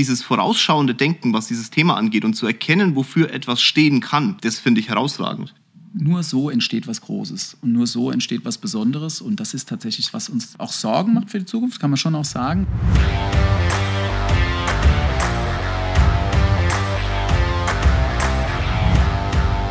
dieses 0.00 0.22
vorausschauende 0.22 0.94
Denken, 0.94 1.34
was 1.34 1.48
dieses 1.48 1.68
Thema 1.68 1.94
angeht 1.98 2.24
und 2.24 2.32
zu 2.32 2.46
erkennen, 2.46 2.96
wofür 2.96 3.34
etwas 3.34 3.60
stehen 3.60 4.00
kann, 4.00 4.38
das 4.40 4.58
finde 4.58 4.80
ich 4.80 4.88
herausragend. 4.88 5.54
Nur 5.92 6.22
so 6.22 6.48
entsteht 6.48 6.86
was 6.86 7.02
Großes 7.02 7.58
und 7.60 7.72
nur 7.72 7.86
so 7.86 8.10
entsteht 8.10 8.46
was 8.46 8.56
Besonderes 8.56 9.20
und 9.20 9.40
das 9.40 9.52
ist 9.52 9.68
tatsächlich, 9.68 10.14
was 10.14 10.30
uns 10.30 10.58
auch 10.58 10.72
Sorgen 10.72 11.12
macht 11.12 11.28
für 11.28 11.38
die 11.38 11.44
Zukunft, 11.44 11.80
kann 11.80 11.90
man 11.90 11.98
schon 11.98 12.14
auch 12.14 12.24
sagen. 12.24 12.66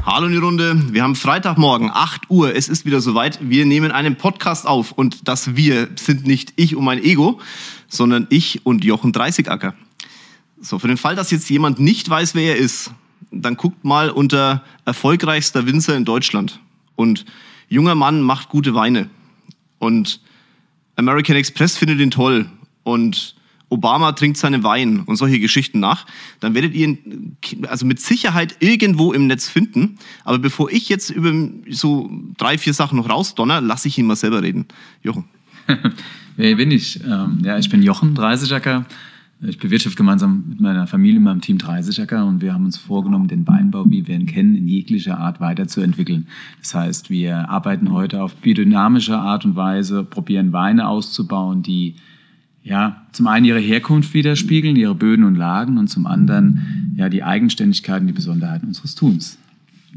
Hallo 0.05 0.27
in 0.27 0.33
die 0.33 0.37
Runde. 0.37 0.93
Wir 0.93 1.01
haben 1.01 1.15
Freitagmorgen, 1.15 1.89
8 1.91 2.29
Uhr. 2.29 2.55
Es 2.55 2.69
ist 2.69 2.85
wieder 2.85 3.01
soweit. 3.01 3.39
Wir 3.41 3.65
nehmen 3.65 3.91
einen 3.91 4.15
Podcast 4.15 4.67
auf. 4.67 4.91
Und 4.91 5.27
das 5.27 5.55
Wir 5.55 5.87
sind 5.99 6.27
nicht 6.27 6.53
ich 6.55 6.75
und 6.75 6.83
mein 6.83 7.01
Ego, 7.01 7.39
sondern 7.87 8.27
ich 8.29 8.65
und 8.65 8.83
Jochen 8.83 9.13
Dreißigacker. 9.13 9.75
So, 10.61 10.79
für 10.79 10.87
den 10.87 10.97
Fall, 10.97 11.15
dass 11.15 11.31
jetzt 11.31 11.49
jemand 11.49 11.79
nicht 11.79 12.09
weiß, 12.09 12.35
wer 12.35 12.55
er 12.55 12.57
ist, 12.57 12.91
dann 13.31 13.55
guckt 13.55 13.83
mal 13.85 14.09
unter 14.09 14.63
erfolgreichster 14.85 15.65
Winzer 15.65 15.95
in 15.95 16.05
Deutschland. 16.05 16.59
Und 16.95 17.25
junger 17.69 17.95
Mann 17.95 18.21
macht 18.21 18.49
gute 18.49 18.73
Weine. 18.73 19.09
Und 19.77 20.19
American 20.95 21.35
Express 21.35 21.77
findet 21.77 21.99
ihn 21.99 22.11
toll. 22.11 22.49
Und 22.83 23.35
Obama 23.69 24.11
trinkt 24.13 24.37
seinen 24.37 24.63
Wein 24.63 25.01
und 25.01 25.15
solche 25.15 25.39
Geschichten 25.39 25.79
nach, 25.79 26.05
dann 26.39 26.55
werdet 26.55 26.73
ihr 26.73 26.87
ihn 26.87 27.37
also 27.67 27.85
mit 27.85 27.99
Sicherheit 27.99 28.57
irgendwo 28.59 29.13
im 29.13 29.27
Netz 29.27 29.47
finden. 29.47 29.97
Aber 30.25 30.39
bevor 30.39 30.71
ich 30.71 30.89
jetzt 30.89 31.11
über 31.11 31.31
so 31.69 32.09
drei, 32.37 32.57
vier 32.57 32.73
Sachen 32.73 32.97
noch 32.97 33.09
rausdonner, 33.09 33.61
lasse 33.61 33.87
ich 33.87 33.97
ihn 33.97 34.07
mal 34.07 34.15
selber 34.15 34.41
reden. 34.41 34.65
Jochen. 35.03 35.25
Wer 36.35 36.55
bin 36.55 36.71
ich? 36.71 36.99
Ähm, 37.03 37.41
ja, 37.43 37.57
ich 37.59 37.69
bin 37.69 37.83
Jochen 37.83 38.15
Dreißigacker. 38.15 38.85
Ich 39.41 39.57
bewirtschafte 39.57 39.95
gemeinsam 39.95 40.43
mit 40.49 40.59
meiner 40.59 40.85
Familie, 40.85 41.17
in 41.17 41.23
meinem 41.23 41.39
Team 41.39 41.57
30 41.57 42.01
Acker 42.01 42.25
und 42.25 42.41
wir 42.41 42.53
haben 42.53 42.65
uns 42.65 42.77
vorgenommen, 42.77 43.29
den 43.29 43.47
Weinbau, 43.47 43.89
wie 43.89 44.05
wir 44.05 44.15
ihn 44.15 44.25
kennen, 44.25 44.53
in 44.53 44.67
jeglicher 44.67 45.17
Art 45.17 45.39
weiterzuentwickeln. 45.39 46.27
Das 46.61 46.75
heißt, 46.75 47.09
wir 47.09 47.49
arbeiten 47.49 47.93
heute 47.93 48.21
auf 48.21 48.35
biodynamische 48.35 49.17
Art 49.17 49.45
und 49.45 49.55
Weise, 49.55 50.03
probieren 50.03 50.51
Weine 50.51 50.89
auszubauen, 50.89 51.63
die 51.63 51.95
ja, 52.63 53.07
zum 53.13 53.27
einen 53.27 53.45
ihre 53.45 53.59
Herkunft 53.59 54.13
widerspiegeln, 54.13 54.75
ihre 54.75 54.93
Böden 54.93 55.23
und 55.23 55.35
Lagen 55.35 55.77
und 55.77 55.87
zum 55.87 56.05
anderen 56.05 56.93
ja 56.97 57.07
die 57.07 57.23
Eigenständigkeiten, 57.23 58.07
die 58.07 58.13
Besonderheiten 58.13 58.67
unseres 58.67 58.95
Tuns. 58.95 59.37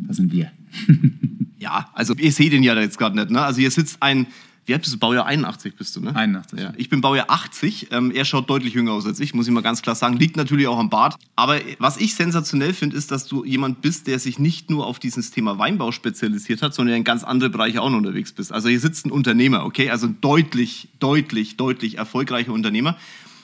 Das 0.06 0.16
sind 0.18 0.32
wir. 0.32 0.52
ja, 1.58 1.90
also 1.94 2.14
ihr 2.14 2.30
seht 2.30 2.52
ihn 2.52 2.62
ja 2.62 2.78
jetzt 2.78 2.96
gerade 2.96 3.16
nicht. 3.16 3.30
Ne? 3.30 3.40
Also 3.40 3.60
hier 3.60 3.72
sitzt 3.72 4.00
ein 4.00 4.28
wie 4.64 4.74
alt 4.74 4.82
bist 4.82 4.94
du? 4.94 4.98
Baujahr 4.98 5.26
81 5.26 5.74
bist 5.74 5.96
du, 5.96 6.00
ne? 6.00 6.14
81. 6.14 6.58
Ja. 6.58 6.72
Ich 6.76 6.88
bin 6.88 7.00
Baujahr 7.00 7.28
80. 7.28 7.88
Ähm, 7.90 8.12
er 8.12 8.24
schaut 8.24 8.48
deutlich 8.48 8.74
jünger 8.74 8.92
aus 8.92 9.06
als 9.06 9.18
ich, 9.18 9.34
muss 9.34 9.48
ich 9.48 9.52
mal 9.52 9.60
ganz 9.60 9.82
klar 9.82 9.96
sagen. 9.96 10.16
Liegt 10.16 10.36
natürlich 10.36 10.68
auch 10.68 10.78
am 10.78 10.88
Bart. 10.88 11.16
Aber 11.34 11.58
was 11.78 11.96
ich 11.96 12.14
sensationell 12.14 12.72
finde, 12.72 12.96
ist, 12.96 13.10
dass 13.10 13.26
du 13.26 13.44
jemand 13.44 13.82
bist, 13.82 14.06
der 14.06 14.20
sich 14.20 14.38
nicht 14.38 14.70
nur 14.70 14.86
auf 14.86 15.00
dieses 15.00 15.32
Thema 15.32 15.58
Weinbau 15.58 15.90
spezialisiert 15.90 16.62
hat, 16.62 16.74
sondern 16.74 16.96
in 16.96 17.04
ganz 17.04 17.24
andere 17.24 17.50
Bereiche 17.50 17.82
auch 17.82 17.90
noch 17.90 17.98
unterwegs 17.98 18.32
bist. 18.32 18.52
Also 18.52 18.68
hier 18.68 18.78
sitzt 18.78 19.04
ein 19.04 19.10
Unternehmer, 19.10 19.64
okay? 19.64 19.90
Also 19.90 20.06
deutlich, 20.06 20.88
deutlich, 21.00 21.56
deutlich 21.56 21.98
erfolgreicher 21.98 22.52
Unternehmer. 22.52 22.96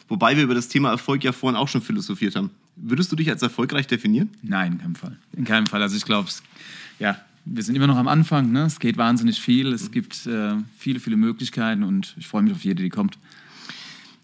Wobei 0.08 0.36
wir 0.36 0.44
über 0.44 0.54
das 0.54 0.68
Thema 0.68 0.90
Erfolg 0.90 1.24
ja 1.24 1.32
vorhin 1.32 1.56
auch 1.56 1.68
schon 1.68 1.82
philosophiert 1.82 2.36
haben. 2.36 2.50
Würdest 2.76 3.10
du 3.10 3.16
dich 3.16 3.28
als 3.28 3.42
erfolgreich 3.42 3.88
definieren? 3.88 4.30
Nein, 4.42 4.72
in 4.72 4.78
keinem 4.78 4.94
Fall. 4.94 5.16
In 5.36 5.44
keinem 5.44 5.66
Fall. 5.66 5.82
Also 5.82 5.96
ich 5.96 6.04
glaube, 6.04 6.28
ja, 6.98 7.18
wir 7.50 7.62
sind 7.62 7.74
immer 7.74 7.86
noch 7.86 7.96
am 7.96 8.08
Anfang. 8.08 8.52
Ne? 8.52 8.64
Es 8.64 8.78
geht 8.78 8.96
wahnsinnig 8.96 9.40
viel. 9.40 9.72
Es 9.72 9.90
gibt 9.90 10.26
äh, 10.26 10.54
viele, 10.78 11.00
viele 11.00 11.16
Möglichkeiten 11.16 11.82
und 11.82 12.14
ich 12.18 12.26
freue 12.26 12.42
mich 12.42 12.52
auf 12.52 12.64
jede, 12.64 12.82
die 12.82 12.90
kommt. 12.90 13.18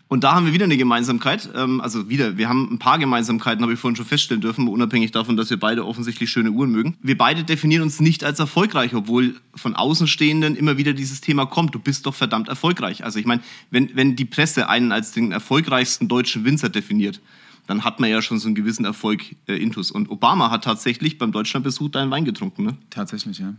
Und 0.07 0.23
da 0.23 0.35
haben 0.35 0.47
wir 0.47 0.53
wieder 0.53 0.65
eine 0.65 0.77
Gemeinsamkeit. 0.77 1.49
Ähm, 1.57 1.81
also 1.81 2.09
wieder, 2.09 2.37
wir 2.37 2.49
haben 2.49 2.69
ein 2.71 2.79
paar 2.79 2.99
Gemeinsamkeiten, 2.99 3.63
habe 3.63 3.73
ich 3.73 3.81
vorhin 3.81 3.97
schon 3.97 4.07
feststellen 4.07 4.41
dürfen, 4.41 4.69
unabhängig 4.69 5.11
davon, 5.13 5.37
dass 5.37 5.51
wir 5.51 5.59
beide 5.59 5.85
offensichtlich 5.87 6.31
schöne 6.31 6.51
Uhren 6.51 6.71
mögen. 6.71 6.97
Wir 7.03 7.17
beide 7.17 7.43
definieren 7.43 7.83
uns 7.83 8.01
nicht 8.01 8.23
als 8.23 8.39
erfolgreich, 8.39 8.95
obwohl 8.95 9.35
von 9.55 9.75
Außenstehenden 9.75 10.57
immer 10.57 10.77
wieder 10.77 10.93
dieses 10.93 11.21
Thema 11.21 11.47
kommt. 11.47 11.75
Du 11.75 11.79
bist 11.79 12.07
doch 12.07 12.15
verdammt 12.15 12.49
erfolgreich. 12.49 13.03
Also 13.03 13.19
ich 13.19 13.27
meine, 13.27 13.43
wenn, 13.71 13.97
wenn 13.97 14.15
die 14.15 14.27
Presse 14.27 14.69
einen 14.69 14.93
als 14.93 15.13
den 15.13 15.33
erfolgreichsten 15.33 16.07
deutschen 16.07 16.45
Winzer 16.45 16.69
definiert, 16.69 17.21
dann 17.67 17.85
hat 17.85 18.01
man 18.01 18.11
ja 18.11 18.21
schon 18.23 18.39
so 18.39 18.49
einen 18.49 18.55
gewissen 18.55 18.85
Erfolg 18.85 19.37
äh, 19.47 19.57
intus. 19.57 19.91
Und 19.91 20.11
Obama 20.11 20.51
hat 20.51 20.65
tatsächlich 20.65 21.19
beim 21.19 21.33
Deutschlandbesuch 21.33 21.91
deinen 21.91 22.11
Wein 22.11 22.25
getrunken, 22.25 22.65
ne? 22.65 22.77
Tatsächlich, 22.91 23.39
ja. 23.39 23.55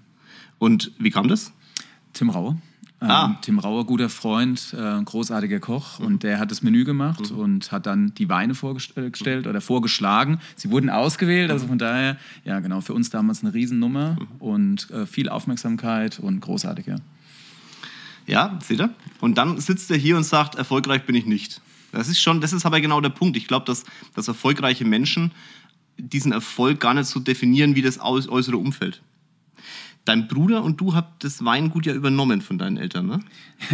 Und 0.59 0.91
wie 0.99 1.11
kam 1.11 1.27
das? 1.27 1.51
Tim 2.13 2.29
Rauer. 2.29 2.57
Ähm, 3.01 3.09
ah. 3.09 3.38
Tim 3.41 3.59
Rauer, 3.59 3.85
guter 3.85 4.07
Freund, 4.07 4.73
äh, 4.73 5.03
großartiger 5.03 5.59
Koch 5.59 5.99
mhm. 5.99 6.05
und 6.05 6.23
der 6.23 6.39
hat 6.39 6.49
das 6.49 6.61
Menü 6.61 6.85
gemacht 6.85 7.31
mhm. 7.31 7.38
und 7.38 7.71
hat 7.71 7.85
dann 7.85 8.13
die 8.15 8.29
Weine 8.29 8.55
vorgestellt 8.55 9.45
mhm. 9.45 9.49
oder 9.49 9.59
vorgeschlagen. 9.59 10.39
Sie 10.55 10.71
wurden 10.71 10.89
ausgewählt, 10.89 11.51
also 11.51 11.67
von 11.67 11.77
daher, 11.77 12.17
ja 12.45 12.59
genau, 12.61 12.79
für 12.79 12.94
uns 12.94 13.09
damals 13.09 13.44
eine 13.44 13.53
Riesennummer 13.53 14.17
mhm. 14.19 14.27
und 14.39 14.89
äh, 14.91 15.05
viel 15.05 15.27
Aufmerksamkeit 15.27 16.19
und 16.19 16.39
großartig, 16.39 16.85
ja. 16.85 16.95
Ja, 18.27 18.57
seht 18.63 18.79
ihr? 18.79 18.89
Und 19.19 19.38
dann 19.38 19.59
sitzt 19.59 19.91
er 19.91 19.97
hier 19.97 20.17
und 20.17 20.23
sagt, 20.23 20.55
erfolgreich 20.55 21.05
bin 21.05 21.15
ich 21.15 21.25
nicht. 21.25 21.61
Das 21.95 22.09
ist 22.09 22.19
schon, 22.19 22.41
das 22.41 22.53
ist 22.53 22.66
aber 22.66 22.81
genau 22.81 23.00
der 23.00 23.09
Punkt. 23.09 23.38
Ich 23.38 23.47
glaube, 23.47 23.66
dass, 23.66 23.85
dass 24.13 24.28
erfolgreiche 24.28 24.85
Menschen 24.85 25.31
diesen 25.97 26.33
Erfolg 26.33 26.79
gar 26.79 26.94
nicht 26.94 27.07
so 27.07 27.19
definieren 27.19 27.75
wie 27.75 27.81
das 27.81 28.00
äußere 28.00 28.57
Umfeld. 28.57 29.01
Dein 30.05 30.27
Bruder 30.27 30.63
und 30.63 30.79
du 30.79 30.93
habt 30.93 31.23
das 31.23 31.43
Weingut 31.43 31.88
ja 31.88 31.93
übernommen 31.93 32.41
von 32.41 32.59
deinen 32.59 32.77
Eltern, 32.77 33.07
ne? 33.07 33.19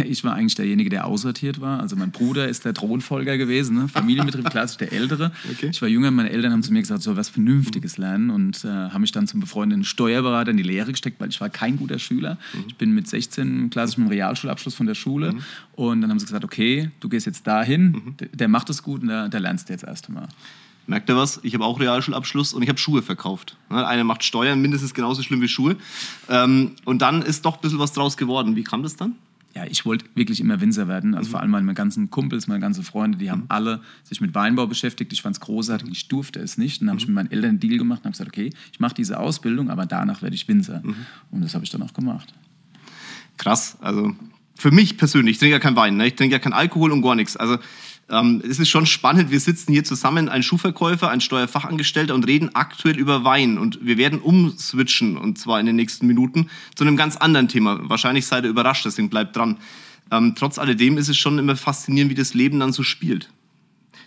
Ich 0.04 0.24
war 0.24 0.34
eigentlich 0.34 0.54
derjenige, 0.54 0.88
der 0.88 1.06
aussortiert 1.06 1.60
war. 1.60 1.80
Also 1.80 1.94
mein 1.94 2.10
Bruder 2.10 2.48
ist 2.48 2.64
der 2.64 2.72
Thronfolger 2.72 3.36
gewesen, 3.36 3.76
ne? 3.76 3.88
Familienbetrieb, 3.88 4.44
klassisch 4.50 4.78
der 4.78 4.92
Ältere. 4.92 5.32
Okay. 5.50 5.68
Ich 5.70 5.82
war 5.82 5.88
jünger, 5.90 6.10
meine 6.10 6.30
Eltern 6.30 6.52
haben 6.52 6.62
zu 6.62 6.72
mir 6.72 6.80
gesagt, 6.80 7.02
so 7.02 7.16
was 7.16 7.28
Vernünftiges 7.28 7.98
lernen 7.98 8.30
und 8.30 8.64
äh, 8.64 8.68
haben 8.68 9.02
mich 9.02 9.12
dann 9.12 9.26
zum 9.26 9.40
befreundeten 9.40 9.84
Steuerberater 9.84 10.52
in 10.52 10.56
die 10.56 10.62
Lehre 10.62 10.92
gesteckt, 10.92 11.20
weil 11.20 11.28
ich 11.28 11.40
war 11.40 11.50
kein 11.50 11.76
guter 11.76 11.98
Schüler. 11.98 12.38
Mhm. 12.54 12.64
Ich 12.66 12.76
bin 12.76 12.94
mit 12.94 13.08
16 13.08 13.68
klassisch 13.68 13.98
mit 13.98 14.08
dem 14.08 14.12
Realschulabschluss 14.12 14.74
von 14.74 14.86
der 14.86 14.94
Schule 14.94 15.32
mhm. 15.32 15.42
und 15.72 16.00
dann 16.00 16.10
haben 16.10 16.18
sie 16.18 16.26
gesagt, 16.26 16.44
okay, 16.44 16.90
du 17.00 17.10
gehst 17.10 17.26
jetzt 17.26 17.46
dahin, 17.46 17.92
mhm. 17.92 18.16
der, 18.18 18.28
der, 18.28 18.48
macht 18.48 18.70
es 18.70 18.82
gut 18.82 19.02
und 19.02 19.08
der, 19.08 19.28
der 19.28 19.40
lernst 19.40 19.68
du 19.68 19.74
jetzt 19.74 19.84
erst 19.84 20.08
einmal. 20.08 20.28
Merkt 20.92 21.08
ihr 21.08 21.16
was? 21.16 21.40
Ich 21.42 21.54
habe 21.54 21.64
auch 21.64 21.80
Realschulabschluss 21.80 22.52
und 22.52 22.62
ich 22.62 22.68
habe 22.68 22.78
Schuhe 22.78 23.00
verkauft. 23.00 23.56
Einer 23.70 24.04
macht 24.04 24.24
Steuern, 24.24 24.60
mindestens 24.60 24.92
genauso 24.92 25.22
schlimm 25.22 25.40
wie 25.40 25.48
Schuhe. 25.48 25.78
Ähm, 26.28 26.72
und 26.84 27.00
dann 27.00 27.22
ist 27.22 27.46
doch 27.46 27.54
ein 27.54 27.60
bisschen 27.62 27.78
was 27.78 27.94
draus 27.94 28.18
geworden. 28.18 28.56
Wie 28.56 28.62
kam 28.62 28.82
das 28.82 28.94
dann? 28.94 29.14
Ja, 29.54 29.64
ich 29.64 29.86
wollte 29.86 30.04
wirklich 30.14 30.38
immer 30.38 30.60
Winzer 30.60 30.88
werden. 30.88 31.14
Also 31.14 31.28
mhm. 31.28 31.30
vor 31.30 31.40
allem 31.40 31.50
meine 31.50 31.72
ganzen 31.72 32.10
Kumpels, 32.10 32.46
meine 32.46 32.60
ganzen 32.60 32.84
Freunde, 32.84 33.16
die 33.16 33.30
haben 33.30 33.44
mhm. 33.44 33.48
alle 33.48 33.80
sich 34.04 34.20
mit 34.20 34.34
Weinbau 34.34 34.66
beschäftigt. 34.66 35.14
Ich 35.14 35.22
fand 35.22 35.34
es 35.36 35.40
großartig, 35.40 35.88
ich 35.90 36.08
durfte 36.08 36.40
es 36.40 36.58
nicht. 36.58 36.82
Und 36.82 36.88
dann 36.88 36.92
habe 36.92 37.00
ich 37.00 37.08
mhm. 37.08 37.14
mit 37.14 37.24
meinen 37.24 37.32
Eltern 37.32 37.48
einen 37.48 37.60
Deal 37.60 37.78
gemacht 37.78 38.00
und 38.00 38.04
habe 38.04 38.12
gesagt, 38.12 38.28
okay, 38.28 38.50
ich 38.70 38.78
mache 38.78 38.92
diese 38.92 39.18
Ausbildung, 39.18 39.70
aber 39.70 39.86
danach 39.86 40.20
werde 40.20 40.34
ich 40.34 40.46
Winzer. 40.46 40.82
Mhm. 40.84 41.06
Und 41.30 41.40
das 41.40 41.54
habe 41.54 41.64
ich 41.64 41.70
dann 41.70 41.82
auch 41.82 41.94
gemacht. 41.94 42.34
Krass, 43.38 43.78
also 43.80 44.14
für 44.56 44.70
mich 44.70 44.98
persönlich, 44.98 45.36
ich 45.36 45.38
trinke 45.38 45.54
ja 45.54 45.58
kein 45.58 45.74
Wein, 45.74 45.96
ne? 45.96 46.06
ich 46.06 46.16
trinke 46.16 46.34
ja 46.34 46.38
kein 46.38 46.52
Alkohol 46.52 46.92
und 46.92 47.00
gar 47.00 47.14
nichts. 47.14 47.38
Also 47.38 47.56
ähm, 48.10 48.42
es 48.48 48.58
ist 48.58 48.68
schon 48.68 48.86
spannend, 48.86 49.30
wir 49.30 49.40
sitzen 49.40 49.72
hier 49.72 49.84
zusammen, 49.84 50.28
ein 50.28 50.42
Schuhverkäufer, 50.42 51.08
ein 51.10 51.20
Steuerfachangestellter 51.20 52.14
und 52.14 52.26
reden 52.26 52.54
aktuell 52.54 52.98
über 52.98 53.24
Wein. 53.24 53.58
Und 53.58 53.84
wir 53.84 53.96
werden 53.96 54.20
umswitchen, 54.20 55.16
und 55.16 55.38
zwar 55.38 55.60
in 55.60 55.66
den 55.66 55.76
nächsten 55.76 56.06
Minuten, 56.06 56.48
zu 56.74 56.84
einem 56.84 56.96
ganz 56.96 57.16
anderen 57.16 57.48
Thema. 57.48 57.80
Wahrscheinlich 57.88 58.26
seid 58.26 58.44
ihr 58.44 58.50
überrascht, 58.50 58.84
deswegen 58.84 59.10
bleibt 59.10 59.36
dran. 59.36 59.58
Ähm, 60.10 60.34
trotz 60.36 60.58
alledem 60.58 60.98
ist 60.98 61.08
es 61.08 61.16
schon 61.16 61.38
immer 61.38 61.56
faszinierend, 61.56 62.10
wie 62.10 62.16
das 62.16 62.34
Leben 62.34 62.60
dann 62.60 62.72
so 62.72 62.82
spielt 62.82 63.30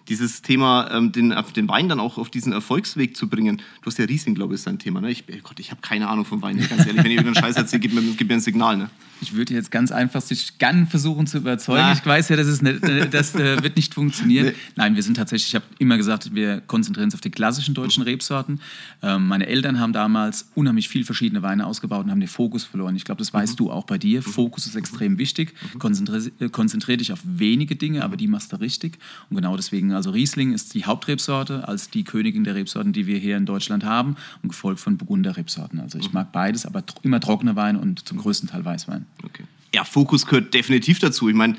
dieses 0.07 0.41
Thema, 0.41 0.89
ähm, 0.91 1.11
den, 1.11 1.33
den 1.55 1.67
Wein 1.67 1.89
dann 1.89 1.99
auch 1.99 2.17
auf 2.17 2.29
diesen 2.29 2.53
Erfolgsweg 2.53 3.15
zu 3.15 3.27
bringen. 3.27 3.57
Du 3.81 3.87
hast 3.87 3.97
ja 3.97 4.05
Riesling, 4.05 4.35
glaube 4.35 4.53
ich, 4.53 4.59
ist 4.59 4.67
dein 4.67 4.79
Thema. 4.79 5.01
Ne? 5.01 5.11
Ich, 5.11 5.23
oh 5.29 5.37
Gott, 5.43 5.59
ich 5.59 5.71
habe 5.71 5.81
keine 5.81 6.07
Ahnung 6.07 6.25
vom 6.25 6.41
Wein, 6.41 6.57
ganz 6.57 6.85
ehrlich. 6.85 7.03
Wenn 7.03 7.11
ihr 7.11 7.17
irgendeinen 7.17 7.43
Scheiß 7.43 7.55
erzählt, 7.55 7.81
gib 7.81 7.93
mir, 7.93 8.01
gib 8.01 8.27
mir 8.27 8.35
ein 8.35 8.41
Signal. 8.41 8.77
Ne? 8.77 8.89
Ich 9.21 9.33
würde 9.33 9.53
jetzt 9.53 9.71
ganz 9.71 9.91
einfach 9.91 10.21
sich 10.21 10.57
gern 10.57 10.87
versuchen 10.87 11.25
zu 11.25 11.37
überzeugen. 11.37 11.81
Ah. 11.81 11.93
Ich 11.93 12.05
weiß 12.05 12.29
ja, 12.29 12.35
das, 12.35 12.47
ist 12.47 12.61
nicht, 12.61 12.83
äh, 12.83 13.09
das 13.09 13.33
äh, 13.35 13.63
wird 13.63 13.75
nicht 13.75 13.93
funktionieren. 13.93 14.47
Nee. 14.47 14.53
Nein, 14.75 14.95
wir 14.95 15.03
sind 15.03 15.15
tatsächlich, 15.15 15.47
ich 15.47 15.55
habe 15.55 15.65
immer 15.79 15.97
gesagt, 15.97 16.35
wir 16.35 16.61
konzentrieren 16.61 17.05
uns 17.05 17.15
auf 17.15 17.21
die 17.21 17.31
klassischen 17.31 17.73
deutschen 17.73 18.03
mhm. 18.03 18.09
Rebsorten. 18.09 18.59
Ähm, 19.01 19.27
meine 19.27 19.47
Eltern 19.47 19.79
haben 19.79 19.93
damals 19.93 20.49
unheimlich 20.53 20.89
viel 20.89 21.05
verschiedene 21.05 21.41
Weine 21.41 21.65
ausgebaut 21.65 22.05
und 22.05 22.11
haben 22.11 22.19
den 22.19 22.29
Fokus 22.29 22.65
verloren. 22.65 22.95
Ich 22.95 23.05
glaube, 23.05 23.19
das 23.19 23.33
weißt 23.33 23.53
mhm. 23.53 23.57
du 23.57 23.71
auch 23.71 23.85
bei 23.85 23.97
dir. 23.97 24.19
Mhm. 24.19 24.23
Fokus 24.23 24.65
ist 24.65 24.75
extrem 24.75 25.17
wichtig. 25.17 25.53
Mhm. 25.73 25.79
Konzentriere 25.79 26.31
äh, 26.39 26.49
konzentrier 26.49 26.97
dich 26.97 27.11
auf 27.11 27.19
wenige 27.23 27.75
Dinge, 27.75 28.03
aber 28.03 28.17
die 28.17 28.27
machst 28.27 28.51
du 28.51 28.57
richtig. 28.57 28.97
Und 29.29 29.37
genau 29.37 29.55
deswegen, 29.55 29.93
also 29.95 30.11
Riesling 30.11 30.53
ist 30.53 30.73
die 30.73 30.85
Hauptrebsorte 30.85 31.67
als 31.67 31.89
die 31.89 32.03
Königin 32.03 32.43
der 32.43 32.55
Rebsorten, 32.55 32.93
die 32.93 33.07
wir 33.07 33.17
hier 33.17 33.37
in 33.37 33.45
Deutschland 33.45 33.83
haben 33.83 34.15
und 34.43 34.49
gefolgt 34.49 34.79
von 34.79 34.97
Burgunder-Rebsorten. 34.97 35.79
Also 35.79 35.97
ich 35.97 36.07
mhm. 36.07 36.15
mag 36.15 36.31
beides, 36.31 36.65
aber 36.65 36.83
immer 37.01 37.19
trockener 37.19 37.55
Wein 37.55 37.77
und 37.77 38.07
zum 38.07 38.17
größten 38.17 38.49
Teil 38.49 38.63
Weißwein. 38.65 39.05
Okay. 39.23 39.43
Ja, 39.73 39.83
Fokus 39.83 40.25
gehört 40.25 40.53
definitiv 40.53 40.99
dazu. 40.99 41.27
Ich 41.29 41.35
meine, 41.35 41.57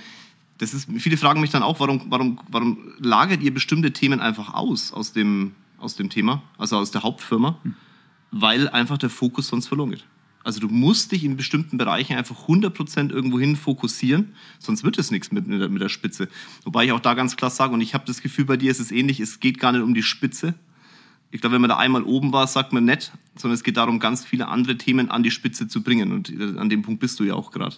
das 0.59 0.73
ist, 0.73 0.88
viele 0.99 1.17
fragen 1.17 1.41
mich 1.41 1.50
dann 1.50 1.62
auch, 1.62 1.81
warum, 1.81 2.06
warum, 2.09 2.41
warum 2.49 2.79
lagert 2.99 3.43
ihr 3.43 3.53
bestimmte 3.53 3.93
Themen 3.93 4.21
einfach 4.21 4.55
aus, 4.55 4.93
aus 4.93 5.12
dem, 5.12 5.53
aus 5.79 5.97
dem 5.97 6.09
Thema, 6.09 6.43
also 6.56 6.79
aus 6.79 6.91
der 6.91 7.03
Hauptfirma, 7.03 7.59
hm. 7.62 7.75
weil 8.31 8.69
einfach 8.69 8.99
der 8.99 9.11
Fokus 9.11 9.49
sonst 9.49 9.69
verloren 9.69 9.91
geht. 9.91 10.05
Also 10.46 10.60
du 10.60 10.69
musst 10.69 11.10
dich 11.10 11.25
in 11.25 11.37
bestimmten 11.37 11.76
Bereichen 11.76 12.16
einfach 12.16 12.46
100% 12.46 13.10
irgendwo 13.10 13.40
hin 13.40 13.56
fokussieren, 13.56 14.37
sonst 14.60 14.84
wird 14.84 14.96
es 14.96 15.10
nichts 15.10 15.32
mit, 15.32 15.48
mit 15.48 15.82
der 15.82 15.88
Spitze. 15.88 16.28
Wobei 16.62 16.84
ich 16.84 16.93
auch 16.93 17.00
da 17.00 17.14
ganz 17.14 17.34
klar 17.34 17.50
sage, 17.50 17.75
und 17.75 17.81
ich 17.81 17.94
habe 17.94 18.04
das 18.06 18.22
Gefühl, 18.22 18.44
bei 18.44 18.56
dir 18.56 18.70
ist 18.70 18.78
es 18.78 18.93
ähnlich, 18.93 19.19
es 19.19 19.40
geht 19.40 19.58
gar 19.58 19.72
nicht 19.72 19.82
um 19.82 19.93
die 19.93 20.04
Spitze. 20.04 20.54
Ich 21.32 21.40
glaube, 21.40 21.54
wenn 21.54 21.62
man 21.62 21.70
da 21.70 21.78
einmal 21.78 22.04
oben 22.04 22.32
war, 22.32 22.46
sagt 22.46 22.72
man 22.72 22.84
nett, 22.84 23.10
sondern 23.34 23.56
es 23.56 23.64
geht 23.64 23.76
darum, 23.76 23.98
ganz 23.98 24.25
viele 24.25 24.46
andere 24.46 24.78
Themen 24.78 25.10
an 25.10 25.25
die 25.25 25.32
Spitze 25.32 25.66
zu 25.66 25.82
bringen. 25.82 26.12
Und 26.12 26.31
äh, 26.31 26.56
an 26.56 26.70
dem 26.70 26.82
Punkt 26.82 27.00
bist 27.00 27.19
du 27.19 27.25
ja 27.25 27.34
auch 27.34 27.50
gerade. 27.50 27.75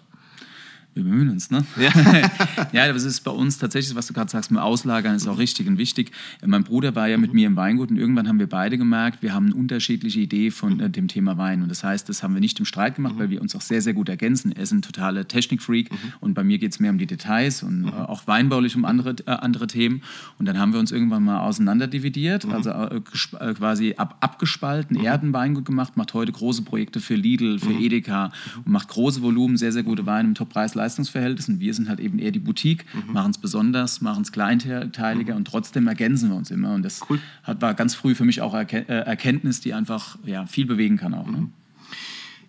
Wir 0.99 1.05
bemühen 1.05 1.31
uns, 1.31 1.53
ne? 1.53 1.65
Ja. 1.77 1.93
ja, 2.73 2.93
das 2.93 3.05
ist 3.05 3.21
bei 3.21 3.31
uns 3.31 3.57
tatsächlich, 3.57 3.95
was 3.95 4.09
du 4.09 4.15
gerade 4.15 4.29
sagst, 4.29 4.51
mit 4.51 4.61
Auslagern 4.61 5.15
ist 5.15 5.29
auch 5.29 5.39
richtig 5.39 5.69
und 5.69 5.79
wichtig. 5.79 6.11
Mein 6.45 6.65
Bruder 6.65 6.97
war 6.97 7.07
ja 7.07 7.19
mit 7.19 7.33
mir 7.33 7.47
im 7.47 7.55
Weingut 7.55 7.91
und 7.91 7.99
irgendwann 7.99 8.27
haben 8.27 8.41
wir 8.41 8.49
beide 8.49 8.79
gemerkt, 8.79 9.23
wir 9.23 9.33
haben 9.33 9.47
eine 9.47 9.55
unterschiedliche 9.55 10.19
Idee 10.19 10.51
von 10.51 10.81
äh, 10.81 10.91
dem 10.91 11.07
Thema 11.07 11.39
Wein. 11.39 11.63
Und 11.63 11.69
das 11.69 11.85
heißt, 11.85 12.09
das 12.09 12.25
haben 12.25 12.35
wir 12.35 12.41
nicht 12.41 12.59
im 12.59 12.65
Streit 12.65 12.97
gemacht, 12.97 13.15
mhm. 13.15 13.21
weil 13.21 13.31
wir 13.31 13.41
uns 13.41 13.55
auch 13.55 13.61
sehr, 13.61 13.81
sehr 13.81 13.95
gut 13.95 14.09
ergänzen. 14.09 14.51
Er 14.51 14.65
ist 14.65 14.73
ein 14.73 14.83
totaler 14.83 15.29
Technikfreak 15.29 15.93
mhm. 15.93 15.97
und 16.19 16.35
bei 16.35 16.43
mir 16.43 16.59
geht 16.59 16.73
es 16.73 16.81
mehr 16.81 16.91
um 16.91 16.99
die 16.99 17.07
Details 17.07 17.63
und 17.63 17.83
mhm. 17.83 17.89
äh, 17.89 17.93
auch 17.93 18.27
weinbaulich 18.27 18.75
um 18.75 18.85
andere, 18.85 19.15
äh, 19.25 19.31
andere 19.31 19.69
Themen. 19.69 20.03
Und 20.41 20.47
dann 20.47 20.59
haben 20.59 20.73
wir 20.73 20.81
uns 20.81 20.91
irgendwann 20.91 21.23
mal 21.23 21.41
auseinanderdividiert, 21.41 22.45
mhm. 22.45 22.53
also 22.53 22.71
äh, 22.71 22.97
äh, 22.97 23.55
quasi 23.55 23.95
ab, 23.97 24.17
abgespalten. 24.19 24.99
Mhm. 24.99 25.05
Er 25.05 25.13
hat 25.13 25.23
ein 25.23 25.33
Weingut 25.33 25.65
gemacht, 25.65 25.97
macht 25.97 26.13
heute 26.15 26.33
große 26.33 26.63
Projekte 26.63 26.99
für 26.99 27.15
Lidl, 27.15 27.61
für 27.61 27.71
mhm. 27.71 27.83
Edeka 27.83 28.33
und 28.65 28.73
macht 28.73 28.89
große 28.89 29.23
Volumen, 29.23 29.57
sehr, 29.57 29.71
sehr 29.71 29.85
gute 29.85 30.05
Weine 30.05 30.29
im 30.29 30.35
Top-Preis 30.35 30.75
Preis-Leistungs-Verhältnis 30.89 31.61
wir 31.61 31.75
sind 31.75 31.89
halt 31.89 32.01
eben 32.01 32.19
eher 32.19 32.31
die 32.31 32.39
Boutique, 32.39 32.85
mhm. 32.95 33.13
machen 33.13 33.31
es 33.31 33.39
besonders, 33.39 34.01
machen 34.01 34.23
es 34.23 34.33
kleinteiliger 34.33 35.35
mhm. 35.35 35.39
und 35.39 35.45
trotzdem 35.47 35.87
ergänzen 35.87 36.31
wir 36.31 36.37
uns 36.37 36.51
immer. 36.51 36.75
Und 36.75 36.83
das 36.83 37.01
cool. 37.09 37.21
hat, 37.43 37.61
war 37.61 37.75
ganz 37.75 37.95
früh 37.95 38.15
für 38.15 38.25
mich 38.25 38.41
auch 38.41 38.55
Erken 38.55 38.89
äh, 38.89 39.01
Erkenntnis, 39.01 39.61
die 39.61 39.75
einfach 39.75 40.19
ja, 40.25 40.47
viel 40.47 40.67
bewegen 40.67 40.97
kann 40.97 41.15
auch. 41.15 41.27
Ne? 41.27 41.49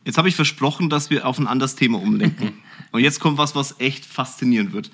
Jetzt 0.05 0.17
habe 0.17 0.29
ich 0.29 0.35
versprochen, 0.35 0.89
dass 0.89 1.09
wir 1.09 1.25
auf 1.25 1.37
ein 1.37 1.47
anderes 1.47 1.75
Thema 1.75 1.99
umlenken. 1.99 2.53
und 2.91 3.01
jetzt 3.01 3.19
kommt 3.19 3.37
was, 3.37 3.55
was 3.55 3.79
echt 3.79 4.05
faszinierend 4.05 4.73
wird. 4.73 4.91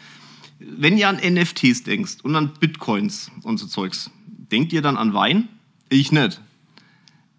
Wenn 0.60 0.98
ihr 0.98 1.10
an 1.10 1.18
NFTs 1.18 1.84
denkst 1.84 2.18
und 2.24 2.36
an 2.36 2.54
Bitcoins 2.60 3.32
und 3.44 3.58
so 3.58 3.68
Zeugs, 3.68 4.10
denkt 4.52 4.74
ihr 4.74 4.82
dann 4.82 4.98
an 4.98 5.14
Wein? 5.14 5.50
Ich 5.90 6.12
nicht. 6.12 6.42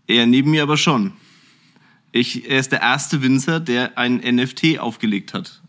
Er 0.07 0.27
neben 0.27 0.51
mir 0.53 0.63
aber 0.63 0.77
schon. 0.77 1.13
Ich, 2.13 2.49
er 2.49 2.61
ist 2.61 2.73
der 2.73 2.81
erste 2.81 3.23
Winzer, 3.23 3.59
der 3.59 3.99
ein 3.99 4.19
NFT 4.19 4.79
aufgelegt 4.79 5.35
hat 5.35 5.61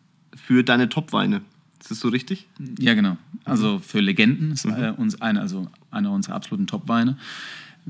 für 0.48 0.64
deine 0.64 0.88
Top-Weine. 0.88 1.42
Ist 1.82 1.92
das 1.92 2.00
so 2.00 2.08
richtig? 2.08 2.48
Ja, 2.80 2.94
genau. 2.94 3.18
Also 3.44 3.80
für 3.80 4.00
Legenden 4.00 4.54
ist 4.54 4.66
mhm. 4.66 4.82
äh, 4.82 4.92
uns 4.92 5.22
eine, 5.22 5.42
also 5.42 5.68
einer 5.92 6.10
unserer 6.14 6.36
absoluten 6.36 6.68
Top-Weine. 6.68 7.18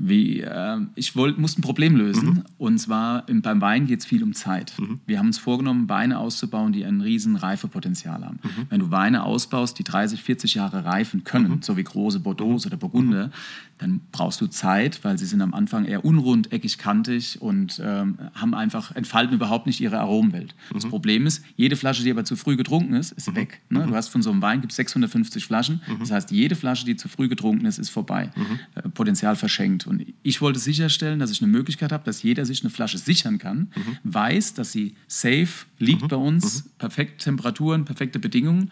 Wie, 0.00 0.42
äh, 0.42 0.78
ich 0.94 1.16
wollt, 1.16 1.38
musste 1.38 1.60
ein 1.60 1.62
Problem 1.62 1.96
lösen. 1.96 2.28
Mhm. 2.28 2.42
Und 2.56 2.78
zwar 2.78 3.28
im, 3.28 3.42
beim 3.42 3.60
Wein 3.60 3.88
geht 3.88 3.98
es 3.98 4.06
viel 4.06 4.22
um 4.22 4.32
Zeit. 4.32 4.72
Mhm. 4.78 5.00
Wir 5.06 5.18
haben 5.18 5.26
uns 5.26 5.38
vorgenommen, 5.38 5.88
Weine 5.88 6.20
auszubauen, 6.20 6.72
die 6.72 6.84
ein 6.84 7.00
riesen 7.00 7.34
Reifepotenzial 7.34 8.24
haben. 8.24 8.38
Mhm. 8.44 8.66
Wenn 8.70 8.78
du 8.78 8.90
Weine 8.92 9.24
ausbaust, 9.24 9.76
die 9.76 9.82
30, 9.82 10.22
40 10.22 10.54
Jahre 10.54 10.84
reifen 10.84 11.24
können, 11.24 11.50
mhm. 11.50 11.62
so 11.62 11.76
wie 11.76 11.82
große 11.82 12.20
Bordeaux 12.20 12.64
oder 12.64 12.76
Burgunder, 12.76 13.26
mhm. 13.26 13.32
dann 13.78 14.00
brauchst 14.12 14.40
du 14.40 14.46
Zeit, 14.46 15.02
weil 15.02 15.18
sie 15.18 15.26
sind 15.26 15.42
am 15.42 15.52
Anfang 15.52 15.84
eher 15.84 16.04
unrund, 16.04 16.52
eckig, 16.52 16.78
kantig 16.78 17.42
und 17.42 17.82
ähm, 17.84 18.18
haben 18.34 18.54
einfach, 18.54 18.94
entfalten 18.94 19.34
überhaupt 19.34 19.66
nicht 19.66 19.80
ihre 19.80 19.98
Aromenwelt. 19.98 20.54
Das 20.72 20.84
mhm. 20.84 20.90
Problem 20.90 21.26
ist, 21.26 21.44
jede 21.56 21.74
Flasche, 21.74 22.04
die 22.04 22.12
aber 22.12 22.24
zu 22.24 22.36
früh 22.36 22.56
getrunken 22.56 22.94
ist, 22.94 23.10
ist 23.10 23.34
weg. 23.34 23.62
Ne? 23.68 23.84
Du 23.84 23.96
hast 23.96 24.08
von 24.08 24.22
so 24.22 24.30
einem 24.30 24.42
Wein 24.42 24.60
gibt 24.60 24.72
650 24.72 25.44
Flaschen. 25.44 25.80
Das 25.98 26.12
heißt, 26.12 26.30
jede 26.30 26.54
Flasche, 26.54 26.84
die 26.84 26.94
zu 26.94 27.08
früh 27.08 27.28
getrunken 27.28 27.66
ist, 27.66 27.78
ist 27.78 27.90
vorbei. 27.90 28.30
Äh, 28.76 28.88
Potenzial 28.90 29.34
verschenkt. 29.34 29.87
Und 29.88 30.04
ich 30.22 30.40
wollte 30.40 30.58
sicherstellen, 30.58 31.18
dass 31.18 31.30
ich 31.30 31.42
eine 31.42 31.50
Möglichkeit 31.50 31.92
habe, 31.92 32.04
dass 32.04 32.22
jeder 32.22 32.44
sich 32.44 32.62
eine 32.62 32.70
Flasche 32.70 32.98
sichern 32.98 33.38
kann, 33.38 33.70
mhm. 33.74 33.98
weiß, 34.04 34.54
dass 34.54 34.72
sie 34.72 34.94
safe 35.06 35.66
liegt 35.78 36.02
mhm. 36.02 36.08
bei 36.08 36.16
uns, 36.16 36.64
mhm. 36.64 36.70
perfekte 36.78 37.24
Temperaturen, 37.24 37.84
perfekte 37.84 38.18
Bedingungen. 38.18 38.70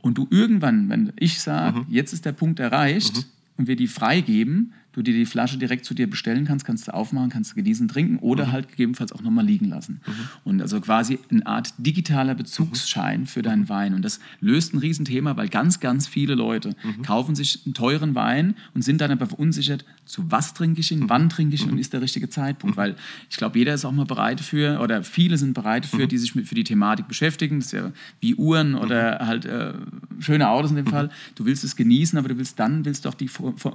Und 0.00 0.16
du 0.16 0.28
irgendwann, 0.30 0.88
wenn 0.88 1.12
ich 1.16 1.40
sage, 1.40 1.80
mhm. 1.80 1.86
jetzt 1.88 2.12
ist 2.12 2.24
der 2.24 2.32
Punkt 2.32 2.60
erreicht 2.60 3.16
mhm. 3.16 3.24
und 3.56 3.66
wir 3.66 3.76
die 3.76 3.88
freigeben, 3.88 4.72
du 4.92 5.02
dir 5.02 5.14
die 5.14 5.26
Flasche 5.26 5.58
direkt 5.58 5.84
zu 5.84 5.94
dir 5.94 6.08
bestellen 6.08 6.44
kannst, 6.44 6.64
kannst 6.64 6.88
du 6.88 6.94
aufmachen, 6.94 7.30
kannst 7.30 7.52
du 7.52 7.56
genießen, 7.56 7.88
trinken 7.88 8.18
oder 8.18 8.46
mhm. 8.46 8.52
halt 8.52 8.68
gegebenenfalls 8.68 9.12
auch 9.12 9.22
nochmal 9.22 9.44
liegen 9.44 9.66
lassen. 9.66 10.00
Mhm. 10.06 10.12
Und 10.44 10.62
also 10.62 10.80
quasi 10.80 11.18
eine 11.30 11.46
Art 11.46 11.72
digitaler 11.78 12.34
Bezugsschein 12.34 13.20
mhm. 13.20 13.26
für 13.26 13.42
deinen 13.42 13.68
Wein. 13.68 13.94
Und 13.94 14.04
das 14.04 14.20
löst 14.40 14.74
ein 14.74 14.78
Riesenthema, 14.78 15.36
weil 15.36 15.48
ganz, 15.48 15.80
ganz 15.80 16.06
viele 16.06 16.34
Leute 16.34 16.74
mhm. 16.82 17.02
kaufen 17.02 17.34
sich 17.34 17.60
einen 17.64 17.74
teuren 17.74 18.14
Wein 18.14 18.54
und 18.74 18.82
sind 18.82 19.00
dann 19.00 19.10
aber 19.10 19.26
verunsichert, 19.26 19.84
zu 20.04 20.30
was 20.30 20.54
trinke 20.54 20.80
ich 20.80 20.90
ihn, 20.90 21.00
mhm. 21.00 21.10
wann 21.10 21.28
trinke 21.28 21.54
ich 21.54 21.64
ihn 21.64 21.70
und 21.70 21.78
ist 21.78 21.92
der 21.92 22.00
richtige 22.00 22.28
Zeitpunkt. 22.28 22.76
Weil 22.76 22.96
ich 23.30 23.36
glaube, 23.36 23.58
jeder 23.58 23.74
ist 23.74 23.84
auch 23.84 23.92
mal 23.92 24.06
bereit 24.06 24.40
für, 24.40 24.80
oder 24.80 25.04
viele 25.04 25.38
sind 25.38 25.54
bereit 25.54 25.86
für, 25.86 26.06
die 26.06 26.18
sich 26.18 26.34
mit, 26.34 26.48
für 26.48 26.54
die 26.54 26.64
Thematik 26.64 27.08
beschäftigen. 27.08 27.58
Das 27.58 27.66
ist 27.66 27.72
ja 27.72 27.92
wie 28.20 28.34
Uhren 28.34 28.74
oder 28.74 29.26
halt 29.26 29.44
äh, 29.44 29.74
schöne 30.18 30.48
Autos 30.48 30.70
in 30.70 30.76
dem 30.76 30.86
Fall. 30.86 31.10
Du 31.34 31.44
willst 31.44 31.62
es 31.62 31.76
genießen, 31.76 32.18
aber 32.18 32.28
du 32.28 32.38
willst 32.38 32.58
dann 32.58 32.84
willst 32.84 33.04
du 33.04 33.08
auch 33.08 33.14
die 33.14 33.28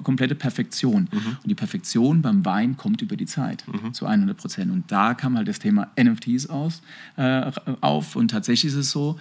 komplette 0.03 0.35
Perfektion. 0.35 1.02
Mhm. 1.11 1.37
Und 1.41 1.49
die 1.49 1.55
Perfektion 1.55 2.21
beim 2.21 2.45
Wein 2.45 2.77
kommt 2.77 3.01
über 3.01 3.15
die 3.15 3.25
Zeit 3.25 3.63
mhm. 3.67 3.93
zu 3.93 4.05
100 4.05 4.37
Prozent. 4.37 4.71
Und 4.71 4.91
da 4.91 5.13
kam 5.13 5.37
halt 5.37 5.47
das 5.47 5.59
Thema 5.59 5.89
NFTs 5.99 6.47
aus, 6.47 6.81
äh, 7.17 7.51
auf. 7.81 8.15
Und 8.15 8.29
tatsächlich 8.29 8.73
ist 8.73 8.77
es 8.77 8.91
so, 8.91 9.17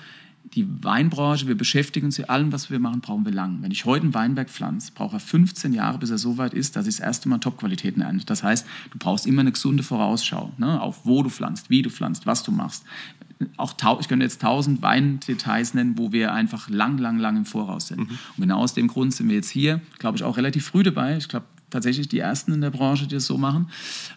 die 0.54 0.66
Weinbranche, 0.82 1.46
wir 1.46 1.56
beschäftigen 1.56 2.06
uns 2.06 2.18
mit 2.18 2.28
allem, 2.28 2.52
was 2.52 2.70
wir 2.70 2.78
machen, 2.78 3.00
brauchen 3.00 3.24
wir 3.24 3.32
lang. 3.32 3.58
Wenn 3.62 3.70
ich 3.70 3.84
heute 3.84 4.04
einen 4.04 4.14
Weinberg 4.14 4.50
pflanze, 4.50 4.92
brauche 4.92 5.16
er 5.16 5.20
15 5.20 5.72
Jahre, 5.72 5.98
bis 5.98 6.10
er 6.10 6.18
so 6.18 6.36
weit 6.36 6.52
ist, 6.52 6.76
dass 6.76 6.86
ich 6.86 6.96
das 6.96 7.06
erste 7.06 7.28
Mal 7.28 7.38
Top-Qualitäten 7.38 8.02
ernte. 8.02 8.26
Das 8.26 8.42
heißt, 8.42 8.66
du 8.90 8.98
brauchst 8.98 9.26
immer 9.26 9.40
eine 9.40 9.52
gesunde 9.52 9.82
Vorausschau, 9.82 10.52
ne? 10.58 10.80
auf 10.80 11.06
wo 11.06 11.22
du 11.22 11.30
pflanzt, 11.30 11.70
wie 11.70 11.82
du 11.82 11.90
pflanzt, 11.90 12.26
was 12.26 12.42
du 12.42 12.52
machst. 12.52 12.84
Auch 13.56 13.74
ich 14.00 14.08
könnte 14.08 14.24
jetzt 14.24 14.40
tausend 14.40 14.82
Weindetails 14.82 15.74
nennen, 15.74 15.98
wo 15.98 16.12
wir 16.12 16.32
einfach 16.32 16.68
lang, 16.68 16.98
lang, 16.98 17.18
lang 17.18 17.36
im 17.36 17.44
Voraus 17.44 17.88
sind. 17.88 18.00
Mhm. 18.00 18.18
Und 18.36 18.40
genau 18.40 18.58
aus 18.58 18.74
dem 18.74 18.86
Grund 18.86 19.14
sind 19.14 19.28
wir 19.28 19.36
jetzt 19.36 19.50
hier, 19.50 19.80
glaube 19.98 20.16
ich, 20.16 20.22
auch 20.22 20.36
relativ 20.36 20.66
früh 20.66 20.82
dabei. 20.82 21.16
Ich 21.16 21.28
glaube, 21.28 21.46
tatsächlich 21.72 22.08
die 22.08 22.20
ersten 22.20 22.52
in 22.52 22.60
der 22.60 22.70
Branche, 22.70 23.06
die 23.06 23.16
das 23.16 23.26
so 23.26 23.36
machen, 23.38 23.70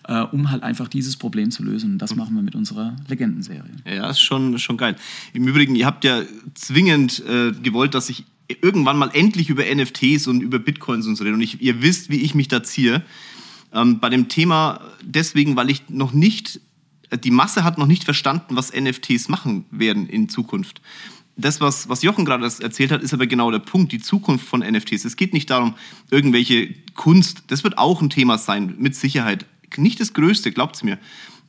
äh, 0.08 0.22
um 0.22 0.52
halt 0.52 0.64
einfach 0.64 0.88
dieses 0.88 1.18
Problem 1.18 1.50
zu 1.50 1.64
lösen. 1.64 1.94
Und 1.94 1.98
das 2.00 2.12
mhm. 2.12 2.18
machen 2.18 2.36
wir 2.36 2.44
mit 2.44 2.56
unserer 2.56 2.96
Legendenserie. 3.08 3.64
Ja, 3.86 4.10
ist 4.10 4.20
schon, 4.20 4.60
schon 4.60 4.78
geil. 4.78 4.96
Im 5.34 5.48
Übrigen, 5.48 5.76
ihr 5.76 5.86
habt 5.86 6.04
ja 6.04 6.22
zwingend 6.54 7.24
äh, 7.28 7.52
gewollt, 7.52 7.96
dass 7.96 8.10
ich 8.10 8.26
irgendwann 8.48 8.98
mal 8.98 9.10
endlich 9.14 9.50
über 9.50 9.64
NFTs 9.64 10.28
und 10.28 10.42
über 10.42 10.60
Bitcoins 10.60 11.08
und 11.08 11.16
so 11.16 11.24
rede. 11.24 11.36
Und 11.36 11.42
ich, 11.42 11.62
ihr 11.62 11.82
wisst, 11.82 12.10
wie 12.10 12.22
ich 12.22 12.36
mich 12.36 12.48
da 12.48 12.62
ziehe. 12.62 13.04
Ähm, 13.74 14.00
bei 14.00 14.10
dem 14.10 14.30
Thema 14.30 14.82
deswegen, 15.02 15.56
weil 15.56 15.70
ich 15.70 15.90
noch 15.90 16.14
nicht, 16.14 16.62
die 17.24 17.32
Masse 17.32 17.64
hat 17.64 17.78
noch 17.78 17.88
nicht 17.88 18.04
verstanden, 18.04 18.56
was 18.56 18.72
NFTs 18.74 19.30
machen 19.30 19.66
werden 19.72 20.08
in 20.08 20.30
Zukunft 20.30 20.82
das, 21.38 21.60
was, 21.60 21.90
was 21.90 22.02
Jochen 22.02 22.26
gerade 22.26 22.46
erzählt 22.46 22.92
hat, 22.92 23.02
ist 23.02 23.14
aber 23.14 23.28
genau 23.28 23.52
der 23.52 23.60
Punkt, 23.60 23.92
die 23.92 24.00
Zukunft 24.00 24.48
von 24.48 24.62
NFTs. 24.62 25.06
Es 25.06 25.18
geht 25.18 25.34
nicht 25.34 25.50
darum, 25.50 25.76
irgendwelche 26.10 26.74
Kunst, 26.96 27.44
das 27.48 27.64
wird 27.64 27.78
auch 27.78 28.02
ein 28.02 28.10
Thema 28.10 28.38
sein, 28.38 28.76
mit 28.78 28.96
Sicherheit. 28.96 29.46
Nicht 29.78 30.00
das 30.00 30.14
Größte, 30.14 30.52
glaubt's 30.52 30.84
mir. 30.84 30.98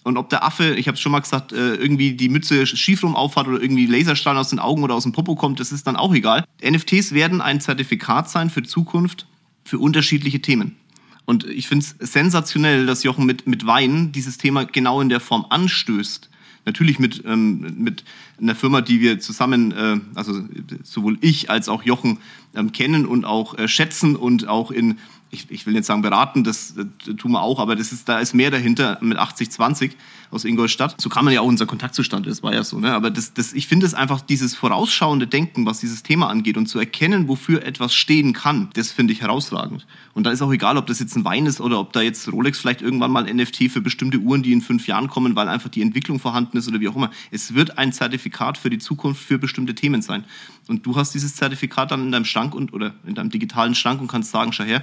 Und 0.02 0.16
ob 0.16 0.31
der 0.31 0.45
Affe, 0.45 0.75
ich 0.75 0.88
habe 0.88 0.97
es 0.97 1.00
schon 1.00 1.12
mal 1.12 1.21
gesagt, 1.21 1.52
äh, 1.52 1.75
irgendwie 1.75 2.12
die 2.12 2.28
Mütze 2.28 2.66
schief 2.66 3.02
rum 3.02 3.16
aufhat 3.16 3.49
oder 3.49 3.61
irgendwie 3.61 3.87
Laserstrahlen 3.87 4.38
aus 4.38 4.50
den 4.50 4.59
Augen 4.59 4.83
oder 4.83 4.95
aus 4.95 5.02
dem 5.02 5.12
Popo 5.12 5.35
kommt, 5.35 5.61
das 5.61 5.73
ist 5.73 5.87
dann 5.87 5.97
auch 5.97 6.14
egal. 6.14 6.45
NFTs 6.64 7.12
werden 7.12 7.40
ein 7.40 7.61
Zertifikat 7.61 8.31
sein 8.31 8.50
für 8.50 8.62
Zukunft, 8.62 9.26
für 9.64 9.78
unterschiedliche 9.78 10.40
Themen. 10.40 10.76
Und 11.25 11.45
ich 11.45 11.66
finde 11.66 11.85
es 11.99 12.12
sensationell, 12.12 12.87
dass 12.87 13.02
Jochen 13.02 13.26
mit, 13.26 13.49
mit 13.49 13.66
Wein 13.66 14.12
dieses 14.12 14.38
Thema 14.38 14.64
genau 14.64 15.00
in 15.00 15.09
der 15.09 15.19
Form 15.21 15.47
anstößt 15.50 16.31
natürlich 16.66 16.99
mit, 16.99 17.23
ähm, 17.25 17.75
mit 17.78 18.04
einer 18.38 18.54
Firma, 18.54 18.82
die 18.82 19.00
wir 19.00 19.18
zusammen, 19.20 19.73
äh, 19.73 20.00
also 20.14 20.44
sowohl 20.82 21.16
ich 21.23 21.49
als 21.49 21.68
auch 21.68 21.85
Jochen 21.85 22.18
ähm, 22.54 22.73
kennen 22.73 23.06
und 23.06 23.25
auch 23.25 23.56
äh, 23.56 23.68
schätzen 23.68 24.16
und 24.16 24.49
auch 24.49 24.70
in, 24.70 24.99
ich, 25.37 25.50
ich 25.50 25.66
will 25.66 25.75
nicht 25.75 25.85
sagen 25.85 26.02
beraten, 26.02 26.45
das, 26.45 26.75
das 26.75 27.16
tun 27.16 27.33
wir 27.33 27.43
auch, 27.43 27.59
aber 27.59 27.76
das 27.76 27.93
ist, 27.93 28.09
da 28.09 28.19
ist 28.19 28.35
mehr 28.35 28.50
dahinter 28.50 28.99
mit 29.00 29.19
80-20 29.19 29.93
aus 30.31 30.45
Ingolstadt. 30.45 31.00
So 31.00 31.09
kann 31.09 31.25
man 31.25 31.35
ja 31.35 31.40
auch 31.40 31.47
unser 31.47 31.66
Kontaktzustand, 31.66 32.26
das 32.26 32.43
war 32.43 32.52
ja 32.52 32.64
so. 32.64 32.78
Ne? 32.78 32.93
Aber 32.93 33.11
das, 33.11 33.35
das, 33.35 33.52
ich 33.52 33.66
finde 33.66 33.87
es 33.87 33.95
einfach 33.95 34.21
dieses 34.21 34.55
vorausschauende 34.55 35.26
Denken, 35.26 35.66
was 35.66 35.81
dieses 35.81 36.02
Thema 36.02 36.28
angeht 36.28 36.57
und 36.57 36.66
zu 36.66 36.78
erkennen, 36.78 37.28
wofür 37.28 37.64
etwas 37.64 37.95
stehen 37.95 38.33
kann, 38.33 38.71
das 38.75 38.90
finde 38.90 39.12
ich 39.12 39.21
herausragend. 39.21 39.87
Und 40.14 40.25
da 40.25 40.31
ist 40.31 40.43
auch 40.43 40.52
egal, 40.52 40.76
ob 40.76 40.87
das 40.87 40.99
jetzt 40.99 41.16
ein 41.16 41.25
Wein 41.25 41.47
ist 41.47 41.61
oder 41.61 41.78
ob 41.78 41.93
da 41.93 42.00
jetzt 42.00 42.33
Rolex 42.33 42.59
vielleicht 42.59 42.83
irgendwann 42.83 43.11
mal 43.11 43.33
NFT 43.33 43.71
für 43.71 43.81
bestimmte 43.81 44.19
Uhren, 44.19 44.43
die 44.43 44.52
in 44.52 44.62
fünf 44.62 44.87
Jahren 44.87 45.09
kommen, 45.09 45.37
weil 45.37 45.49
einfach 45.49 45.69
die 45.69 45.83
Entwicklung 45.83 46.19
vorhanden 46.19 46.57
ist 46.57 46.69
oder 46.69 46.81
wie 46.81 46.88
auch 46.88 46.97
immer. 46.97 47.11
Es 47.31 47.55
wird 47.55 47.78
ein 47.78 47.93
Zertifikat 47.93 48.59
für 48.59 48.71
die 48.71 48.78
Zukunft 48.78 49.23
für 49.23 49.38
bestimmte 49.38 49.75
Themen 49.75 50.02
sein. 50.02 50.25
Und 50.69 50.85
du 50.87 50.97
hast 50.97 51.14
dieses 51.14 51.37
Zertifikat 51.37 51.90
dann 51.90 52.02
in 52.02 52.12
deinem 52.12 52.25
Schrank 52.25 52.55
und, 52.55 52.73
oder 52.73 52.95
in 53.07 53.14
deinem 53.14 53.31
digitalen 53.31 53.75
Schrank 53.75 54.00
und 54.00 54.09
kannst 54.09 54.31
sagen, 54.31 54.52
schau 54.52 54.64
her. 54.64 54.83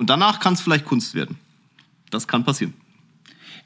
Und 0.00 0.08
danach 0.08 0.40
kann 0.40 0.54
es 0.54 0.62
vielleicht 0.62 0.86
Kunst 0.86 1.14
werden. 1.14 1.38
Das 2.08 2.26
kann 2.26 2.42
passieren. 2.42 2.72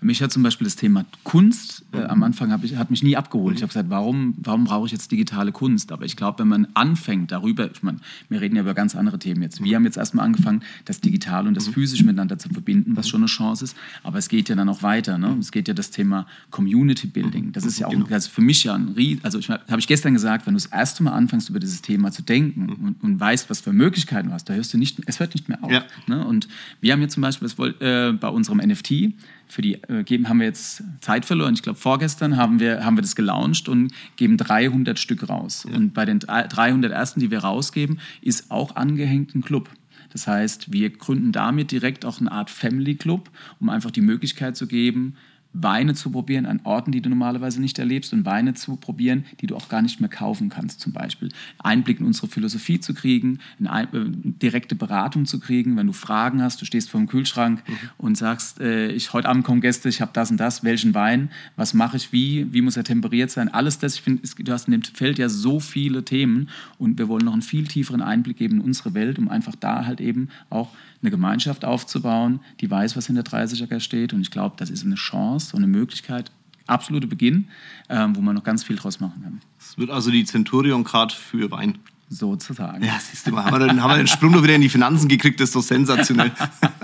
Mich 0.01 0.23
hat 0.23 0.33
zum 0.33 0.43
Beispiel 0.43 0.67
das 0.67 0.77
Thema 0.77 1.05
Kunst 1.25 1.85
äh, 1.93 2.03
am 2.03 2.23
Anfang 2.23 2.59
ich, 2.63 2.77
hat 2.77 2.91
mich 2.91 3.03
nie 3.03 3.17
abgeholt. 3.17 3.57
Ich 3.57 3.63
habe 3.63 3.69
gesagt, 3.69 3.91
warum, 3.91 4.35
warum 4.39 4.65
brauche 4.65 4.87
ich 4.87 4.93
jetzt 4.93 5.11
digitale 5.11 5.53
Kunst? 5.53 5.93
Aber 5.93 6.05
ich 6.05 6.17
glaube, 6.17 6.41
wenn 6.41 6.49
man 6.49 6.69
anfängt 6.75 7.33
darüber, 7.33 7.71
ich 7.71 7.83
meine, 7.83 7.99
wir 8.29 8.41
reden 8.41 8.57
ja 8.57 8.63
über 8.63 8.75
ganz 8.75 8.95
andere 8.95 9.19
Themen 9.19 9.43
jetzt. 9.43 9.63
Wir 9.63 9.77
haben 9.77 9.85
jetzt 9.85 9.97
erstmal 9.97 10.25
angefangen, 10.27 10.63
das 10.85 11.01
Digitale 11.01 11.49
und 11.49 11.57
das 11.57 11.69
Physische 11.69 12.05
miteinander 12.05 12.39
zu 12.39 12.49
verbinden, 12.49 12.97
was 12.97 13.09
schon 13.09 13.21
eine 13.21 13.27
Chance 13.27 13.65
ist. 13.65 13.77
Aber 14.03 14.19
es 14.19 14.29
geht 14.29 14.49
ja 14.49 14.55
dann 14.55 14.69
auch 14.69 14.83
weiter. 14.83 15.19
Ne? 15.19 15.37
Es 15.41 15.51
geht 15.51 15.69
ja 15.69 15.75
das 15.75 15.91
Thema 15.91 16.27
Community 16.51 17.07
Building. 17.07 17.53
Das 17.53 17.65
ist 17.65 17.79
ja 17.79 17.87
auch 17.87 17.91
genau. 17.91 18.07
ist 18.07 18.29
für 18.29 18.43
mich 18.43 18.65
ja 18.65 18.75
ein 18.75 18.89
Ries 18.89 19.25
also 19.25 19.39
ich 19.39 19.49
habe 19.49 19.79
ich 19.79 19.87
gestern 19.87 20.13
gesagt, 20.13 20.47
wenn 20.47 20.55
du 20.55 20.61
das 20.61 20.67
erste 20.67 21.03
Mal 21.03 21.13
anfängst, 21.13 21.49
über 21.49 21.59
dieses 21.59 21.83
Thema 21.83 22.13
zu 22.13 22.23
denken 22.23 22.69
und, 22.69 23.03
und 23.03 23.21
weißt, 23.21 23.49
was 23.51 23.61
für 23.61 23.73
Möglichkeiten 23.73 24.29
du 24.29 24.35
hast, 24.35 24.49
da 24.49 24.55
hörst 24.55 24.73
du 24.75 24.79
nicht, 24.79 25.01
es 25.07 25.21
hört 25.21 25.35
nicht 25.35 25.49
mehr 25.49 25.63
auf. 25.63 25.71
Ja. 25.71 25.85
Ne? 26.07 26.25
Und 26.25 26.49
wir 26.81 26.93
haben 26.93 27.01
jetzt 27.01 27.15
zum 27.15 27.23
Beispiel 27.23 27.49
das, 27.49 27.81
äh, 27.81 28.13
bei 28.13 28.29
unserem 28.29 28.59
NFT, 28.59 29.15
für 29.49 29.63
die 29.63 29.75
äh, 29.85 30.03
geben, 30.05 30.29
haben 30.29 30.41
wir 30.41 30.47
jetzt 30.47 30.83
Zeit 31.01 31.25
verloren. 31.25 31.55
Ich 31.55 31.63
glaube, 31.63 31.79
vorgestern 31.79 32.37
haben 32.37 32.61
wir, 32.61 32.85
haben 32.85 32.97
wir 32.97 33.03
das 33.03 33.17
gelauncht 33.17 33.69
und 33.69 33.93
geben 34.17 34.37
300 34.37 34.99
Stück 34.99 35.29
raus. 35.29 35.67
Ja. 35.69 35.77
Und 35.77 35.95
bei 35.95 36.05
den 36.05 36.21
300 36.21 36.93
ersten, 36.93 37.21
die 37.21 37.31
wir 37.31 37.41
rausgeben, 37.41 38.01
ist 38.23 38.51
auch 38.51 38.77
angehängt 38.77 39.35
ein 39.35 39.43
Club. 39.43 39.69
Das 40.13 40.27
heißt, 40.27 40.73
wir 40.73 40.91
gründen 40.91 41.33
damit 41.33 41.73
direkt 41.73 42.05
auch 42.05 42.21
eine 42.21 42.31
Art 42.31 42.49
Family 42.49 42.95
Club, 42.95 43.31
um 43.59 43.69
einfach 43.69 43.91
die 43.91 44.01
Möglichkeit 44.01 44.57
zu 44.57 44.69
geben, 44.69 45.17
Weine 45.55 45.95
zu 45.95 46.11
probieren 46.11 46.47
an 46.47 46.61
Orten, 46.65 46.91
die 46.91 47.01
du 47.01 47.09
normalerweise 47.09 47.61
nicht 47.61 47.79
erlebst 47.79 48.13
und 48.13 48.27
Weine 48.27 48.55
zu 48.55 48.75
probieren, 48.77 49.25
die 49.41 49.47
du 49.47 49.55
auch 49.55 49.69
gar 49.69 49.83
nicht 49.83 50.01
mehr 50.01 50.11
kaufen 50.11 50.49
kannst 50.49 50.81
zum 50.81 50.93
Beispiel. 50.93 51.29
Einblick 51.59 52.01
in 52.01 52.07
unsere 52.07 52.27
Philosophie 52.27 52.81
zu 52.81 52.93
kriegen, 52.93 53.39
eine 53.65 53.85
äh, 53.85 53.87
direkte 53.95 54.75
Beratung 54.75 55.27
zu 55.27 55.39
kriegen, 55.39 55.77
wenn 55.77 55.87
du 55.87 55.93
Fragen 55.93 56.43
hast, 56.43 56.61
du 56.61 56.65
stehst 56.65 56.91
vor 56.91 57.01
dem 57.01 57.07
Kühlschrank 57.07 57.63
mhm. 57.67 57.75
und 57.99 58.19
sagst, 58.19 58.61
äh, 58.61 58.91
ich 58.91 59.13
heute 59.13 59.29
Abend 59.29 59.45
kommen 59.45 59.61
Gäste, 59.61 59.89
ich 59.89 60.01
habe 60.01 60.11
das 60.13 60.33
und 60.33 60.39
das, 60.39 60.65
welchen 60.65 60.93
Wein, 60.93 61.31
was 61.55 61.73
mache 61.73 61.97
ich 61.97 62.13
wie, 62.13 62.53
wie 62.53 62.61
muss 62.61 62.77
er 62.77 62.85
temperiert 62.85 63.31
sein, 63.31 63.49
alles 63.49 63.79
das, 63.79 63.95
ich 63.95 64.03
finde, 64.03 64.23
du 64.27 64.53
hast 64.53 64.67
in 64.67 64.73
dem 64.73 64.83
Feld 64.83 65.19
ja 65.19 65.29
so 65.29 65.61
viele 65.61 66.05
Themen 66.05 66.49
und 66.79 66.99
wir 66.99 67.07
wollen 67.07 67.25
noch 67.25 67.33
einen 67.33 67.43
viel 67.43 67.69
tieferen 67.69 68.03
Einblick 68.03 68.39
geben 68.39 68.57
in 68.57 68.61
unsere 68.61 68.95
Welt, 68.95 69.21
um 69.21 69.29
einfach 69.29 69.55
da 69.55 69.87
halt 69.87 70.01
eben 70.01 70.31
auch 70.51 70.71
eine 71.05 71.11
Gemeinschaft 71.11 71.65
aufzubauen, 71.65 72.41
die 72.61 72.71
weiß, 72.71 72.97
was 72.97 73.07
hinter 73.07 73.23
30er 73.23 73.79
steht. 73.79 74.15
Und 74.15 74.23
ich 74.23 74.31
glaube, 74.31 74.57
das 74.59 74.71
ist 74.71 74.85
eine 74.85 74.95
Chance 74.95 75.44
und 75.53 75.63
eine 75.63 75.67
Möglichkeit, 75.67 76.31
absolute 76.67 77.07
Beginn, 77.07 77.49
ähm, 77.89 78.17
wo 78.17 78.21
man 78.21 78.35
noch 78.35 78.45
ganz 78.45 78.65
viel 78.65 78.77
draus 78.77 79.01
machen 79.01 79.23
kann. 79.23 79.41
Es 79.61 79.77
wird 79.77 79.91
also 79.91 80.11
die 80.11 80.25
Centurion 80.25 80.85
gerade 80.85 81.15
für 81.15 81.51
Wein. 81.51 81.79
Sozusagen. 82.09 82.85
Ja, 82.85 82.99
siehst 83.01 83.27
du 83.27 83.33
mal, 83.33 83.45
haben 83.45 83.59
wir, 83.59 83.67
den, 83.67 83.83
haben 83.83 83.91
wir 83.91 83.97
den 83.97 84.07
Sprung 84.07 84.33
noch 84.33 84.43
wieder 84.43 84.55
in 84.55 84.61
die 84.61 84.69
Finanzen 84.69 85.09
gekriegt, 85.09 85.41
das 85.41 85.49
ist 85.49 85.55
so 85.55 85.61
sensationell. 85.61 86.33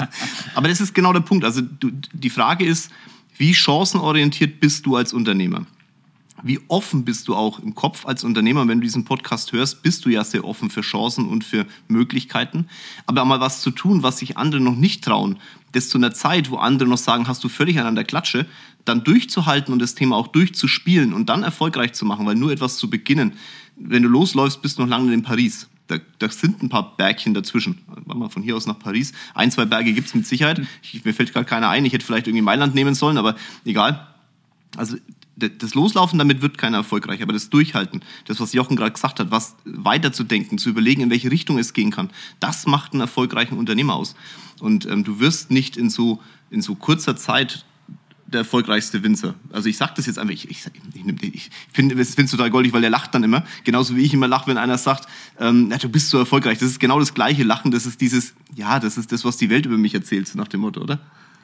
Aber 0.55 0.69
das 0.69 0.81
ist 0.81 0.95
genau 0.95 1.13
der 1.13 1.21
Punkt. 1.21 1.45
Also 1.45 1.61
du, 1.61 1.91
die 2.13 2.31
Frage 2.31 2.65
ist, 2.65 2.91
wie 3.37 3.55
chancenorientiert 3.55 4.61
bist 4.61 4.87
du 4.87 4.97
als 4.97 5.13
Unternehmer? 5.13 5.67
Wie 6.43 6.61
offen 6.69 7.05
bist 7.05 7.29
du 7.29 7.35
auch 7.35 7.59
im 7.59 7.75
Kopf 7.75 8.07
als 8.07 8.25
Unternehmer? 8.25 8.67
Wenn 8.67 8.79
du 8.81 8.85
diesen 8.85 9.05
Podcast 9.05 9.53
hörst, 9.53 9.83
bist 9.83 10.05
du 10.05 10.09
ja 10.09 10.25
sehr 10.25 10.45
offen 10.45 10.71
für 10.71 10.81
Chancen 10.81 11.29
und 11.29 11.45
für 11.45 11.67
Möglichkeiten. 11.89 12.67
Aber 13.07 13.25
mal 13.25 13.41
was 13.41 13.61
zu 13.61 13.71
tun, 13.71 14.03
was 14.03 14.19
sich 14.19 14.37
andere 14.37 14.61
noch 14.61 14.77
nicht 14.77 15.05
trauen, 15.05 15.39
das 15.73 15.89
zu 15.89 15.99
einer 15.99 16.13
Zeit, 16.13 16.51
wo 16.51 16.57
andere 16.57 16.89
noch 16.89 16.99
sagen, 16.99 17.29
hast 17.29 17.45
du 17.45 17.49
völlig 17.49 17.81
an 17.81 17.95
der 17.95 18.05
Klatsche, 18.05 18.47
dann 18.85 19.05
durchzuhalten 19.05 19.73
und 19.73 19.81
das 19.81 19.95
Thema 19.95 20.17
auch 20.17 20.29
durchzuspielen 20.29 21.13
und 21.13 21.29
dann 21.29 21.43
erfolgreich 21.43 21.93
zu 21.93 22.05
machen, 22.05 22.27
weil 22.27 22.35
nur 22.35 22.51
etwas 22.51 22.77
zu 22.77 22.91
beginnen. 22.91 23.33
Wenn 23.77 24.03
du 24.03 24.09
losläufst, 24.09 24.63
bist 24.63 24.79
du 24.79 24.83
noch 24.83 24.89
lange 24.89 25.13
in 25.13 25.23
Paris. 25.23 25.69
Da, 25.87 25.99
da, 26.19 26.29
sind 26.29 26.63
ein 26.63 26.69
paar 26.69 26.97
Bergchen 26.97 27.35
dazwischen. 27.35 27.81
Warte 27.87 28.17
mal, 28.17 28.29
von 28.29 28.43
hier 28.43 28.57
aus 28.57 28.67
nach 28.67 28.79
Paris. 28.79 29.13
Ein, 29.35 29.51
zwei 29.51 29.65
Berge 29.65 29.93
gibt 29.93 30.07
es 30.07 30.15
mit 30.15 30.25
Sicherheit. 30.25 30.61
Ich, 30.83 31.05
mir 31.05 31.13
fällt 31.13 31.33
gerade 31.33 31.47
keiner 31.47 31.69
ein. 31.69 31.85
Ich 31.85 31.93
hätte 31.93 32.07
vielleicht 32.07 32.29
irgendwie 32.29 32.43
Mailand 32.43 32.77
nehmen 32.77 32.95
sollen, 32.95 33.19
aber 33.19 33.35
egal. 33.65 34.07
Also 34.77 34.97
das 35.49 35.75
Loslaufen 35.75 36.19
damit 36.19 36.43
wird 36.43 36.59
keiner 36.59 36.79
erfolgreich, 36.79 37.23
aber 37.23 37.33
das 37.33 37.51
Durchhalten, 37.51 38.03
das, 38.27 38.41
was 38.41 38.53
Jochen 38.53 38.77
gerade 38.77 38.93
gesagt 38.93 39.21
hat, 39.21 39.31
was 39.31 39.57
weiterzudenken, 39.65 40.59
zu 40.59 40.69
überlegen, 40.69 41.03
in 41.03 41.11
welche 41.11 41.31
Richtung 41.31 41.59
es 41.59 41.73
gehen 41.73 41.91
kann, 41.91 42.11
das 42.39 42.67
macht 42.67 42.93
einen 42.93 43.01
erfolgreichen 43.01 43.59
Unternehmer 43.59 43.95
aus. 43.95 44.15
Und 44.61 44.87
ähm, 44.87 45.05
du 45.05 45.21
wirst 45.21 45.51
nicht 45.51 45.77
in 45.77 45.91
so, 45.91 46.21
in 46.51 46.63
so 46.63 46.75
kurzer 46.75 47.17
Zeit 47.17 47.65
der 48.33 48.41
erfolgreichste 48.41 49.03
Winzer. 49.03 49.35
Also 49.53 49.69
ich 49.69 49.77
sage 49.77 49.93
das 49.97 50.07
jetzt 50.07 50.19
einfach, 50.19 50.33
ich, 50.33 50.49
ich, 50.49 50.65
ich, 50.95 51.35
ich 51.35 51.51
finde 51.73 52.01
es 52.01 52.15
total 52.15 52.51
goldig, 52.51 52.73
weil 52.73 52.81
der 52.81 52.91
lacht 52.91 53.15
dann 53.15 53.25
immer, 53.25 53.45
genauso 53.65 53.97
wie 53.97 54.03
ich 54.03 54.15
immer 54.15 54.29
lache, 54.29 54.47
wenn 54.47 54.59
einer 54.59 54.79
sagt, 54.79 55.09
ähm, 55.39 55.69
na, 55.69 55.79
du 55.79 55.89
bist 55.89 56.11
so 56.11 56.19
erfolgreich. 56.19 56.59
Das 56.59 56.69
ist 56.69 56.81
genau 56.81 56.99
das 57.01 57.15
gleiche 57.15 57.43
Lachen, 57.43 57.71
das 57.71 57.87
ist 57.87 58.01
dieses, 58.01 58.35
ja, 58.55 58.79
das 58.79 58.99
ist 58.99 59.11
das, 59.13 59.25
was 59.25 59.37
die 59.37 59.51
Welt 59.51 59.67
über 59.67 59.79
mich 59.79 59.95
erzählt, 59.95 60.33
nach 60.35 60.49
dem 60.49 60.61
Motto, 60.61 60.81
oder? 60.81 61.01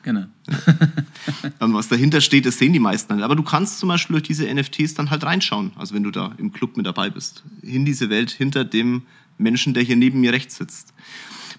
Genau. 0.07 0.27
was 1.59 1.89
dahinter 1.89 2.21
steht, 2.21 2.47
das 2.47 2.59
sehen 2.59 2.73
die 2.73 2.79
meisten 2.79 3.09
dann. 3.09 3.25
Aber 3.25 3.35
du 3.35 3.43
kannst 3.43 3.81
zum 3.81 3.89
Beispiel 3.89 4.15
durch 4.15 4.23
diese 4.23 4.47
NFTs 4.47 4.95
dann 4.95 5.11
halt 5.11 5.25
reinschauen, 5.25 5.73
also 5.75 5.97
wenn 5.97 6.05
du 6.05 6.13
da 6.13 6.33
im 6.39 6.53
Club 6.53 6.77
mit 6.77 6.87
dabei 6.87 7.11
bist, 7.11 7.43
in 7.61 7.85
diese 7.85 8.09
Welt 8.09 8.31
hinter 8.31 8.65
dem 8.65 9.03
Menschen, 9.37 9.75
der 9.75 9.83
hier 9.83 9.97
neben 9.97 10.21
mir 10.21 10.33
rechts 10.33 10.59
sitzt. 10.59 10.95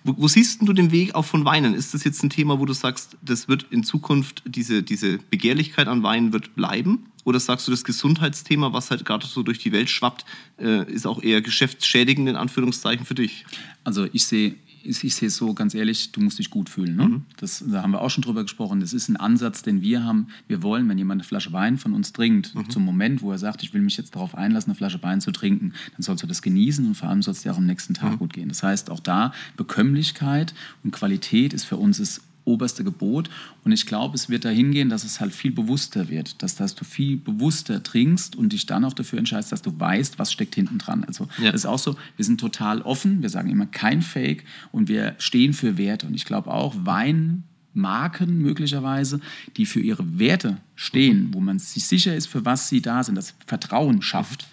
Wo, 0.06 0.16
wo 0.18 0.28
siehst 0.30 0.62
du 0.62 0.72
den 0.72 0.92
Weg 0.92 1.14
auch 1.14 1.26
von 1.26 1.44
Weinen? 1.44 1.74
Ist 1.74 1.94
das 1.94 2.06
jetzt 2.06 2.24
ein 2.24 2.30
Thema, 2.30 2.58
wo 2.58 2.66
du 2.66 2.72
sagst, 2.72 3.18
das 3.22 3.50
wird 3.50 3.66
in 3.70 3.84
Zukunft, 3.84 4.44
diese, 4.46 4.82
diese 4.82 5.18
Begehrlichkeit 5.18 5.90
an 5.90 6.02
Weinen 6.02 6.32
wird 6.32 6.56
bleiben? 6.56 7.08
Oder 7.26 7.42
sagst 7.42 7.68
du, 7.68 7.72
das 7.72 7.84
Gesundheitsthema, 7.84 8.72
was 8.72 8.92
halt 8.92 9.04
gerade 9.04 9.28
so 9.28 9.44
durch 9.44 9.60
die 9.60 9.74
Welt 9.74 9.90
schwappt, 9.90 10.24
äh, 10.58 10.90
ist 10.90 11.06
auch 11.06 11.22
eher 11.22 11.42
geschäftsschädigend 11.42 12.30
in 12.30 12.38
Anführungszeichen 12.38 13.06
für 13.06 13.16
dich? 13.16 13.46
Also 13.84 14.08
ich 14.14 14.26
sehe 14.26 14.56
ich, 14.88 15.04
ich 15.04 15.16
sehe 15.16 15.28
es 15.28 15.36
so 15.36 15.54
ganz 15.54 15.74
ehrlich, 15.74 16.12
du 16.12 16.22
musst 16.22 16.40
dich 16.40 16.50
gut 16.50 16.70
fühlen. 16.70 16.96
Ne? 16.96 17.08
Mhm. 17.08 17.26
Das, 17.38 17.64
da 17.68 17.84
haben 17.84 17.92
wir 17.92 18.02
auch 18.02 18.10
schon 18.10 18.22
drüber 18.22 18.44
gesprochen. 18.44 18.80
Das 18.80 18.94
ist 18.94 19.10
ein 19.10 19.18
Ansatz, 19.18 19.62
den 19.62 19.82
wir 19.82 20.04
haben. 20.04 20.28
Wir 20.48 20.64
wollen, 20.64 20.88
wenn 20.90 20.98
jemand 20.98 21.22
eine 21.22 21.28
Flasche 21.28 21.52
Wein 21.54 21.78
von 21.78 21.94
uns 21.94 22.14
trinkt, 22.14 22.56
mhm. 22.56 22.70
zum 22.70 22.84
Moment, 22.84 23.22
wo 23.22 23.32
er 23.32 23.38
sagt, 23.38 23.64
ich 23.64 23.74
will 23.74 23.82
mich 23.82 23.98
jetzt 23.98 24.16
darauf 24.16 24.36
einlassen, 24.36 24.72
eine 24.72 24.78
Flasche 24.78 25.02
Wein 25.04 25.22
zu 25.22 25.32
trinken, 25.32 25.74
dann 25.94 26.02
sollst 26.02 26.24
du 26.24 26.28
das 26.28 26.42
genießen 26.42 26.86
und 26.86 26.96
vor 26.96 27.10
allem 27.10 27.22
soll 27.22 27.34
es 27.34 27.44
dir 27.44 27.54
auch 27.54 27.58
am 27.58 27.66
nächsten 27.66 27.94
Tag 27.94 28.14
mhm. 28.14 28.18
gut 28.18 28.34
gehen. 28.34 28.50
Das 28.50 28.64
heißt, 28.64 28.90
auch 28.90 29.00
da 29.00 29.34
Bekömmlichkeit 29.58 30.54
und 30.84 30.92
Qualität 30.92 31.54
ist 31.54 31.66
für 31.66 31.78
uns 31.78 32.00
ist 32.00 32.22
oberste 32.48 32.84
Gebot. 32.84 33.30
Und 33.64 33.72
ich 33.72 33.86
glaube, 33.86 34.16
es 34.16 34.30
wird 34.30 34.46
dahin 34.46 34.72
gehen, 34.72 34.90
dass 34.90 35.04
es 35.04 35.20
halt 35.20 35.34
viel 35.34 35.52
bewusster 35.52 36.10
wird, 36.10 36.42
dass, 36.42 36.56
dass 36.56 36.74
du 36.74 36.86
viel 36.86 37.18
bewusster 37.18 37.84
trinkst 37.84 38.36
und 38.36 38.54
dich 38.54 38.66
dann 38.66 38.86
auch 38.86 38.94
dafür 38.94 39.20
entscheidest, 39.20 39.52
dass 39.52 39.62
du 39.62 39.78
weißt, 39.78 40.18
was 40.18 40.32
steckt 40.32 40.56
hinten 40.56 40.80
dran. 40.80 41.04
Also 41.04 41.28
ja. 41.38 41.52
das 41.52 41.62
ist 41.62 41.66
auch 41.66 41.80
so, 41.80 41.96
wir 42.16 42.26
sind 42.26 42.40
total 42.40 42.82
offen, 42.82 43.22
wir 43.22 43.30
sagen 43.30 43.50
immer 43.50 43.68
kein 43.68 44.02
Fake 44.02 44.44
und 44.72 44.88
wir 44.88 45.16
stehen 45.20 45.54
für 45.54 45.78
Werte. 45.78 46.08
Und 46.08 46.16
ich 46.16 46.26
glaube 46.26 46.52
auch, 46.52 46.76
Wein 46.80 47.44
Marken 47.74 48.42
möglicherweise, 48.42 49.22
die 49.56 49.66
für 49.66 49.80
ihre 49.80 50.20
Werte 50.20 50.58
stehen, 50.76 51.30
wo 51.34 51.40
man 51.40 51.60
sich 51.60 51.86
sicher 51.86 52.16
ist, 52.16 52.26
für 52.26 52.44
was 52.44 52.70
sie 52.70 52.82
da 52.82 53.04
sind, 53.04 53.16
das 53.16 53.36
Vertrauen 53.46 54.02
schafft 54.02 54.48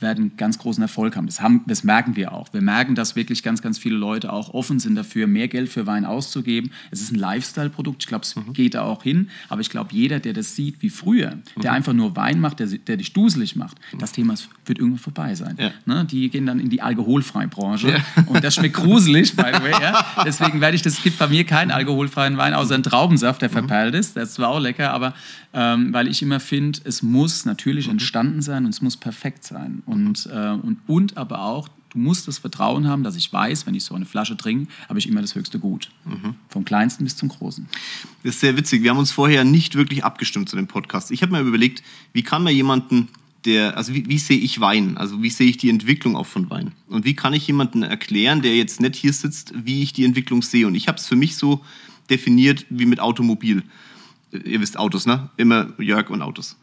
werden 0.00 0.36
ganz 0.36 0.58
großen 0.58 0.82
Erfolg 0.82 1.16
haben. 1.16 1.26
Das, 1.26 1.40
haben. 1.40 1.62
das 1.66 1.84
merken 1.84 2.16
wir 2.16 2.32
auch. 2.32 2.52
Wir 2.52 2.60
merken, 2.60 2.94
dass 2.94 3.16
wirklich 3.16 3.42
ganz, 3.42 3.62
ganz 3.62 3.78
viele 3.78 3.96
Leute 3.96 4.32
auch 4.32 4.50
offen 4.50 4.78
sind 4.78 4.94
dafür, 4.94 5.26
mehr 5.26 5.48
Geld 5.48 5.68
für 5.68 5.86
Wein 5.86 6.04
auszugeben. 6.04 6.70
Es 6.90 7.00
ist 7.00 7.12
ein 7.12 7.18
Lifestyle-Produkt. 7.18 8.02
Ich 8.02 8.06
glaube, 8.06 8.24
es 8.24 8.36
mhm. 8.36 8.52
geht 8.52 8.74
da 8.74 8.82
auch 8.82 9.02
hin. 9.02 9.30
Aber 9.48 9.60
ich 9.60 9.70
glaube, 9.70 9.90
jeder, 9.92 10.20
der 10.20 10.32
das 10.32 10.54
sieht 10.54 10.82
wie 10.82 10.90
früher, 10.90 11.36
mhm. 11.36 11.60
der 11.62 11.72
einfach 11.72 11.92
nur 11.92 12.14
Wein 12.16 12.40
macht, 12.40 12.60
der, 12.60 12.66
der 12.66 12.96
dich 12.96 13.12
duselig 13.12 13.56
macht, 13.56 13.78
mhm. 13.92 13.98
das 13.98 14.12
Thema 14.12 14.34
wird 14.66 14.78
irgendwann 14.78 14.98
vorbei 14.98 15.34
sein. 15.34 15.56
Ja. 15.58 15.70
Ne? 15.86 16.04
Die 16.04 16.28
gehen 16.28 16.46
dann 16.46 16.60
in 16.60 16.68
die 16.68 16.82
alkoholfreie 16.82 17.48
Branche. 17.48 17.90
Ja. 17.90 18.24
Und 18.26 18.44
das 18.44 18.54
schmeckt 18.54 18.74
gruselig, 18.74 19.34
by 19.34 19.44
the 19.54 19.62
way. 19.62 19.72
Ja? 19.80 20.04
Deswegen 20.24 20.60
werde 20.60 20.76
ich, 20.76 20.82
das 20.82 21.02
gibt 21.02 21.18
bei 21.18 21.28
mir 21.28 21.44
keinen 21.44 21.70
alkoholfreien 21.70 22.36
Wein, 22.36 22.54
außer 22.54 22.74
einen 22.74 22.82
Traubensaft, 22.82 23.42
der 23.42 23.48
mhm. 23.48 23.54
verperlt 23.54 23.94
ist. 23.94 24.16
Das 24.16 24.30
ist 24.30 24.34
zwar 24.34 24.48
auch 24.48 24.60
lecker, 24.60 24.92
aber 24.92 25.14
ähm, 25.54 25.92
weil 25.92 26.08
ich 26.08 26.22
immer 26.22 26.40
finde, 26.40 26.80
es 26.84 27.02
muss 27.02 27.44
natürlich 27.46 27.86
mhm. 27.86 27.92
entstanden 27.92 28.42
sein 28.42 28.64
und 28.64 28.70
es 28.70 28.82
muss 28.82 28.96
perfekt 28.96 29.44
sein. 29.44 29.82
Und, 29.86 30.28
äh, 30.32 30.50
und, 30.50 30.78
und 30.86 31.16
aber 31.16 31.42
auch, 31.42 31.68
du 31.90 31.98
musst 31.98 32.28
das 32.28 32.38
Vertrauen 32.38 32.86
haben, 32.86 33.02
dass 33.02 33.16
ich 33.16 33.32
weiß, 33.32 33.66
wenn 33.66 33.74
ich 33.74 33.84
so 33.84 33.94
eine 33.94 34.04
Flasche 34.04 34.36
trinke, 34.36 34.70
habe 34.88 34.98
ich 34.98 35.08
immer 35.08 35.20
das 35.20 35.34
höchste 35.34 35.58
Gut. 35.58 35.90
Mhm. 36.04 36.34
Vom 36.48 36.64
kleinsten 36.64 37.04
bis 37.04 37.16
zum 37.16 37.28
großen. 37.28 37.66
Das 38.22 38.34
ist 38.34 38.40
sehr 38.40 38.56
witzig. 38.56 38.82
Wir 38.82 38.90
haben 38.90 38.98
uns 38.98 39.12
vorher 39.12 39.44
nicht 39.44 39.74
wirklich 39.76 40.04
abgestimmt 40.04 40.48
zu 40.48 40.56
dem 40.56 40.66
Podcast. 40.66 41.10
Ich 41.10 41.22
habe 41.22 41.32
mir 41.32 41.40
überlegt, 41.40 41.82
wie 42.12 42.22
kann 42.22 42.42
man 42.42 42.54
jemanden 42.54 43.08
der, 43.44 43.76
also 43.76 43.94
wie, 43.94 44.08
wie, 44.08 44.18
sehe 44.18 44.38
ich 44.38 44.60
Wein? 44.60 44.96
Also 44.96 45.22
wie 45.22 45.30
sehe 45.30 45.48
ich 45.48 45.56
die 45.56 45.70
Entwicklung 45.70 46.16
auch 46.16 46.26
von 46.26 46.50
Wein? 46.50 46.72
Und 46.88 47.04
wie 47.04 47.14
kann 47.14 47.32
ich 47.32 47.46
jemanden 47.46 47.84
erklären, 47.84 48.42
der 48.42 48.56
jetzt 48.56 48.80
nicht 48.80 48.96
hier 48.96 49.12
sitzt, 49.12 49.54
wie 49.54 49.82
ich 49.82 49.92
die 49.92 50.04
Entwicklung 50.04 50.42
sehe? 50.42 50.66
Und 50.66 50.74
ich 50.74 50.88
habe 50.88 50.98
es 50.98 51.06
für 51.06 51.16
mich 51.16 51.36
so 51.36 51.64
definiert 52.10 52.66
wie 52.70 52.86
mit 52.86 52.98
Automobil 52.98 53.62
ihr 54.44 54.60
wisst 54.60 54.78
Autos, 54.78 55.06
ne? 55.06 55.30
Immer 55.36 55.68
Jörg 55.78 56.10
und 56.10 56.22
Autos. 56.22 56.56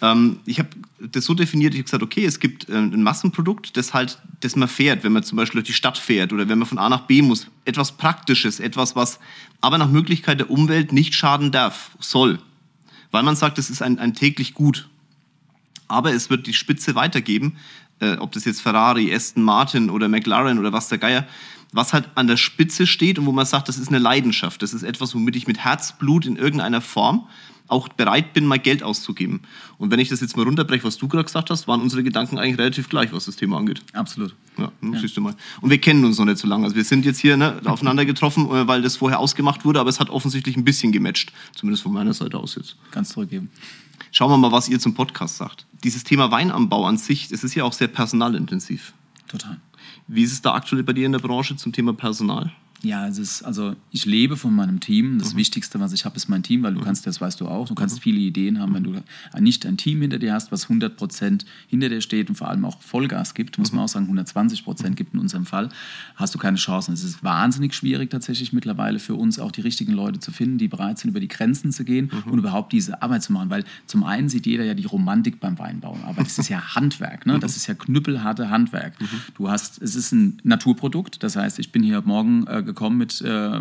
Ähm, 0.00 0.40
ich 0.46 0.58
habe 0.58 0.68
das 1.00 1.24
so 1.24 1.34
definiert, 1.34 1.74
ich 1.74 1.78
habe 1.78 1.84
gesagt, 1.84 2.02
okay, 2.02 2.24
es 2.24 2.40
gibt 2.40 2.68
äh, 2.68 2.74
ein 2.74 3.02
Massenprodukt, 3.02 3.76
das 3.76 3.94
halt, 3.94 4.18
das 4.40 4.56
man 4.56 4.68
fährt, 4.68 5.04
wenn 5.04 5.12
man 5.12 5.22
zum 5.22 5.36
Beispiel 5.36 5.60
durch 5.60 5.68
die 5.68 5.74
Stadt 5.74 5.98
fährt 5.98 6.32
oder 6.32 6.48
wenn 6.48 6.58
man 6.58 6.68
von 6.68 6.78
A 6.78 6.88
nach 6.88 7.02
B 7.02 7.22
muss. 7.22 7.48
Etwas 7.64 7.92
Praktisches, 7.96 8.60
etwas, 8.60 8.96
was 8.96 9.18
aber 9.60 9.78
nach 9.78 9.90
Möglichkeit 9.90 10.40
der 10.40 10.50
Umwelt 10.50 10.92
nicht 10.92 11.14
schaden 11.14 11.50
darf, 11.50 11.90
soll. 12.00 12.38
Weil 13.10 13.22
man 13.22 13.36
sagt, 13.36 13.58
es 13.58 13.70
ist 13.70 13.82
ein, 13.82 13.98
ein 13.98 14.14
täglich 14.14 14.54
Gut. 14.54 14.88
Aber 15.88 16.12
es 16.12 16.28
wird 16.28 16.46
die 16.46 16.54
Spitze 16.54 16.94
weitergeben 16.94 17.56
äh, 18.00 18.16
ob 18.16 18.32
das 18.32 18.44
jetzt 18.44 18.60
Ferrari, 18.60 19.12
Aston 19.12 19.42
Martin 19.42 19.90
oder 19.90 20.08
McLaren 20.08 20.58
oder 20.58 20.72
was 20.72 20.88
der 20.88 20.98
Geier, 20.98 21.26
was 21.72 21.92
halt 21.92 22.08
an 22.14 22.26
der 22.26 22.36
Spitze 22.36 22.86
steht 22.86 23.18
und 23.18 23.26
wo 23.26 23.32
man 23.32 23.46
sagt, 23.46 23.68
das 23.68 23.78
ist 23.78 23.88
eine 23.88 23.98
Leidenschaft, 23.98 24.62
das 24.62 24.72
ist 24.72 24.82
etwas, 24.82 25.14
womit 25.14 25.36
ich 25.36 25.46
mit 25.46 25.58
Herzblut 25.58 26.26
in 26.26 26.36
irgendeiner 26.36 26.80
Form 26.80 27.28
auch 27.68 27.88
bereit 27.88 28.32
bin, 28.32 28.46
mal 28.46 28.58
Geld 28.58 28.82
auszugeben. 28.82 29.42
Und 29.76 29.90
wenn 29.90 30.00
ich 30.00 30.08
das 30.08 30.20
jetzt 30.20 30.36
mal 30.36 30.44
runterbreche, 30.44 30.84
was 30.84 30.96
du 30.96 31.06
gerade 31.06 31.24
gesagt 31.24 31.50
hast, 31.50 31.68
waren 31.68 31.80
unsere 31.80 32.02
Gedanken 32.02 32.38
eigentlich 32.38 32.58
relativ 32.58 32.88
gleich, 32.88 33.12
was 33.12 33.26
das 33.26 33.36
Thema 33.36 33.58
angeht. 33.58 33.82
Absolut. 33.92 34.34
Ja, 34.56 34.72
ja. 34.82 34.98
siehst 34.98 35.16
du 35.16 35.20
mal. 35.20 35.34
Und 35.60 35.70
wir 35.70 35.78
kennen 35.78 36.04
uns 36.04 36.18
noch 36.18 36.24
nicht 36.24 36.38
so 36.38 36.48
lange. 36.48 36.64
Also 36.64 36.76
wir 36.76 36.84
sind 36.84 37.04
jetzt 37.04 37.18
hier 37.18 37.36
ne, 37.36 37.60
aufeinander 37.64 38.04
getroffen, 38.04 38.46
äh, 38.50 38.66
weil 38.66 38.82
das 38.82 38.96
vorher 38.96 39.18
ausgemacht 39.18 39.64
wurde, 39.64 39.80
aber 39.80 39.90
es 39.90 40.00
hat 40.00 40.10
offensichtlich 40.10 40.56
ein 40.56 40.64
bisschen 40.64 40.92
gematcht. 40.92 41.32
Zumindest 41.54 41.82
von 41.82 41.92
meiner 41.92 42.14
Seite 42.14 42.38
aus 42.38 42.54
jetzt. 42.54 42.76
Ganz 42.90 43.10
zurückgeben. 43.10 43.50
Schauen 44.10 44.30
wir 44.30 44.38
mal, 44.38 44.50
was 44.50 44.68
ihr 44.68 44.80
zum 44.80 44.94
Podcast 44.94 45.36
sagt. 45.36 45.66
Dieses 45.84 46.04
Thema 46.04 46.30
Weinanbau 46.30 46.86
an 46.86 46.96
sich, 46.96 47.28
das 47.28 47.44
ist 47.44 47.54
ja 47.54 47.64
auch 47.64 47.72
sehr 47.72 47.88
personalintensiv. 47.88 48.92
Total. 49.28 49.60
Wie 50.06 50.22
ist 50.22 50.32
es 50.32 50.42
da 50.42 50.54
aktuell 50.54 50.82
bei 50.82 50.92
dir 50.92 51.06
in 51.06 51.12
der 51.12 51.18
Branche 51.18 51.56
zum 51.56 51.72
Thema 51.72 51.92
Personal? 51.92 52.52
Ja, 52.82 53.08
es 53.08 53.18
ist, 53.18 53.42
also 53.42 53.74
ich 53.90 54.06
lebe 54.06 54.36
von 54.36 54.54
meinem 54.54 54.78
Team. 54.78 55.18
Das 55.18 55.34
mhm. 55.34 55.38
Wichtigste, 55.38 55.80
was 55.80 55.92
ich 55.92 56.04
habe, 56.04 56.16
ist 56.16 56.28
mein 56.28 56.42
Team, 56.42 56.62
weil 56.62 56.74
du 56.74 56.80
mhm. 56.80 56.84
kannst, 56.84 57.06
das 57.06 57.20
weißt 57.20 57.40
du 57.40 57.48
auch, 57.48 57.66
du 57.66 57.74
kannst 57.74 57.96
mhm. 57.96 58.00
viele 58.00 58.20
Ideen 58.20 58.60
haben, 58.60 58.74
wenn 58.74 58.84
du 58.84 58.94
nicht 59.40 59.66
ein 59.66 59.76
Team 59.76 60.00
hinter 60.00 60.18
dir 60.18 60.32
hast, 60.32 60.52
was 60.52 60.64
100 60.64 60.96
Prozent 60.96 61.44
hinter 61.66 61.88
dir 61.88 62.00
steht 62.00 62.28
und 62.28 62.36
vor 62.36 62.48
allem 62.48 62.64
auch 62.64 62.80
Vollgas 62.80 63.34
gibt, 63.34 63.58
muss 63.58 63.72
man 63.72 63.80
mhm. 63.80 63.84
auch 63.84 63.88
sagen, 63.88 64.04
120 64.06 64.64
Prozent 64.64 64.96
gibt 64.96 65.14
in 65.14 65.20
unserem 65.20 65.44
Fall, 65.44 65.70
hast 66.14 66.34
du 66.34 66.38
keine 66.38 66.56
Chancen. 66.56 66.94
Es 66.94 67.02
ist 67.02 67.24
wahnsinnig 67.24 67.74
schwierig 67.74 68.10
tatsächlich 68.10 68.52
mittlerweile 68.52 69.00
für 69.00 69.16
uns 69.16 69.40
auch 69.40 69.50
die 69.50 69.62
richtigen 69.62 69.92
Leute 69.92 70.20
zu 70.20 70.30
finden, 70.30 70.58
die 70.58 70.68
bereit 70.68 70.98
sind, 70.98 71.10
über 71.10 71.20
die 71.20 71.28
Grenzen 71.28 71.72
zu 71.72 71.84
gehen 71.84 72.10
mhm. 72.12 72.32
und 72.32 72.38
überhaupt 72.38 72.72
diese 72.72 73.02
Arbeit 73.02 73.24
zu 73.24 73.32
machen, 73.32 73.50
weil 73.50 73.64
zum 73.86 74.04
einen 74.04 74.28
sieht 74.28 74.46
jeder 74.46 74.64
ja 74.64 74.74
die 74.74 74.84
Romantik 74.84 75.40
beim 75.40 75.58
Weinbau, 75.58 75.98
aber 76.04 76.22
das 76.22 76.38
ist 76.38 76.48
ja 76.48 76.62
Handwerk, 76.76 77.26
ne? 77.26 77.40
das 77.40 77.56
ist 77.56 77.66
ja 77.66 77.74
knüppelharte 77.74 78.50
Handwerk. 78.50 78.94
Du 79.34 79.50
hast, 79.50 79.82
es 79.82 79.96
ist 79.96 80.12
ein 80.12 80.38
Naturprodukt, 80.44 81.22
das 81.22 81.34
heißt, 81.34 81.58
ich 81.58 81.72
bin 81.72 81.82
hier 81.82 82.02
morgen 82.02 82.46
äh, 82.46 82.62
gekommen 82.68 82.98
mit 82.98 83.20
äh, 83.20 83.56
äh, 83.56 83.60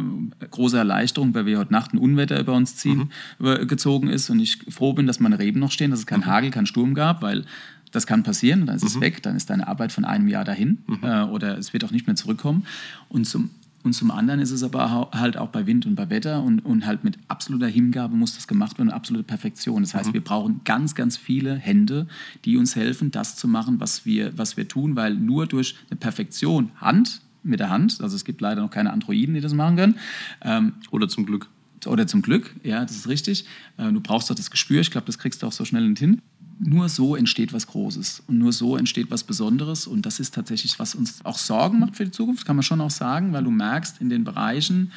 große 0.51 0.77
Erleichterung, 0.77 1.33
weil 1.33 1.47
wir 1.47 1.57
heute 1.57 1.73
Nacht 1.73 1.93
ein 1.93 1.97
Unwetter 1.97 2.39
über 2.39 2.53
uns 2.53 2.75
ziehen, 2.75 3.09
mhm. 3.39 3.67
gezogen 3.67 4.09
ist 4.09 4.29
und 4.29 4.39
ich 4.39 4.59
froh 4.69 4.93
bin, 4.93 5.07
dass 5.07 5.19
meine 5.19 5.39
Reben 5.39 5.59
noch 5.59 5.71
stehen, 5.71 5.89
dass 5.89 6.01
es 6.01 6.05
keinen 6.05 6.21
mhm. 6.21 6.27
Hagel, 6.27 6.51
keinen 6.51 6.67
Sturm 6.67 6.93
gab, 6.93 7.23
weil 7.23 7.45
das 7.91 8.05
kann 8.05 8.23
passieren, 8.23 8.65
dann 8.65 8.75
ist 8.75 8.83
mhm. 8.83 8.87
es 8.87 9.01
weg, 9.01 9.23
dann 9.23 9.35
ist 9.35 9.49
deine 9.49 9.67
Arbeit 9.67 9.91
von 9.91 10.05
einem 10.05 10.27
Jahr 10.27 10.43
dahin 10.43 10.79
mhm. 10.87 10.99
äh, 11.01 11.23
oder 11.23 11.57
es 11.57 11.73
wird 11.73 11.83
auch 11.85 11.91
nicht 11.91 12.05
mehr 12.05 12.15
zurückkommen. 12.15 12.65
Und 13.09 13.25
zum, 13.25 13.49
und 13.83 13.93
zum 13.93 14.11
anderen 14.11 14.41
ist 14.41 14.51
es 14.51 14.61
aber 14.61 15.09
halt 15.13 15.37
auch 15.37 15.49
bei 15.49 15.65
Wind 15.65 15.85
und 15.85 15.95
bei 15.95 16.09
Wetter 16.09 16.43
und, 16.43 16.59
und 16.59 16.85
halt 16.85 17.03
mit 17.03 17.17
absoluter 17.29 17.67
Hingabe 17.67 18.15
muss 18.15 18.35
das 18.35 18.47
gemacht 18.47 18.77
werden, 18.77 18.91
absolute 18.91 19.23
Perfektion. 19.23 19.83
Das 19.83 19.93
heißt, 19.93 20.09
mhm. 20.09 20.13
wir 20.13 20.23
brauchen 20.23 20.61
ganz, 20.65 20.95
ganz 20.95 21.15
viele 21.15 21.55
Hände, 21.55 22.07
die 22.43 22.57
uns 22.57 22.75
helfen, 22.75 23.11
das 23.11 23.37
zu 23.37 23.47
machen, 23.47 23.79
was 23.79 24.05
wir, 24.05 24.37
was 24.37 24.57
wir 24.57 24.67
tun, 24.67 24.95
weil 24.95 25.15
nur 25.15 25.47
durch 25.47 25.75
eine 25.89 25.97
Perfektion, 25.97 26.71
Hand, 26.75 27.21
mit 27.43 27.59
der 27.59 27.69
Hand. 27.69 28.01
Also 28.01 28.15
es 28.15 28.25
gibt 28.25 28.41
leider 28.41 28.61
noch 28.61 28.71
keine 28.71 28.91
Androiden, 28.91 29.33
die 29.33 29.41
das 29.41 29.53
machen 29.53 29.75
können. 29.75 29.95
Ähm, 30.41 30.73
oder 30.91 31.07
zum 31.07 31.25
Glück. 31.25 31.49
Oder 31.85 32.07
zum 32.07 32.21
Glück, 32.21 32.55
ja, 32.63 32.83
das 32.83 32.95
ist 32.95 33.07
richtig. 33.07 33.45
Äh, 33.77 33.91
du 33.91 34.01
brauchst 34.01 34.29
doch 34.29 34.35
das 34.35 34.49
Gespür. 34.49 34.81
Ich 34.81 34.91
glaube, 34.91 35.05
das 35.05 35.19
kriegst 35.19 35.43
du 35.43 35.47
auch 35.47 35.51
so 35.51 35.65
schnell 35.65 35.87
nicht 35.87 35.99
hin. 35.99 36.21
Nur 36.59 36.89
so 36.89 37.15
entsteht 37.15 37.53
was 37.53 37.67
Großes 37.67 38.23
und 38.25 38.39
nur 38.39 38.51
so 38.51 38.77
entsteht 38.77 39.11
was 39.11 39.23
Besonderes. 39.23 39.85
Und 39.85 40.07
das 40.07 40.19
ist 40.19 40.33
tatsächlich, 40.33 40.79
was 40.79 40.95
uns 40.95 41.23
auch 41.23 41.37
Sorgen 41.37 41.79
macht 41.79 41.95
für 41.95 42.05
die 42.05 42.11
Zukunft, 42.11 42.47
kann 42.47 42.55
man 42.55 42.63
schon 42.63 42.81
auch 42.81 42.89
sagen, 42.89 43.31
weil 43.31 43.43
du 43.43 43.51
merkst, 43.51 44.01
in 44.01 44.09
den 44.09 44.23
Bereichen, 44.23 44.91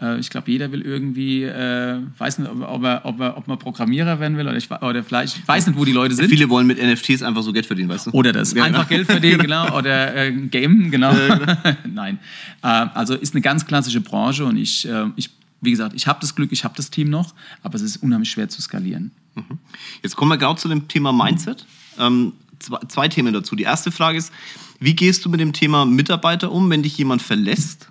äh, 0.00 0.18
ich 0.18 0.30
glaube, 0.30 0.50
jeder 0.50 0.72
will 0.72 0.82
irgendwie, 0.82 1.44
äh, 1.44 1.98
weiß 2.18 2.38
nicht, 2.38 2.50
ob, 2.50 2.84
er, 2.84 3.02
ob, 3.04 3.20
er, 3.20 3.36
ob 3.36 3.48
man 3.48 3.58
Programmierer 3.58 4.20
werden 4.20 4.36
will 4.36 4.46
oder, 4.46 4.56
ich, 4.56 4.70
oder 4.70 5.02
vielleicht, 5.02 5.38
ich 5.38 5.48
weiß 5.48 5.66
nicht, 5.66 5.78
wo 5.78 5.84
die 5.84 5.92
Leute 5.92 6.14
sind. 6.14 6.28
Viele 6.28 6.48
wollen 6.48 6.66
mit 6.66 6.82
NFTs 6.82 7.22
einfach 7.22 7.42
so 7.42 7.52
Geld 7.52 7.66
verdienen, 7.66 7.88
weißt 7.88 8.06
du? 8.06 8.10
Oder 8.10 8.32
das, 8.32 8.52
ja, 8.52 8.64
einfach 8.64 8.88
genau. 8.88 9.04
Geld 9.04 9.06
verdienen, 9.06 9.38
genau, 9.42 9.76
oder 9.76 10.14
äh, 10.14 10.32
Game, 10.32 10.90
genau. 10.90 11.12
Genau. 11.14 11.52
Nein, 11.92 12.18
äh, 12.62 12.66
also 12.66 13.14
ist 13.14 13.34
eine 13.34 13.42
ganz 13.42 13.66
klassische 13.66 14.00
Branche 14.00 14.44
und 14.44 14.56
ich, 14.56 14.88
äh, 14.88 15.06
ich 15.16 15.30
wie 15.60 15.70
gesagt, 15.70 15.94
ich 15.94 16.06
habe 16.06 16.18
das 16.20 16.34
Glück, 16.34 16.52
ich 16.52 16.64
habe 16.64 16.74
das 16.76 16.90
Team 16.90 17.08
noch, 17.08 17.34
aber 17.62 17.76
es 17.76 17.82
ist 17.82 17.96
unheimlich 17.98 18.30
schwer 18.30 18.48
zu 18.48 18.60
skalieren. 18.60 19.12
Mhm. 19.34 19.58
Jetzt 20.02 20.16
kommen 20.16 20.30
wir 20.30 20.36
genau 20.36 20.54
zu 20.54 20.68
dem 20.68 20.88
Thema 20.88 21.12
Mindset. 21.12 21.64
Ähm, 21.98 22.34
zwei, 22.58 22.78
zwei 22.88 23.08
Themen 23.08 23.32
dazu. 23.32 23.56
Die 23.56 23.62
erste 23.62 23.90
Frage 23.90 24.18
ist, 24.18 24.32
wie 24.80 24.94
gehst 24.94 25.24
du 25.24 25.28
mit 25.28 25.40
dem 25.40 25.52
Thema 25.52 25.86
Mitarbeiter 25.86 26.52
um, 26.52 26.68
wenn 26.70 26.82
dich 26.82 26.98
jemand 26.98 27.22
verlässt? 27.22 27.88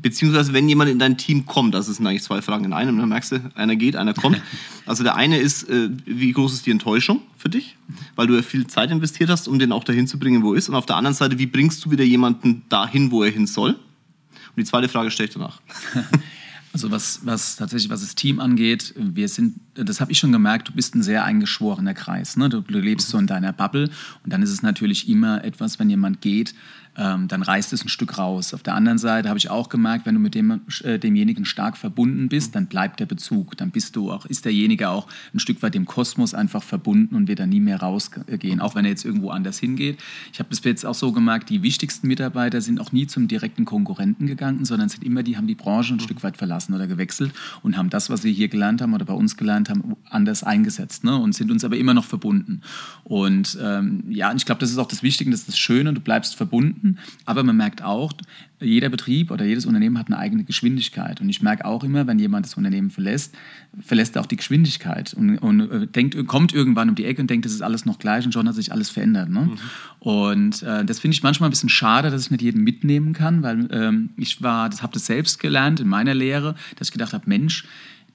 Beziehungsweise, 0.00 0.52
wenn 0.52 0.68
jemand 0.68 0.90
in 0.90 0.98
dein 0.98 1.16
Team 1.16 1.46
kommt, 1.46 1.74
das 1.74 1.86
sind 1.86 2.06
eigentlich 2.06 2.22
zwei 2.22 2.42
Fragen 2.42 2.64
in 2.64 2.72
einem, 2.72 2.98
dann 2.98 3.08
merkst 3.08 3.32
du, 3.32 3.50
einer 3.54 3.76
geht, 3.76 3.96
einer 3.96 4.14
kommt. 4.14 4.40
Also 4.84 5.04
der 5.04 5.14
eine 5.14 5.38
ist, 5.38 5.68
äh, 5.68 5.90
wie 6.06 6.32
groß 6.32 6.54
ist 6.54 6.66
die 6.66 6.72
Enttäuschung 6.72 7.20
für 7.38 7.48
dich? 7.48 7.76
Weil 8.16 8.26
du 8.26 8.34
ja 8.34 8.42
viel 8.42 8.66
Zeit 8.66 8.90
investiert 8.90 9.30
hast, 9.30 9.46
um 9.46 9.60
den 9.60 9.70
auch 9.70 9.84
dahin 9.84 10.08
zu 10.08 10.18
bringen, 10.18 10.42
wo 10.42 10.54
er 10.54 10.58
ist. 10.58 10.68
Und 10.68 10.74
auf 10.74 10.86
der 10.86 10.96
anderen 10.96 11.14
Seite, 11.14 11.38
wie 11.38 11.46
bringst 11.46 11.84
du 11.84 11.92
wieder 11.92 12.02
jemanden 12.02 12.62
dahin, 12.68 13.12
wo 13.12 13.22
er 13.22 13.30
hin 13.30 13.46
soll? 13.46 13.74
Und 13.74 14.56
die 14.56 14.64
zweite 14.64 14.88
Frage 14.88 15.12
stelle 15.12 15.28
ich 15.28 15.34
danach. 15.34 15.60
Also 16.72 16.90
was, 16.90 17.20
was 17.24 17.56
tatsächlich, 17.56 17.90
was 17.90 18.00
das 18.00 18.14
Team 18.14 18.40
angeht, 18.40 18.94
wir 18.96 19.28
sind, 19.28 19.56
das 19.74 20.00
habe 20.00 20.10
ich 20.10 20.18
schon 20.18 20.32
gemerkt, 20.32 20.68
du 20.68 20.72
bist 20.72 20.94
ein 20.94 21.02
sehr 21.02 21.22
eingeschworener 21.22 21.92
Kreis. 21.92 22.38
Ne? 22.38 22.48
Du, 22.48 22.62
du 22.62 22.78
lebst 22.78 23.10
so 23.10 23.18
in 23.18 23.26
deiner 23.26 23.52
Bubble 23.52 23.90
und 24.24 24.32
dann 24.32 24.42
ist 24.42 24.50
es 24.50 24.62
natürlich 24.62 25.06
immer 25.06 25.44
etwas, 25.44 25.78
wenn 25.78 25.90
jemand 25.90 26.22
geht, 26.22 26.54
ähm, 26.96 27.26
dann 27.28 27.42
reißt 27.42 27.72
es 27.72 27.84
ein 27.84 27.88
Stück 27.88 28.18
raus. 28.18 28.52
Auf 28.52 28.62
der 28.62 28.74
anderen 28.74 28.98
Seite 28.98 29.28
habe 29.28 29.38
ich 29.38 29.48
auch 29.48 29.70
gemerkt, 29.70 30.04
wenn 30.04 30.14
du 30.14 30.20
mit 30.20 30.34
dem, 30.34 30.60
äh, 30.84 30.98
demjenigen 30.98 31.46
stark 31.46 31.78
verbunden 31.78 32.28
bist, 32.28 32.54
dann 32.54 32.66
bleibt 32.66 33.00
der 33.00 33.06
Bezug. 33.06 33.56
Dann 33.56 33.70
bist 33.70 33.96
du 33.96 34.12
auch, 34.12 34.26
ist 34.26 34.44
derjenige 34.44 34.90
auch 34.90 35.08
ein 35.32 35.38
Stück 35.38 35.62
weit 35.62 35.74
dem 35.74 35.86
Kosmos 35.86 36.34
einfach 36.34 36.62
verbunden 36.62 37.14
und 37.14 37.28
wird 37.28 37.38
dann 37.38 37.48
nie 37.48 37.60
mehr 37.60 37.80
rausgehen, 37.80 38.60
auch 38.60 38.74
wenn 38.74 38.84
er 38.84 38.90
jetzt 38.90 39.06
irgendwo 39.06 39.30
anders 39.30 39.58
hingeht. 39.58 39.98
Ich 40.32 40.38
habe 40.38 40.50
das 40.50 40.62
jetzt 40.64 40.84
auch 40.84 40.94
so 40.94 41.12
gemerkt, 41.12 41.48
die 41.48 41.62
wichtigsten 41.62 42.08
Mitarbeiter 42.08 42.60
sind 42.60 42.78
auch 42.78 42.92
nie 42.92 43.06
zum 43.06 43.26
direkten 43.26 43.64
Konkurrenten 43.64 44.26
gegangen, 44.26 44.66
sondern 44.66 44.90
sind 44.90 45.02
immer, 45.02 45.22
die 45.22 45.38
haben 45.38 45.46
die 45.46 45.54
Branche 45.54 45.94
ein 45.94 46.00
Stück 46.00 46.22
weit 46.22 46.36
verlassen 46.36 46.74
oder 46.74 46.86
gewechselt 46.86 47.32
und 47.62 47.78
haben 47.78 47.88
das, 47.88 48.10
was 48.10 48.20
sie 48.20 48.32
hier 48.32 48.48
gelernt 48.48 48.82
haben 48.82 48.92
oder 48.92 49.06
bei 49.06 49.14
uns 49.14 49.38
gelernt 49.38 49.70
haben, 49.70 49.96
anders 50.10 50.42
eingesetzt 50.42 51.04
ne? 51.04 51.16
und 51.16 51.34
sind 51.34 51.50
uns 51.50 51.64
aber 51.64 51.78
immer 51.78 51.94
noch 51.94 52.04
verbunden. 52.04 52.60
Und 53.04 53.58
ähm, 53.62 54.04
ja, 54.10 54.32
ich 54.34 54.44
glaube, 54.44 54.60
das 54.60 54.70
ist 54.70 54.78
auch 54.78 54.88
das 54.88 55.02
Wichtige, 55.02 55.30
das 55.30 55.40
ist 55.40 55.48
das 55.48 55.58
Schöne, 55.58 55.94
du 55.94 56.00
bleibst 56.00 56.36
verbunden 56.36 56.81
Kunden. 56.82 56.98
Aber 57.24 57.42
man 57.42 57.56
merkt 57.56 57.82
auch, 57.82 58.12
jeder 58.60 58.88
Betrieb 58.88 59.30
oder 59.30 59.44
jedes 59.44 59.66
Unternehmen 59.66 59.98
hat 59.98 60.06
eine 60.06 60.18
eigene 60.18 60.44
Geschwindigkeit. 60.44 61.20
Und 61.20 61.28
ich 61.28 61.42
merke 61.42 61.64
auch 61.64 61.82
immer, 61.82 62.06
wenn 62.06 62.18
jemand 62.18 62.46
das 62.46 62.54
Unternehmen 62.54 62.90
verlässt, 62.90 63.34
verlässt 63.80 64.16
er 64.16 64.22
auch 64.22 64.26
die 64.26 64.36
Geschwindigkeit 64.36 65.14
und, 65.14 65.38
und 65.38 65.60
äh, 65.60 65.86
denkt, 65.86 66.16
kommt 66.26 66.52
irgendwann 66.52 66.88
um 66.88 66.94
die 66.94 67.04
Ecke 67.04 67.20
und 67.20 67.30
denkt, 67.30 67.44
das 67.44 67.52
ist 67.52 67.62
alles 67.62 67.86
noch 67.86 67.98
gleich 67.98 68.24
und 68.24 68.32
schon 68.32 68.46
hat 68.46 68.54
sich 68.54 68.72
alles 68.72 68.90
verändert. 68.90 69.30
Ne? 69.30 69.42
Mhm. 69.42 69.58
Und 70.00 70.62
äh, 70.62 70.84
das 70.84 71.00
finde 71.00 71.14
ich 71.14 71.22
manchmal 71.22 71.48
ein 71.48 71.52
bisschen 71.52 71.68
schade, 71.68 72.10
dass 72.10 72.24
ich 72.24 72.30
nicht 72.30 72.42
jeden 72.42 72.62
mitnehmen 72.62 73.12
kann, 73.12 73.42
weil 73.42 73.68
ähm, 73.72 74.10
ich 74.16 74.42
war, 74.42 74.68
das 74.68 74.82
habe 74.82 74.92
das 74.92 75.06
selbst 75.06 75.40
gelernt 75.40 75.80
in 75.80 75.88
meiner 75.88 76.14
Lehre, 76.14 76.54
dass 76.76 76.88
ich 76.88 76.92
gedacht 76.92 77.12
habe, 77.12 77.24
Mensch, 77.26 77.64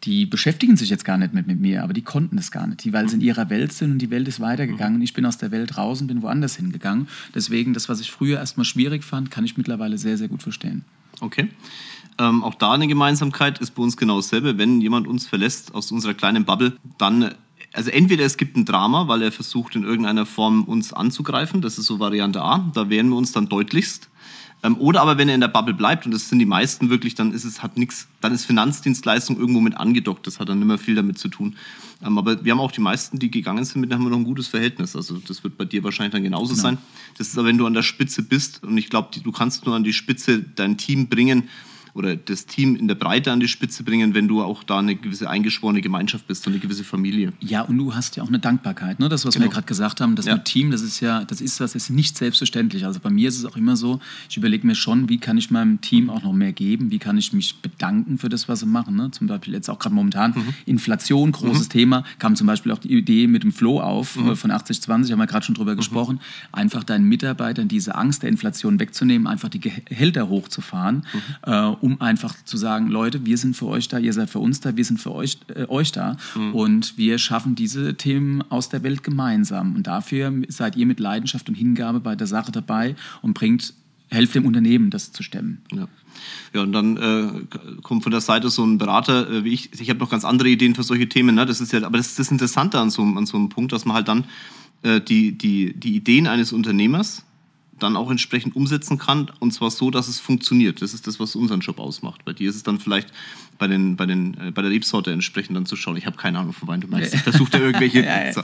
die 0.04 0.26
beschäftigen 0.26 0.78
sich 0.78 0.90
jetzt 0.90 1.06
gar 1.06 1.18
nicht 1.18 1.34
mit, 1.34 1.48
mit 1.48 1.60
mir, 1.60 1.84
aber 1.84 1.94
die 1.94 2.04
konnten 2.04 2.38
es 2.38 2.52
gar 2.52 2.68
nicht, 2.68 2.84
die, 2.84 2.94
weil 2.94 3.10
sie 3.10 3.16
in 3.16 3.22
ihrer 3.22 3.50
Welt 3.50 3.74
sind 3.74 3.92
und 3.94 3.98
die 4.00 4.10
Welt 4.10 4.28
ist 4.28 4.40
weitergegangen. 4.40 5.02
Ich 5.02 5.14
bin 5.14 5.26
aus 5.26 5.38
der 5.38 5.52
Welt 5.52 5.78
raus 5.78 6.02
und 6.02 6.08
bin 6.08 6.22
woanders 6.22 6.56
hingegangen. 6.56 7.08
Deswegen, 7.34 7.74
das, 7.74 7.90
was 7.90 8.00
ich 8.00 8.12
früher 8.12 8.38
erstmal 8.38 8.66
schwierig 8.66 9.04
fand, 9.04 9.32
kann 9.32 9.44
ich 9.44 9.58
mittlerweile 9.58 9.98
sehr, 9.98 10.18
sehr 10.18 10.28
gut 10.28 10.44
verstehen. 10.44 10.86
Okay. 11.20 11.50
Ähm, 12.20 12.44
auch 12.44 12.56
da 12.56 12.74
eine 12.74 12.88
Gemeinsamkeit 12.88 13.60
ist 13.60 13.72
bei 13.72 13.84
uns 13.84 13.98
genau 13.98 14.18
dasselbe. 14.18 14.58
Wenn 14.58 14.82
jemand 14.82 15.08
uns 15.08 15.28
verlässt 15.28 15.74
aus 15.74 15.92
unserer 15.92 16.14
kleinen 16.14 16.46
Bubble, 16.46 16.78
dann 16.98 17.32
also 17.74 17.92
entweder 17.92 18.26
es 18.26 18.38
gibt 18.38 18.58
ein 18.58 18.66
Drama, 18.66 19.08
weil 19.08 19.22
er 19.22 19.32
versucht 19.32 19.76
in 19.76 19.84
irgendeiner 19.84 20.26
Form 20.26 20.64
uns 20.64 20.94
anzugreifen, 20.94 21.62
das 21.62 21.78
ist 21.78 21.86
so 21.86 22.00
Variante 22.00 22.42
A, 22.42 22.72
da 22.74 22.90
wehren 22.90 23.10
wir 23.10 23.18
uns 23.18 23.34
dann 23.34 23.50
deutlichst. 23.50 24.10
Ähm, 24.64 24.78
oder 24.78 25.02
aber 25.02 25.18
wenn 25.18 25.30
er 25.30 25.36
in 25.36 25.42
der 25.42 25.48
Bubble 25.48 25.74
bleibt, 25.74 26.06
und 26.06 26.14
das 26.14 26.30
sind 26.30 26.40
die 26.40 26.46
meisten 26.46 26.90
wirklich, 26.90 27.16
dann 27.16 27.32
ist 27.32 27.44
es 27.44 27.62
hat 27.62 27.78
nichts, 27.78 28.08
dann 28.22 28.34
ist 28.34 28.46
Finanzdienstleistung 28.46 29.38
irgendwo 29.38 29.62
mit 29.62 29.78
angedockt. 29.78 30.26
Das 30.26 30.40
hat 30.40 30.50
dann 30.50 30.62
immer 30.62 30.78
viel 30.78 30.96
damit 30.96 31.20
zu 31.20 31.28
tun. 31.30 31.56
Ähm, 32.04 32.18
aber 32.18 32.44
wir 32.44 32.52
haben 32.52 32.60
auch 32.60 32.72
die 32.72 32.82
meisten, 32.82 33.20
die 33.20 33.30
gegangen 33.30 33.64
sind, 33.66 33.82
mit 33.82 33.92
denen 33.92 34.00
haben 34.00 34.06
wir 34.06 34.12
noch 34.12 34.18
ein 34.18 34.24
gutes 34.24 34.48
Verhältnis. 34.48 34.96
Also 34.96 35.18
das 35.20 35.44
wird 35.44 35.58
bei 35.58 35.66
dir 35.66 35.84
wahrscheinlich 35.84 36.14
dann 36.14 36.24
genauso 36.24 36.54
genau. 36.54 36.62
sein. 36.62 36.78
Das 37.18 37.28
ist 37.28 37.38
aber, 37.38 37.48
wenn 37.48 37.58
du 37.58 37.66
an 37.66 37.74
der 37.74 37.84
Spitze 37.84 38.24
bist, 38.24 38.64
und 38.64 38.78
ich 38.78 38.90
glaube, 38.90 39.10
du 39.20 39.32
kannst 39.32 39.66
nur 39.66 39.76
an 39.76 39.84
die 39.84 39.94
Spitze 39.94 40.42
dein 40.42 40.78
Team 40.78 41.08
bringen, 41.08 41.50
oder 41.98 42.16
das 42.16 42.46
Team 42.46 42.76
in 42.76 42.88
der 42.88 42.96
Breite 42.96 43.32
an 43.32 43.40
die 43.40 43.48
Spitze 43.48 43.84
bringen, 43.84 44.14
wenn 44.14 44.28
du 44.28 44.44
auch 44.44 44.64
da 44.64 44.80
eine 44.80 44.96
gewisse 44.96 45.30
eingeschworene 45.30 45.82
Gemeinschaft 45.82 46.28
bist, 46.28 46.44
so 46.44 46.52
eine 46.52 46.60
gewisse 46.60 46.84
Familie. 46.84 47.34
Ja, 47.40 47.62
und 47.64 47.78
du 47.78 47.96
hast 47.96 48.16
ja 48.16 48.24
auch 48.24 48.28
eine 48.28 48.40
Dankbarkeit. 48.40 49.00
Ne? 49.00 49.10
Das, 49.10 49.26
was 49.26 49.34
genau. 49.34 49.48
wir 49.48 49.52
gerade 49.52 49.66
gesagt 49.66 50.00
haben, 50.00 50.16
das 50.16 50.26
ja. 50.26 50.38
Team, 50.38 50.70
das 50.70 50.82
ist 50.82 51.00
ja, 51.00 51.26
das 51.26 51.42
ist 51.42 51.60
was, 51.60 51.74
das 51.74 51.84
ist 51.84 51.90
nicht 51.90 52.16
selbstverständlich. 52.16 52.86
Also 52.86 53.00
bei 53.00 53.10
mir 53.10 53.28
ist 53.28 53.38
es 53.38 53.46
auch 53.46 53.58
immer 53.58 53.76
so, 53.76 54.00
ich 54.30 54.38
überlege 54.38 54.66
mir 54.66 54.76
schon, 54.76 55.10
wie 55.10 55.18
kann 55.18 55.38
ich 55.38 55.50
meinem 55.50 55.82
Team 55.82 56.10
auch 56.10 56.22
noch 56.22 56.34
mehr 56.34 56.54
geben, 56.54 56.92
wie 56.92 57.00
kann 57.00 57.18
ich 57.18 57.34
mich 57.34 57.62
bedanken 57.62 58.20
für 58.20 58.30
das, 58.30 58.48
was 58.48 58.60
sie 58.60 58.68
machen. 58.68 58.96
Ne? 58.96 59.10
Zum 59.12 59.26
Beispiel 59.26 59.54
jetzt 59.54 59.70
auch 59.70 59.80
gerade 59.80 59.96
momentan 59.96 60.32
mhm. 60.36 60.54
Inflation, 60.66 61.32
großes 61.32 61.70
mhm. 61.70 61.72
Thema, 61.72 62.04
kam 62.20 62.36
zum 62.36 62.46
Beispiel 62.46 62.72
auch 62.72 62.78
die 62.78 62.96
Idee 62.96 63.26
mit 63.26 63.42
dem 63.42 63.52
Flow 63.52 63.82
auf 63.82 64.16
mhm. 64.16 64.36
von 64.36 64.52
80-20, 64.52 65.12
haben 65.12 65.20
wir 65.20 65.26
gerade 65.26 65.46
schon 65.46 65.56
drüber 65.56 65.74
mhm. 65.74 65.78
gesprochen, 65.78 66.20
einfach 66.52 66.84
deinen 66.84 67.06
Mitarbeitern 67.06 67.68
diese 67.68 67.96
Angst 67.96 68.22
der 68.22 68.30
Inflation 68.30 68.80
wegzunehmen, 68.80 69.28
einfach 69.28 69.50
die 69.50 69.60
Gehälter 69.60 70.30
hochzufahren, 70.30 71.06
mhm. 71.14 71.52
äh, 71.52 71.68
um 71.88 72.02
einfach 72.02 72.36
zu 72.44 72.58
sagen, 72.58 72.90
Leute, 72.90 73.26
wir 73.26 73.38
sind 73.38 73.56
für 73.56 73.68
euch 73.68 73.88
da, 73.88 73.98
ihr 73.98 74.12
seid 74.12 74.30
für 74.30 74.40
uns 74.40 74.60
da, 74.60 74.76
wir 74.76 74.84
sind 74.84 75.00
für 75.00 75.14
euch, 75.14 75.38
äh, 75.56 75.66
euch 75.68 75.94
da 75.94 76.18
mhm. 76.36 76.54
und 76.54 76.98
wir 76.98 77.18
schaffen 77.18 77.56
diese 77.56 77.96
Themen 77.96 78.44
aus 78.50 78.68
der 78.68 78.84
Welt 78.84 79.04
gemeinsam. 79.04 79.74
Und 79.76 79.88
dafür 79.88 80.34
seid 80.50 80.76
ihr 80.76 80.86
mit 80.86 81.00
Leidenschaft 81.00 81.48
und 81.48 81.56
Hingabe 81.56 82.02
bei 82.02 82.16
der 82.16 82.28
Sache 82.28 82.52
dabei 82.52 82.96
und 83.22 83.34
bringt, 83.34 83.74
helft 84.10 84.36
dem 84.36 84.46
Unternehmen, 84.46 84.90
das 84.90 85.14
zu 85.14 85.24
stemmen. 85.24 85.62
Ja. 85.74 85.88
Ja, 86.54 86.62
und 86.62 86.72
dann 86.72 86.98
äh, 86.98 87.82
kommt 87.84 88.04
von 88.04 88.12
der 88.12 88.22
Seite 88.22 88.50
so 88.50 88.66
ein 88.66 88.80
Berater 88.80 89.30
äh, 89.30 89.44
wie 89.44 89.54
ich. 89.54 89.70
Ich 89.80 89.90
habe 89.90 90.00
noch 90.00 90.10
ganz 90.10 90.26
andere 90.26 90.50
Ideen 90.50 90.74
für 90.74 90.84
solche 90.84 91.08
Themen. 91.08 91.36
Ne? 91.36 91.46
Das 91.46 91.62
ist 91.62 91.72
ja, 91.72 91.84
aber 91.86 91.98
das 91.98 92.08
ist 92.08 92.20
das 92.20 92.32
Interessante 92.32 92.80
an 92.80 92.90
so, 92.90 93.04
an 93.04 93.26
so 93.28 93.38
einem 93.38 93.50
Punkt, 93.50 93.72
dass 93.72 93.86
man 93.86 93.96
halt 93.96 94.08
dann 94.08 94.26
äh, 94.82 95.00
die, 95.00 95.38
die, 95.38 95.74
die 95.74 95.96
Ideen 95.96 96.26
eines 96.26 96.54
Unternehmers 96.54 97.24
dann 97.80 97.96
auch 97.96 98.10
entsprechend 98.10 98.56
umsetzen 98.56 98.98
kann 98.98 99.32
und 99.40 99.54
zwar 99.54 99.72
so, 99.72 99.92
dass 99.92 100.08
es 100.08 100.20
funktioniert. 100.20 100.82
Das 100.82 100.94
ist 100.94 101.08
das, 101.08 101.20
was 101.20 101.36
unseren 101.36 101.60
Job 101.60 101.80
ausmacht. 101.80 102.26
Bei 102.26 102.34
dir 102.34 102.50
ist 102.50 102.56
es 102.56 102.64
dann 102.64 102.80
vielleicht 102.80 103.12
bei, 103.58 103.68
den, 103.68 103.96
bei, 103.96 104.06
den, 104.06 104.36
äh, 104.40 104.52
bei 104.52 104.62
der 104.62 104.72
Rebsorte 104.72 105.12
entsprechend 105.12 105.56
dann 105.56 105.66
zu 105.66 105.76
schauen. 105.76 105.98
Ich 105.98 106.06
habe 106.06 106.18
keine 106.18 106.40
Ahnung, 106.40 106.54
von 106.54 106.68
wann 106.68 106.82
du 106.82 106.88
meinst. 106.88 107.14
Ich 107.14 107.22
versuche 107.22 107.52
da 107.52 107.60
irgendwelche. 107.60 108.00
ja, 108.04 108.26
ja. 108.26 108.34
So. 108.34 108.42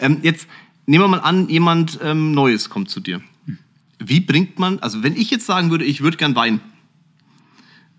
Ähm, 0.00 0.18
jetzt 0.22 0.46
nehmen 0.86 1.04
wir 1.04 1.08
mal 1.08 1.20
an, 1.20 1.48
jemand 1.48 1.98
ähm, 2.02 2.32
Neues 2.32 2.70
kommt 2.70 2.90
zu 2.90 3.00
dir. 3.00 3.20
Wie 3.98 4.20
bringt 4.20 4.58
man, 4.58 4.78
also 4.80 5.02
wenn 5.02 5.16
ich 5.16 5.30
jetzt 5.30 5.46
sagen 5.46 5.70
würde, 5.70 5.84
ich 5.84 6.02
würde 6.02 6.16
gern 6.16 6.36
Wein 6.36 6.60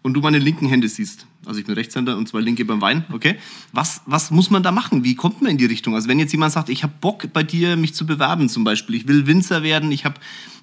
und 0.08 0.14
du 0.14 0.22
meine 0.22 0.40
linken 0.40 0.68
Hände 0.68 0.88
siehst, 0.88 1.28
also 1.46 1.60
ich 1.60 1.66
bin 1.66 1.76
Rechtshänder 1.76 2.18
und 2.18 2.30
zwei 2.30 2.40
Linke 2.40 2.64
beim 2.64 2.80
Wein, 2.80 3.04
okay? 3.12 3.36
Was, 3.74 4.02
was 4.06 4.32
muss 4.32 4.50
man 4.50 4.64
da 4.64 4.72
machen? 4.72 5.04
Wie 5.04 5.16
kommt 5.16 5.42
man 5.42 5.52
in 5.52 5.58
die 5.58 5.66
Richtung? 5.66 5.96
Also 5.96 6.08
wenn 6.08 6.18
jetzt 6.18 6.32
jemand 6.32 6.54
sagt, 6.54 6.70
ich 6.70 6.84
habe 6.84 6.94
Bock 7.02 7.34
bei 7.34 7.44
dir, 7.44 7.76
mich 7.76 7.94
zu 7.94 8.06
bewerben 8.06 8.48
zum 8.48 8.64
Beispiel, 8.64 8.96
ich 8.96 9.08
will 9.10 9.28
Winzer 9.28 9.64
werden, 9.64 9.92
ich, 9.92 10.06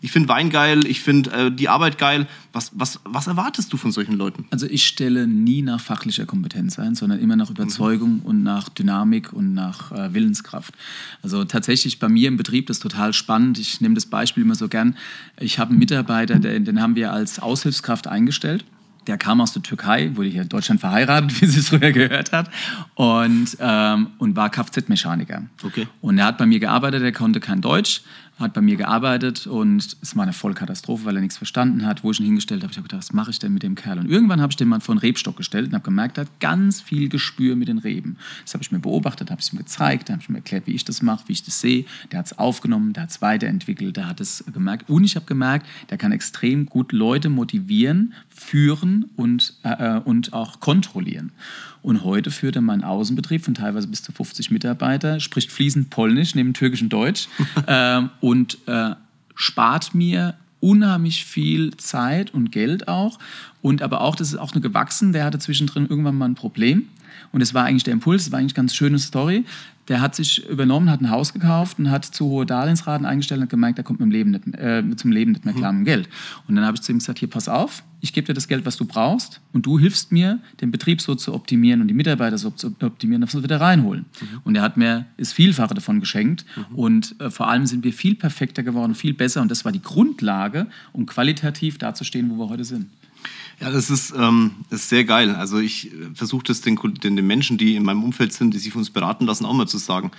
ich 0.01 0.13
finde 0.13 0.31
Wein 0.31 0.49
geil, 0.49 0.87
ich 0.87 1.01
finde 1.01 1.31
äh, 1.31 1.53
die 1.53 1.69
Arbeit 1.69 1.99
geil, 1.99 2.27
was, 2.55 2.73
was, 2.75 3.01
was 3.05 3.27
erwartest 3.27 3.71
du 3.71 3.77
von 3.77 3.93
solchen 3.93 4.15
Leuten? 4.15 4.47
Also 4.51 4.67
ich 4.67 4.87
stelle 4.87 5.27
nie 5.27 5.61
nach 5.61 5.81
fachlicher 5.81 6.25
Kompetenz 6.25 6.79
ein, 6.79 6.95
sondern 6.95 7.19
immer 7.19 7.37
nach 7.37 7.51
Überzeugung 7.51 8.15
mhm. 8.15 8.23
und 8.23 8.43
nach 8.43 8.71
Dynamik 8.71 9.31
und 9.31 9.53
nach 9.53 9.93
äh, 9.93 10.15
Willenskraft. 10.15 10.75
Also 11.23 11.45
tatsächlich 11.45 11.99
bei 11.99 12.09
mir 12.09 12.29
im 12.29 12.39
Betrieb, 12.39 12.69
das 12.69 12.79
ist 12.79 12.83
total 12.83 13.13
spannend, 13.13 13.59
ich 13.59 13.83
nehme 13.83 13.95
das 13.95 14.07
Beispiel 14.07 14.43
immer 14.43 14.55
so 14.55 14.69
gern, 14.69 14.97
ich 15.39 15.59
habe 15.59 15.69
einen 15.69 15.79
Mitarbeiter, 15.79 16.39
den, 16.39 16.65
den 16.65 16.81
haben 16.81 16.97
wir 16.97 17.13
als 17.13 17.41
Aushilfskraft 17.41 18.07
eingestellt 18.07 18.65
der 19.07 19.19
kam 19.19 19.41
aus 19.41 19.53
der 19.53 19.63
Türkei, 19.63 20.11
wurde 20.15 20.29
hier 20.29 20.43
in 20.43 20.49
Deutschland 20.49 20.81
verheiratet, 20.81 21.41
wie 21.41 21.47
sie 21.47 21.61
es 21.61 21.69
früher 21.69 21.93
gehört 21.93 22.33
hat, 22.33 22.51
und, 22.95 23.57
ähm, 23.61 24.09
und 24.19 24.37
war 24.37 24.51
Kfz-Mechaniker. 24.51 25.43
Okay. 25.63 25.87
Und 26.01 26.19
er 26.19 26.27
hat 26.27 26.39
bei 26.39 26.47
mir 26.47 26.61
gearbeitet, 26.61 27.03
er 27.03 27.13
konnte 27.13 27.41
kein 27.41 27.61
Deutsch, 27.61 28.03
hat 28.39 28.53
bei 28.53 28.61
mir 28.61 28.77
gearbeitet 28.77 29.47
und 29.47 29.97
es 30.03 30.17
war 30.17 30.25
eine 30.25 30.33
Vollkatastrophe, 30.33 31.05
weil 31.05 31.15
er 31.17 31.23
nichts 31.23 31.37
verstanden 31.37 31.87
hat. 31.87 32.03
Wo 32.03 32.11
ich 32.11 32.19
ihn 32.19 32.27
hingestellt 32.27 32.63
habe, 32.63 32.73
ich 32.73 32.77
habe 32.77 32.89
gedacht, 32.89 33.05
was 33.05 33.13
mache 33.13 33.31
ich 33.31 33.39
denn 33.39 33.53
mit 33.53 33.63
dem 33.63 33.77
Kerl? 33.77 33.99
Und 33.99 34.11
irgendwann 34.11 34.41
habe 34.41 34.51
ich 34.51 34.57
den 34.57 34.69
mal 34.69 34.81
vor 34.81 34.95
einen 34.95 35.01
Rebstock 35.01 35.37
gestellt 35.37 35.69
und 35.69 35.75
habe 35.75 35.85
gemerkt, 35.85 36.19
er 36.19 36.23
hat 36.23 36.41
ganz 36.41 36.81
viel 36.81 37.09
Gespür 37.09 37.55
mit 37.55 37.69
den 37.69 37.79
Reben. 37.79 38.17
Das 38.43 38.55
habe 38.55 38.65
ich 38.65 38.73
mir 38.73 38.81
beobachtet, 38.81 39.31
habe 39.31 39.41
es 39.41 39.53
ihm 39.53 39.59
gezeigt, 39.59 40.11
habe 40.11 40.21
ich 40.21 40.29
ihm 40.29 40.35
erklärt, 40.35 40.67
wie 40.67 40.75
ich 40.75 40.85
das 40.85 41.01
mache, 41.01 41.29
wie 41.29 41.33
ich 41.33 41.45
das 41.45 41.61
sehe. 41.61 41.85
Der 42.11 42.19
hat 42.19 42.27
es 42.27 42.39
aufgenommen, 42.39 42.93
der 42.93 43.05
hat 43.05 43.11
es 43.11 43.23
weiterentwickelt, 43.23 43.97
der 43.97 44.09
hat 44.09 44.21
es 44.21 44.45
gemerkt. 44.53 44.91
Und 44.91 45.05
ich 45.05 45.15
habe 45.15 45.27
gemerkt, 45.27 45.67
der 45.91 45.99
kann 45.99 46.11
extrem 46.11 46.67
gut 46.67 46.91
Leute 46.93 47.29
motivieren, 47.31 48.15
führen 48.29 49.11
und, 49.17 49.55
äh, 49.63 49.99
äh 49.99 50.01
und 50.01 50.33
auch 50.33 50.59
kontrollieren. 50.59 51.31
Und 51.85 52.03
heute 52.03 52.31
führt 52.31 52.57
er 52.57 52.63
meinen 52.63 52.83
Außenbetrieb 52.83 53.45
von 53.45 53.53
teilweise 53.53 53.87
bis 53.89 54.03
zu 54.03 54.11
50 54.11 54.51
Mitarbeitern, 54.51 55.21
spricht 55.21 55.53
fließend 55.53 55.91
Polnisch 55.91 56.35
neben 56.35 56.55
Türkisch 56.55 56.81
und 56.81 56.89
Deutsch 56.89 57.29
ähm, 57.67 58.09
und 58.23 58.57
äh, 58.67 58.95
spart 59.35 59.95
mir 59.95 60.35
unheimlich 60.61 61.27
viel 61.27 61.77
Zeit 61.77 62.33
und 62.33 62.51
Geld 62.51 62.89
auch. 62.89 63.19
Und 63.61 63.83
aber 63.83 64.01
auch, 64.01 64.17
das 64.17 64.29
ist 64.29 64.39
auch 64.39 64.53
eine 64.53 64.63
gewachsen, 64.63 65.13
der 65.13 65.25
hatte 65.25 65.39
zwischendrin 65.39 65.87
irgendwann 65.87 66.17
mal 66.17 66.25
ein 66.25 66.37
Problem. 66.37 66.89
Und 67.35 67.41
es 67.41 67.53
war 67.53 67.65
eigentlich 67.65 67.83
der 67.83 67.93
Impuls, 67.93 68.23
es 68.23 68.33
war 68.33 68.39
eigentlich 68.39 68.53
eine 68.53 68.63
ganz 68.63 68.75
schöne 68.77 68.99
Story 69.01 69.45
der 69.89 70.01
hat 70.01 70.15
sich 70.15 70.49
übernommen, 70.49 70.91
hat 70.91 71.01
ein 71.01 71.11
Haus 71.11 71.33
gekauft 71.33 71.79
und 71.79 71.91
hat 71.91 72.05
zu 72.05 72.27
hohe 72.27 72.47
Darlehensraten 72.47 73.05
eingestellt 73.05 73.43
und 73.43 73.51
gemerkt, 73.51 73.79
er 73.79 73.85
kommt 73.85 74.01
mit 74.01 74.07
dem 74.07 74.13
Leben 74.13 74.31
nicht, 74.31 74.55
äh, 74.55 74.83
zum 74.97 75.13
Leben 75.13 75.33
nicht 75.33 75.45
mehr 75.45 75.55
klar 75.55 75.73
mit 75.73 75.81
dem 75.81 75.85
Geld. 75.85 76.09
Und 76.49 76.57
dann 76.57 76.65
habe 76.65 76.77
ich 76.77 76.83
zu 76.83 76.93
ihm 76.93 76.99
gesagt, 76.99 77.19
hier, 77.19 77.29
pass 77.29 77.49
auf, 77.49 77.83
ich 78.01 78.13
gebe 78.13 78.27
dir 78.27 78.35
das 78.35 78.49
Geld, 78.49 78.65
was 78.65 78.77
du 78.77 78.87
brauchst 78.87 79.41
und 79.53 79.67
du 79.67 79.79
hilfst 79.79 80.13
mir, 80.13 80.41
den 80.61 80.71
Betrieb 80.71 81.01
so 81.01 81.15
zu 81.15 81.35
optimieren 81.35 81.81
und 81.81 81.89
die 81.89 81.95
Mitarbeiter 81.95 82.39
so 82.39 82.51
zu 82.51 82.75
optimieren, 82.81 83.21
dass 83.21 83.35
wir 83.35 83.43
wieder 83.43 83.61
reinholen. 83.61 84.07
Mhm. 84.21 84.41
Und 84.45 84.57
er 84.57 84.63
hat 84.63 84.77
mir 84.77 85.07
das 85.19 85.33
Vielfache 85.33 85.75
davon 85.75 86.01
geschenkt 86.01 86.45
mhm. 86.57 86.77
und 86.77 87.21
äh, 87.21 87.31
vor 87.31 87.49
allem 87.49 87.67
sind 87.67 87.85
wir 87.85 87.93
viel 87.93 88.15
perfekter 88.15 88.63
geworden, 88.63 88.95
viel 88.95 89.15
besser 89.15 89.43
und 89.43 89.51
das 89.51 89.65
war 89.65 89.73
die 89.73 89.83
Grundlage, 89.83 90.67
um 90.93 91.07
qualitativ 91.07 91.79
dazustehen, 91.79 92.31
wo 92.31 92.37
wir 92.37 92.49
heute 92.49 92.65
sind. 92.65 92.87
Ja, 93.61 93.71
das 93.71 93.91
ist, 93.91 94.13
ähm, 94.17 94.53
das 94.71 94.83
ist 94.83 94.89
sehr 94.89 95.05
geil. 95.05 95.35
Also 95.35 95.59
ich 95.59 95.93
äh, 95.93 96.15
versuche 96.15 96.45
das 96.45 96.61
den, 96.61 96.77
den, 96.77 97.17
den 97.17 97.27
Menschen, 97.27 97.59
die 97.59 97.77
in 97.77 97.85
meinem 97.85 98.03
Umfeld 98.03 98.33
sind, 98.33 98.53
die 98.53 98.59
sich 98.59 98.73
von 98.73 98.81
uns 98.81 98.91
beraten 98.91 99.27
lassen, 99.27 99.45
auch 99.45 99.53
mal 99.55 99.69
zu 99.69 99.79
sagen. 99.79 100.11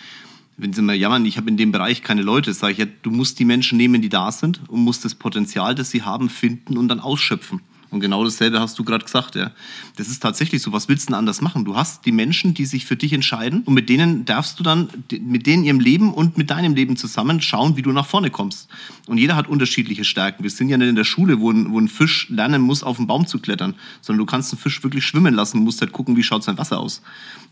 Wenn 0.58 0.72
sie 0.72 0.82
mal 0.82 0.96
jammern, 0.96 1.26
ich 1.26 1.38
habe 1.38 1.50
in 1.50 1.58
dem 1.58 1.74
Bereich 1.74 2.02
keine 2.02 2.22
Leute, 2.22 2.54
sage 2.54 2.72
ich 2.72 2.78
ja, 2.80 2.86
du 2.86 3.12
musst 3.12 3.40
die 3.40 3.46
Menschen 3.46 3.78
nehmen, 3.78 4.02
die 4.02 4.08
da 4.08 4.32
sind 4.32 4.62
und 4.70 4.82
musst 4.82 5.04
das 5.04 5.14
Potenzial, 5.14 5.76
das 5.76 5.92
sie 5.92 6.04
haben, 6.04 6.30
finden 6.30 6.78
und 6.78 6.88
dann 6.88 7.02
ausschöpfen. 7.02 7.60
Und 7.96 8.02
genau 8.02 8.26
dasselbe 8.26 8.60
hast 8.60 8.78
du 8.78 8.84
gerade 8.84 9.06
gesagt, 9.06 9.36
ja. 9.36 9.52
Das 9.96 10.10
ist 10.10 10.20
tatsächlich 10.20 10.62
so. 10.62 10.74
Was 10.74 10.90
willst 10.90 11.08
du 11.08 11.14
denn 11.14 11.16
anders 11.18 11.40
machen? 11.40 11.64
Du 11.64 11.78
hast 11.78 12.06
die 12.06 12.12
Menschen, 12.12 12.54
die 12.54 12.66
sich 12.66 12.86
für 12.86 12.98
dich 12.98 13.14
entscheiden 13.14 13.62
und 13.62 13.74
mit 13.74 13.88
denen 13.88 14.26
darfst 14.26 14.60
du 14.60 14.64
dann, 14.64 14.90
mit 15.22 15.48
denen 15.48 15.64
ihrem 15.64 15.80
Leben 15.80 16.14
und 16.14 16.38
mit 16.38 16.50
deinem 16.50 16.76
Leben 16.76 16.98
zusammen 16.98 17.40
schauen, 17.40 17.78
wie 17.78 17.82
du 17.84 17.94
nach 17.94 18.06
vorne 18.06 18.32
kommst. 18.32 18.68
Und 19.08 19.18
jeder 19.18 19.38
hat 19.38 19.48
unterschiedliche 19.48 20.04
Stärken. 20.04 20.44
Wir 20.44 20.50
sind 20.50 20.68
ja 20.68 20.76
nicht 20.76 20.90
in 20.90 20.98
der 20.98 21.06
Schule, 21.06 21.40
wo 21.40 21.50
ein, 21.50 21.72
wo 21.72 21.80
ein 21.80 21.88
Fisch 21.88 22.28
lernen 22.30 22.64
muss, 22.64 22.84
auf 22.84 22.98
den 22.98 23.08
Baum 23.08 23.28
zu 23.28 23.40
klettern, 23.40 23.76
sondern 24.02 24.26
du 24.26 24.30
kannst 24.30 24.52
einen 24.52 24.60
Fisch 24.60 24.84
wirklich 24.84 25.06
schwimmen 25.06 25.34
lassen, 25.34 25.62
musst 25.62 25.80
halt 25.80 25.94
gucken, 25.94 26.18
wie 26.18 26.24
schaut 26.24 26.44
sein 26.44 26.58
Wasser 26.58 26.82
aus. 26.82 27.02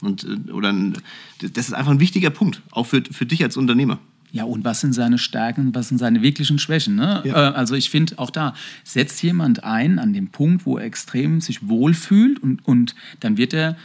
Und, 0.01 0.25
äh, 0.25 0.51
oder 0.51 0.73
ein, 0.73 0.97
das 1.39 1.69
ist 1.69 1.73
einfach 1.73 1.93
ein 1.93 2.01
wichtiger 2.01 2.31
Punkt, 2.31 2.61
auch 2.71 2.87
für, 2.87 3.01
für 3.09 3.25
dich 3.25 3.41
als 3.45 3.55
Unternehmer. 3.55 3.97
Ja, 4.33 4.45
und 4.45 4.65
was 4.65 4.81
sind 4.81 4.93
seine 4.93 5.19
Stärken, 5.19 5.75
was 5.75 5.89
sind 5.89 5.99
seine 5.99 6.23
wirklichen 6.23 6.57
Schwächen? 6.57 6.95
Ne? 6.95 7.21
Ja. 7.23 7.51
Äh, 7.51 7.53
also 7.53 7.75
ich 7.75 7.91
finde 7.91 8.17
auch 8.17 8.31
da, 8.31 8.55
setzt 8.83 9.21
jemand 9.21 9.63
ein 9.63 9.99
an 9.99 10.11
dem 10.11 10.29
Punkt, 10.29 10.65
wo 10.65 10.79
er 10.79 10.85
extrem 10.85 11.39
sich 11.39 11.69
wohlfühlt 11.69 12.41
und, 12.41 12.67
und 12.67 12.95
dann 13.19 13.37
wird 13.37 13.53
er 13.53 13.77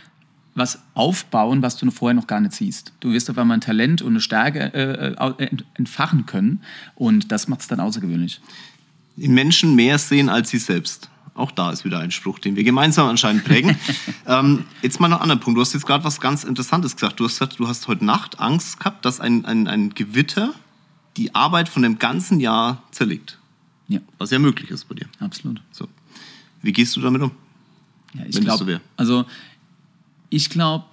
was 0.55 0.81
aufbauen, 0.95 1.61
was 1.61 1.77
du 1.77 1.91
vorher 1.91 2.15
noch 2.15 2.27
gar 2.27 2.41
nicht 2.41 2.55
siehst. 2.55 2.95
Du 3.01 3.13
wirst 3.13 3.29
auf 3.29 3.37
einmal 3.37 3.59
ein 3.59 3.61
Talent 3.61 4.01
und 4.01 4.13
eine 4.13 4.21
Stärke 4.23 4.73
äh, 4.73 5.15
äh 5.15 5.49
entfachen 5.75 6.25
können 6.25 6.63
und 6.95 7.31
das 7.31 7.47
macht 7.49 7.61
es 7.61 7.69
dann 7.69 7.79
außergewöhnlich. 7.79 8.41
Die 9.17 9.29
Menschen 9.29 9.75
mehr 9.75 9.99
sehen 9.99 10.31
als 10.31 10.49
sie 10.49 10.59
selbst. 10.59 11.11
Auch 11.38 11.53
da 11.53 11.70
ist 11.70 11.85
wieder 11.85 12.01
ein 12.01 12.11
Spruch, 12.11 12.40
den 12.40 12.57
wir 12.57 12.64
gemeinsam 12.64 13.09
anscheinend 13.09 13.44
prägen. 13.44 13.79
ähm, 14.27 14.64
jetzt 14.83 14.98
mal 14.98 15.07
noch 15.07 15.18
ein 15.18 15.22
anderer 15.22 15.38
Punkt. 15.38 15.57
Du 15.57 15.61
hast 15.61 15.72
jetzt 15.72 15.87
gerade 15.87 16.03
was 16.03 16.20
ganz 16.20 16.42
Interessantes 16.42 16.96
gesagt. 16.96 17.20
Du 17.20 17.24
hast 17.24 17.38
du 17.59 17.68
hast 17.68 17.87
heute 17.87 18.05
Nacht 18.05 18.40
Angst 18.40 18.81
gehabt, 18.81 19.05
dass 19.05 19.20
ein, 19.20 19.44
ein, 19.44 19.68
ein 19.68 19.94
Gewitter 19.94 20.53
die 21.16 21.37
Arbeit 21.37 21.68
von 21.68 21.83
dem 21.83 22.01
ganzen 22.01 22.40
Jahr 22.40 22.83
zerlegt. 22.90 23.38
Ja. 23.87 24.01
Was 24.18 24.31
ja 24.31 24.40
möglich 24.40 24.70
ist 24.70 24.88
bei 24.88 24.96
dir. 24.96 25.07
Absolut. 25.20 25.62
So. 25.70 25.88
Wie 26.61 26.72
gehst 26.72 26.96
du 26.96 27.01
damit 27.01 27.22
um? 27.22 27.31
Ja, 28.14 28.24
ich 28.27 28.40
glaube, 28.40 28.64
so 28.64 28.81
also 28.96 29.24
ich 30.31 30.51
glaube, 30.51 30.87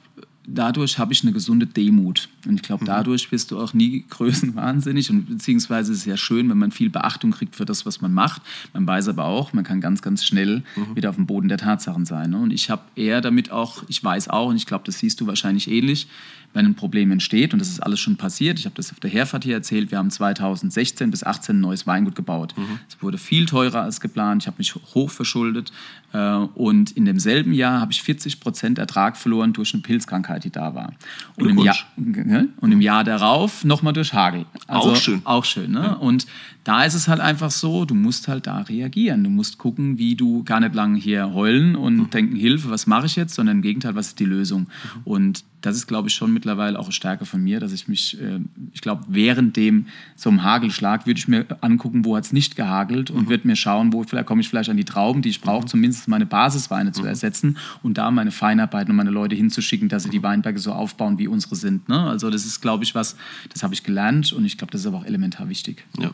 dadurch 0.47 0.97
habe 0.99 1.13
ich 1.13 1.23
eine 1.23 1.31
gesunde 1.31 1.65
Demut. 1.65 2.29
Und 2.45 2.55
ich 2.55 2.61
glaube, 2.61 2.83
mhm. 2.83 2.87
dadurch 2.87 3.29
bist 3.29 3.51
du 3.51 3.59
auch 3.59 3.73
nie 3.73 4.05
größenwahnsinnig. 4.09 5.09
Und 5.09 5.25
beziehungsweise 5.27 5.93
ist 5.93 5.99
es 5.99 6.05
ja 6.05 6.17
schön, 6.17 6.49
wenn 6.49 6.57
man 6.57 6.71
viel 6.71 6.89
Beachtung 6.89 7.31
kriegt 7.31 7.55
für 7.55 7.65
das, 7.65 7.85
was 7.85 8.01
man 8.01 8.13
macht. 8.13 8.41
Man 8.73 8.85
weiß 8.87 9.07
aber 9.09 9.25
auch, 9.25 9.53
man 9.53 9.63
kann 9.63 9.81
ganz, 9.81 10.01
ganz 10.01 10.25
schnell 10.25 10.63
mhm. 10.75 10.95
wieder 10.95 11.09
auf 11.09 11.15
dem 11.15 11.25
Boden 11.25 11.47
der 11.47 11.57
Tatsachen 11.57 12.05
sein. 12.05 12.31
Ne? 12.31 12.37
Und 12.39 12.51
ich 12.51 12.69
habe 12.69 12.83
eher 12.95 13.21
damit 13.21 13.51
auch, 13.51 13.83
ich 13.87 14.03
weiß 14.03 14.29
auch, 14.29 14.49
und 14.49 14.55
ich 14.55 14.65
glaube, 14.65 14.83
das 14.85 14.99
siehst 14.99 15.19
du 15.21 15.27
wahrscheinlich 15.27 15.69
ähnlich, 15.69 16.07
wenn 16.55 16.65
ein 16.65 16.75
Problem 16.75 17.11
entsteht, 17.11 17.53
und 17.53 17.59
das 17.59 17.67
ist 17.67 17.81
alles 17.81 17.99
schon 17.99 18.15
passiert, 18.15 18.57
ich 18.57 18.65
habe 18.65 18.75
das 18.75 18.91
auf 18.91 18.99
der 18.99 19.09
Herfahrt 19.09 19.43
hier 19.43 19.55
erzählt, 19.55 19.91
wir 19.91 19.97
haben 19.97 20.09
2016 20.09 21.11
bis 21.11 21.19
2018 21.19 21.57
ein 21.57 21.59
neues 21.59 21.85
Weingut 21.85 22.15
gebaut. 22.15 22.55
Mhm. 22.57 22.79
Es 22.87 23.01
wurde 23.03 23.17
viel 23.17 23.45
teurer 23.45 23.81
als 23.81 23.99
geplant, 23.99 24.43
ich 24.43 24.47
habe 24.47 24.55
mich 24.57 24.73
hoch 24.73 25.11
verschuldet 25.11 25.73
äh, 26.13 26.35
und 26.55 26.91
in 26.91 27.05
demselben 27.05 27.53
Jahr 27.53 27.81
habe 27.81 27.91
ich 27.91 28.01
40 28.01 28.39
Prozent 28.39 28.79
Ertrag 28.79 29.17
verloren 29.17 29.51
durch 29.51 29.73
eine 29.73 29.83
Pilzkrankheit, 29.83 30.45
die 30.45 30.49
da 30.49 30.73
war. 30.73 30.93
Und, 31.35 31.49
im 31.49 31.59
Jahr, 31.59 31.75
und 31.97 32.71
im 32.71 32.81
Jahr 32.81 33.03
darauf 33.03 33.65
nochmal 33.65 33.91
durch 33.91 34.13
Hagel. 34.13 34.45
Also, 34.67 34.91
auch 34.91 34.95
schön. 34.95 35.21
Auch 35.25 35.43
schön. 35.43 35.71
Ne? 35.71 35.83
Ja. 35.83 35.93
Und 35.93 36.25
da 36.63 36.83
ist 36.83 36.95
es 36.95 37.07
halt 37.07 37.19
einfach 37.19 37.51
so, 37.51 37.85
du 37.85 37.93
musst 37.93 38.27
halt 38.27 38.47
da 38.47 38.59
reagieren. 38.61 39.23
Du 39.23 39.29
musst 39.29 39.59
gucken, 39.59 39.99
wie 39.99 40.15
du 40.15 40.43
gar 40.43 40.59
nicht 40.59 40.73
lange 40.73 40.97
hier 40.97 41.33
heulen 41.33 41.75
und 41.75 41.97
mhm. 41.97 42.09
denken, 42.09 42.35
Hilfe, 42.35 42.69
was 42.69 42.87
mache 42.87 43.05
ich 43.05 43.15
jetzt, 43.15 43.35
sondern 43.35 43.57
im 43.57 43.61
Gegenteil, 43.61 43.95
was 43.95 44.07
ist 44.07 44.19
die 44.19 44.25
Lösung? 44.25 44.61
Mhm. 44.61 45.01
Und 45.03 45.43
das 45.65 45.75
ist, 45.75 45.87
glaube 45.87 46.09
ich, 46.09 46.13
schon 46.13 46.31
mittlerweile 46.31 46.77
auch 46.77 46.85
eine 46.85 46.93
Stärke 46.93 47.25
von 47.25 47.41
mir, 47.43 47.59
dass 47.59 47.71
ich 47.71 47.87
mich, 47.87 48.21
äh, 48.21 48.39
ich 48.71 48.81
glaube, 48.81 49.03
während 49.07 49.57
dem 49.57 49.87
so 50.15 50.29
einem 50.29 50.43
Hagelschlag 50.43 51.07
würde 51.07 51.17
ich 51.17 51.27
mir 51.27 51.45
angucken, 51.61 52.05
wo 52.05 52.15
hat 52.15 52.25
es 52.25 52.33
nicht 52.33 52.55
gehagelt 52.55 53.09
und 53.09 53.23
mhm. 53.23 53.29
würde 53.29 53.47
mir 53.47 53.55
schauen, 53.55 53.91
wo 53.91 54.03
vielleicht 54.03 54.27
komme 54.27 54.41
ich 54.41 54.49
vielleicht 54.49 54.69
an 54.69 54.77
die 54.77 54.85
Trauben, 54.85 55.23
die 55.23 55.29
ich 55.29 55.41
brauche, 55.41 55.63
mhm. 55.63 55.67
zumindest 55.67 56.07
meine 56.07 56.27
Basisweine 56.27 56.91
zu 56.91 57.01
mhm. 57.01 57.07
ersetzen 57.07 57.57
und 57.81 57.97
da 57.97 58.11
meine 58.11 58.29
Feinarbeiten 58.29 58.91
und 58.91 58.97
meine 58.97 59.09
Leute 59.09 59.35
hinzuschicken, 59.35 59.89
dass 59.89 60.03
sie 60.03 60.09
die 60.09 60.19
mhm. 60.19 60.23
Weinberge 60.23 60.59
so 60.59 60.71
aufbauen, 60.71 61.17
wie 61.17 61.27
unsere 61.27 61.55
sind. 61.55 61.89
Ne? 61.89 61.99
Also 61.99 62.29
das 62.29 62.45
ist, 62.45 62.61
glaube 62.61 62.83
ich, 62.83 62.93
was, 62.93 63.15
das 63.51 63.63
habe 63.63 63.73
ich 63.73 63.83
gelernt 63.83 64.33
und 64.33 64.45
ich 64.45 64.59
glaube, 64.59 64.71
das 64.71 64.81
ist 64.81 64.87
aber 64.87 64.99
auch 64.99 65.05
elementar 65.05 65.49
wichtig. 65.49 65.83
Ja. 65.97 66.11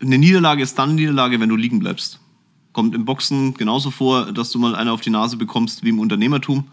Eine 0.00 0.18
Niederlage 0.18 0.62
ist 0.62 0.76
dann 0.78 0.90
eine 0.90 1.00
Niederlage, 1.00 1.38
wenn 1.38 1.48
du 1.48 1.56
liegen 1.56 1.78
bleibst. 1.78 2.18
Kommt 2.72 2.94
im 2.94 3.04
Boxen 3.04 3.54
genauso 3.54 3.90
vor, 3.90 4.32
dass 4.32 4.50
du 4.50 4.58
mal 4.58 4.74
eine 4.74 4.90
auf 4.90 5.00
die 5.00 5.10
Nase 5.10 5.36
bekommst 5.36 5.84
wie 5.84 5.90
im 5.90 6.00
Unternehmertum. 6.00 6.64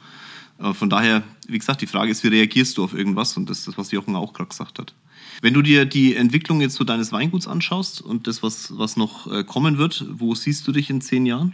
Von 0.71 0.89
daher, 0.89 1.23
wie 1.47 1.59
gesagt, 1.59 1.81
die 1.81 1.87
Frage 1.87 2.11
ist, 2.11 2.23
wie 2.23 2.29
reagierst 2.29 2.77
du 2.77 2.83
auf 2.83 2.93
irgendwas? 2.93 3.35
Und 3.35 3.49
das 3.49 3.59
ist 3.59 3.67
das, 3.67 3.77
was 3.77 3.91
Jochen 3.91 4.15
auch 4.15 4.33
gerade 4.33 4.49
gesagt 4.49 4.79
hat. 4.79 4.93
Wenn 5.41 5.53
du 5.53 5.61
dir 5.61 5.85
die 5.85 6.15
Entwicklung 6.15 6.61
jetzt 6.61 6.75
so 6.75 6.83
deines 6.83 7.11
Weinguts 7.11 7.47
anschaust 7.47 8.01
und 8.01 8.27
das, 8.27 8.43
was, 8.43 8.77
was 8.77 8.95
noch 8.95 9.31
äh, 9.31 9.43
kommen 9.43 9.77
wird, 9.77 10.05
wo 10.09 10.35
siehst 10.35 10.65
du 10.67 10.71
dich 10.71 10.89
in 10.89 11.01
zehn 11.01 11.25
Jahren? 11.25 11.53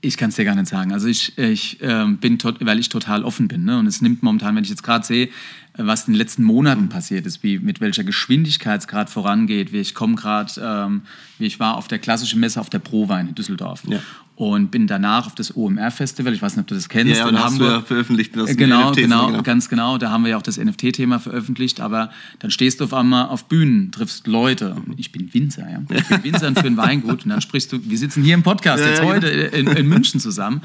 Ich 0.00 0.18
kann 0.18 0.28
es 0.28 0.36
dir 0.36 0.44
gar 0.44 0.54
nicht 0.54 0.68
sagen. 0.68 0.92
Also 0.92 1.06
ich, 1.06 1.38
ich 1.38 1.80
äh, 1.80 2.04
bin, 2.06 2.36
weil 2.60 2.78
ich 2.78 2.90
total 2.90 3.24
offen 3.24 3.48
bin. 3.48 3.64
Ne? 3.64 3.78
Und 3.78 3.86
es 3.86 4.02
nimmt 4.02 4.22
momentan, 4.22 4.54
wenn 4.54 4.62
ich 4.62 4.68
jetzt 4.68 4.82
gerade 4.82 5.06
sehe, 5.06 5.30
was 5.76 6.06
in 6.06 6.14
den 6.14 6.18
letzten 6.18 6.44
Monaten 6.44 6.88
passiert 6.88 7.26
ist, 7.26 7.42
wie 7.42 7.58
mit 7.58 7.80
welcher 7.80 8.04
Geschwindigkeit 8.04 8.80
es 8.80 8.87
gerade 8.87 9.10
vorangeht. 9.10 9.72
Wie 9.72 9.80
ich 9.80 9.94
komme 9.94 10.14
gerade, 10.14 10.52
ähm, 10.62 11.02
wie 11.38 11.46
ich 11.46 11.58
war 11.58 11.76
auf 11.76 11.88
der 11.88 11.98
klassischen 11.98 12.40
Messe 12.40 12.60
auf 12.60 12.70
der 12.70 12.78
Prowein 12.78 13.28
in 13.28 13.34
Düsseldorf. 13.34 13.82
Ja 13.87 14.00
und 14.37 14.72
bin 14.72 14.88
danach 14.88 15.26
auf 15.26 15.34
das 15.34 15.56
OMR-Festival, 15.56 16.32
ich 16.32 16.42
weiß 16.42 16.56
nicht, 16.56 16.62
ob 16.62 16.66
du 16.66 16.74
das 16.74 16.88
kennst. 16.88 17.12
Ja, 17.12 17.18
ja 17.18 17.26
und 17.28 17.38
hast 17.38 17.58
du 17.58 17.64
ja 17.64 17.80
veröffentlicht. 17.82 18.37
Das 18.37 18.56
genau, 18.56 18.90
genau, 18.92 19.28
genau, 19.28 19.42
ganz 19.42 19.68
genau. 19.68 19.96
Da 19.96 20.10
haben 20.10 20.24
wir 20.24 20.32
ja 20.32 20.37
auch 20.37 20.42
das 20.42 20.58
NFT-Thema 20.58 21.20
veröffentlicht, 21.20 21.80
aber 21.80 22.10
dann 22.40 22.50
stehst 22.50 22.80
du 22.80 22.84
auf 22.84 22.94
einmal 22.94 23.28
auf 23.28 23.44
Bühnen, 23.44 23.92
triffst 23.92 24.26
Leute. 24.26 24.76
Ich 24.96 25.12
bin 25.12 25.32
Winzer, 25.32 25.70
ja. 25.70 25.82
Ich 25.88 26.08
bin 26.08 26.24
Winzer 26.24 26.52
für 26.52 26.66
ein 26.66 26.76
Weingut 26.76 27.24
und 27.24 27.30
dann 27.30 27.40
sprichst 27.40 27.72
du, 27.72 27.78
wir 27.84 27.98
sitzen 27.98 28.24
hier 28.24 28.34
im 28.34 28.42
Podcast 28.42 28.84
jetzt 28.84 29.02
ja, 29.02 29.04
heute 29.04 29.50
genau. 29.50 29.70
in, 29.70 29.76
in, 29.76 29.88
München 29.88 30.18
zusammen 30.18 30.62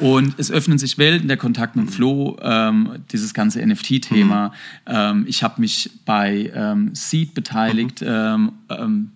und 0.00 0.34
es 0.38 0.50
öffnen 0.50 0.78
sich 0.78 0.98
Welten, 0.98 1.28
der 1.28 1.36
Kontakt 1.36 1.76
mit 1.76 1.90
Flo, 1.90 2.36
ähm, 2.42 3.00
dieses 3.12 3.34
ganze 3.34 3.64
NFT-Thema. 3.64 4.48
Mhm. 4.48 4.52
Ähm, 4.86 5.24
ich 5.28 5.42
habe 5.42 5.60
mich 5.60 5.90
bei 6.04 6.50
ähm, 6.54 6.90
Seed 6.94 7.34
beteiligt, 7.34 8.00
mhm. 8.00 8.08
ähm, 8.08 8.52
ähm 8.70 9.10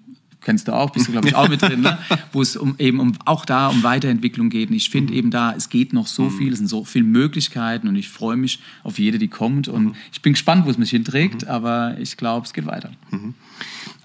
kennst 0.44 0.68
du 0.68 0.72
auch, 0.72 0.90
bist 0.90 1.08
du 1.08 1.12
glaube 1.12 1.26
ich 1.26 1.34
auch 1.34 1.48
mit 1.48 1.62
drin, 1.62 1.80
ne? 1.80 1.98
wo 2.32 2.42
es 2.42 2.54
um, 2.56 2.74
eben 2.78 3.00
um, 3.00 3.14
auch 3.24 3.44
da 3.44 3.68
um 3.68 3.82
Weiterentwicklung 3.82 4.50
geht. 4.50 4.68
Und 4.68 4.76
ich 4.76 4.90
finde 4.90 5.14
eben 5.14 5.30
da, 5.30 5.54
es 5.54 5.70
geht 5.70 5.92
noch 5.92 6.06
so 6.06 6.24
mhm. 6.24 6.38
viel, 6.38 6.52
es 6.52 6.58
sind 6.58 6.68
so 6.68 6.84
viele 6.84 7.06
Möglichkeiten 7.06 7.88
und 7.88 7.96
ich 7.96 8.08
freue 8.08 8.36
mich 8.36 8.60
auf 8.82 8.98
jede, 8.98 9.18
die 9.18 9.28
kommt. 9.28 9.68
Und 9.68 9.84
mhm. 9.84 9.94
ich 10.12 10.22
bin 10.22 10.34
gespannt, 10.34 10.66
wo 10.66 10.70
es 10.70 10.78
mich 10.78 10.90
hinträgt, 10.90 11.42
mhm. 11.42 11.48
aber 11.48 11.96
ich 11.98 12.16
glaube, 12.16 12.46
es 12.46 12.52
geht 12.52 12.66
weiter. 12.66 12.90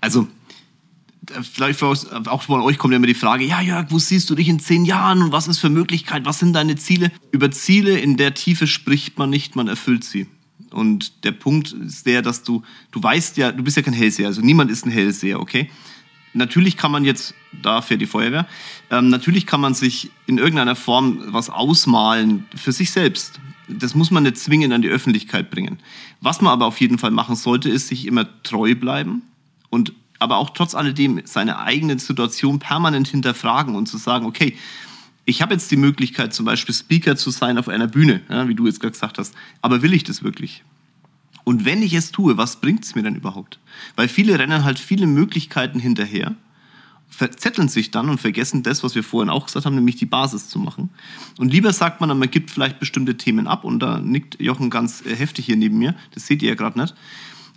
Also 0.02 0.28
vielleicht 1.54 1.82
auch 1.84 2.42
von 2.42 2.62
euch 2.62 2.78
kommt 2.78 2.92
ja 2.92 2.98
immer 2.98 3.08
die 3.08 3.14
Frage, 3.14 3.46
ja 3.46 3.62
Jörg, 3.62 3.88
wo 3.90 4.00
siehst 4.00 4.30
du 4.30 4.36
dich 4.36 4.50
in 4.50 4.60
zehn 4.60 4.86
Jahren 4.86 5.22
und 5.22 5.32
was 5.32 5.48
ist 5.48 5.60
für 5.60 5.70
Möglichkeit, 5.70 6.26
was 6.26 6.40
sind 6.40 6.54
deine 6.54 6.76
Ziele? 6.76 7.12
Über 7.32 7.52
Ziele 7.52 8.00
in 8.00 8.18
der 8.18 8.34
Tiefe 8.34 8.68
spricht 8.68 9.18
man 9.18 9.30
nicht, 9.30 9.56
man 9.56 9.68
erfüllt 9.68 10.04
sie. 10.04 10.28
Und 10.72 11.24
der 11.24 11.32
Punkt 11.32 11.72
ist 11.72 12.06
der, 12.06 12.22
dass 12.22 12.44
du, 12.44 12.64
du 12.92 13.02
weißt 13.02 13.38
ja, 13.38 13.52
du 13.52 13.64
bist 13.64 13.78
ja 13.78 13.84
kein 13.84 13.94
Hellseher, 13.94 14.28
also 14.28 14.42
niemand 14.42 14.70
ist 14.70 14.86
ein 14.86 14.92
Hellseher, 14.92 15.40
okay? 15.40 15.70
natürlich 16.34 16.78
kann 16.78 16.92
man 16.92 17.06
jetzt, 17.06 17.34
da 17.62 17.82
fährt 17.82 18.02
die 18.02 18.06
Feuerwehr, 18.06 18.48
ähm, 18.90 19.10
natürlich 19.10 19.46
kann 19.46 19.62
man 19.62 19.74
sich 19.74 20.12
in 20.26 20.38
irgendeiner 20.38 20.76
Form 20.76 21.22
was 21.28 21.50
ausmalen 21.50 22.46
für 22.56 22.72
sich 22.72 22.92
selbst. 22.92 23.40
Das 23.68 23.94
muss 23.94 24.10
man 24.10 24.24
nicht 24.24 24.38
zwingend 24.38 24.74
an 24.74 24.82
die 24.82 24.90
Öffentlichkeit 24.90 25.52
bringen. 25.52 25.80
Was 26.22 26.42
man 26.42 26.52
aber 26.52 26.66
auf 26.66 26.82
jeden 26.82 26.98
Fall 26.98 27.12
machen 27.12 27.36
sollte, 27.36 27.70
ist 27.70 27.88
sich 27.88 28.08
immer 28.08 28.28
treu 28.44 28.74
bleiben 28.74 29.22
und 29.70 29.94
aber 30.20 30.38
auch 30.38 30.52
trotz 30.52 30.76
alledem 30.76 31.22
seine 31.26 31.60
eigene 31.60 31.98
Situation 31.98 32.60
permanent 32.60 33.08
hinterfragen 33.08 33.76
und 33.76 33.88
zu 33.88 33.98
sagen, 33.98 34.26
okay, 34.26 34.58
ich 35.26 35.42
habe 35.42 35.54
jetzt 35.54 35.72
die 35.72 35.78
Möglichkeit, 35.78 36.34
zum 36.34 36.46
Beispiel 36.46 36.76
Speaker 36.76 37.16
zu 37.16 37.32
sein 37.32 37.58
auf 37.58 37.70
einer 37.70 37.88
Bühne, 37.88 38.22
ja, 38.30 38.48
wie 38.48 38.56
du 38.56 38.66
jetzt 38.66 38.80
gerade 38.80 38.94
gesagt 38.94 39.18
hast, 39.18 39.34
aber 39.62 39.82
will 39.82 39.94
ich 39.94 40.04
das 40.04 40.24
wirklich? 40.24 40.64
Und 41.44 41.66
wenn 41.66 41.82
ich 41.82 41.94
es 41.94 42.12
tue, 42.12 42.38
was 42.38 42.58
bringt 42.58 42.84
es 42.84 42.96
mir 42.96 43.04
dann 43.04 43.16
überhaupt? 43.16 43.60
Weil 43.96 44.08
viele 44.08 44.38
rennen 44.38 44.64
halt 44.64 44.78
viele 44.78 45.08
Möglichkeiten 45.08 45.80
hinterher, 45.80 46.36
verzetteln 47.08 47.70
sich 47.70 47.92
dann 47.92 48.10
und 48.10 48.20
vergessen 48.20 48.64
das, 48.64 48.84
was 48.84 48.96
wir 48.96 49.04
vorhin 49.04 49.30
auch 49.30 49.46
gesagt 49.46 49.66
haben, 49.66 49.76
nämlich 49.76 49.96
die 49.96 50.06
Basis 50.06 50.48
zu 50.48 50.60
machen. 50.60 50.90
Und 51.38 51.52
lieber 51.52 51.74
sagt 51.74 52.02
man 52.02 52.10
dann, 52.10 52.20
man 52.20 52.30
gibt 52.30 52.52
vielleicht 52.52 52.80
bestimmte 52.80 53.18
Themen 53.18 53.48
ab 53.48 53.64
und 53.64 53.80
da 53.80 54.00
nickt 54.00 54.40
Jochen 54.40 54.70
ganz 54.70 55.06
äh, 55.06 55.16
heftig 55.16 55.46
hier 55.46 55.56
neben 55.56 55.78
mir, 55.78 55.96
das 56.14 56.28
seht 56.28 56.42
ihr 56.44 56.50
ja 56.50 56.56
gerade 56.56 56.80
nicht 56.80 56.94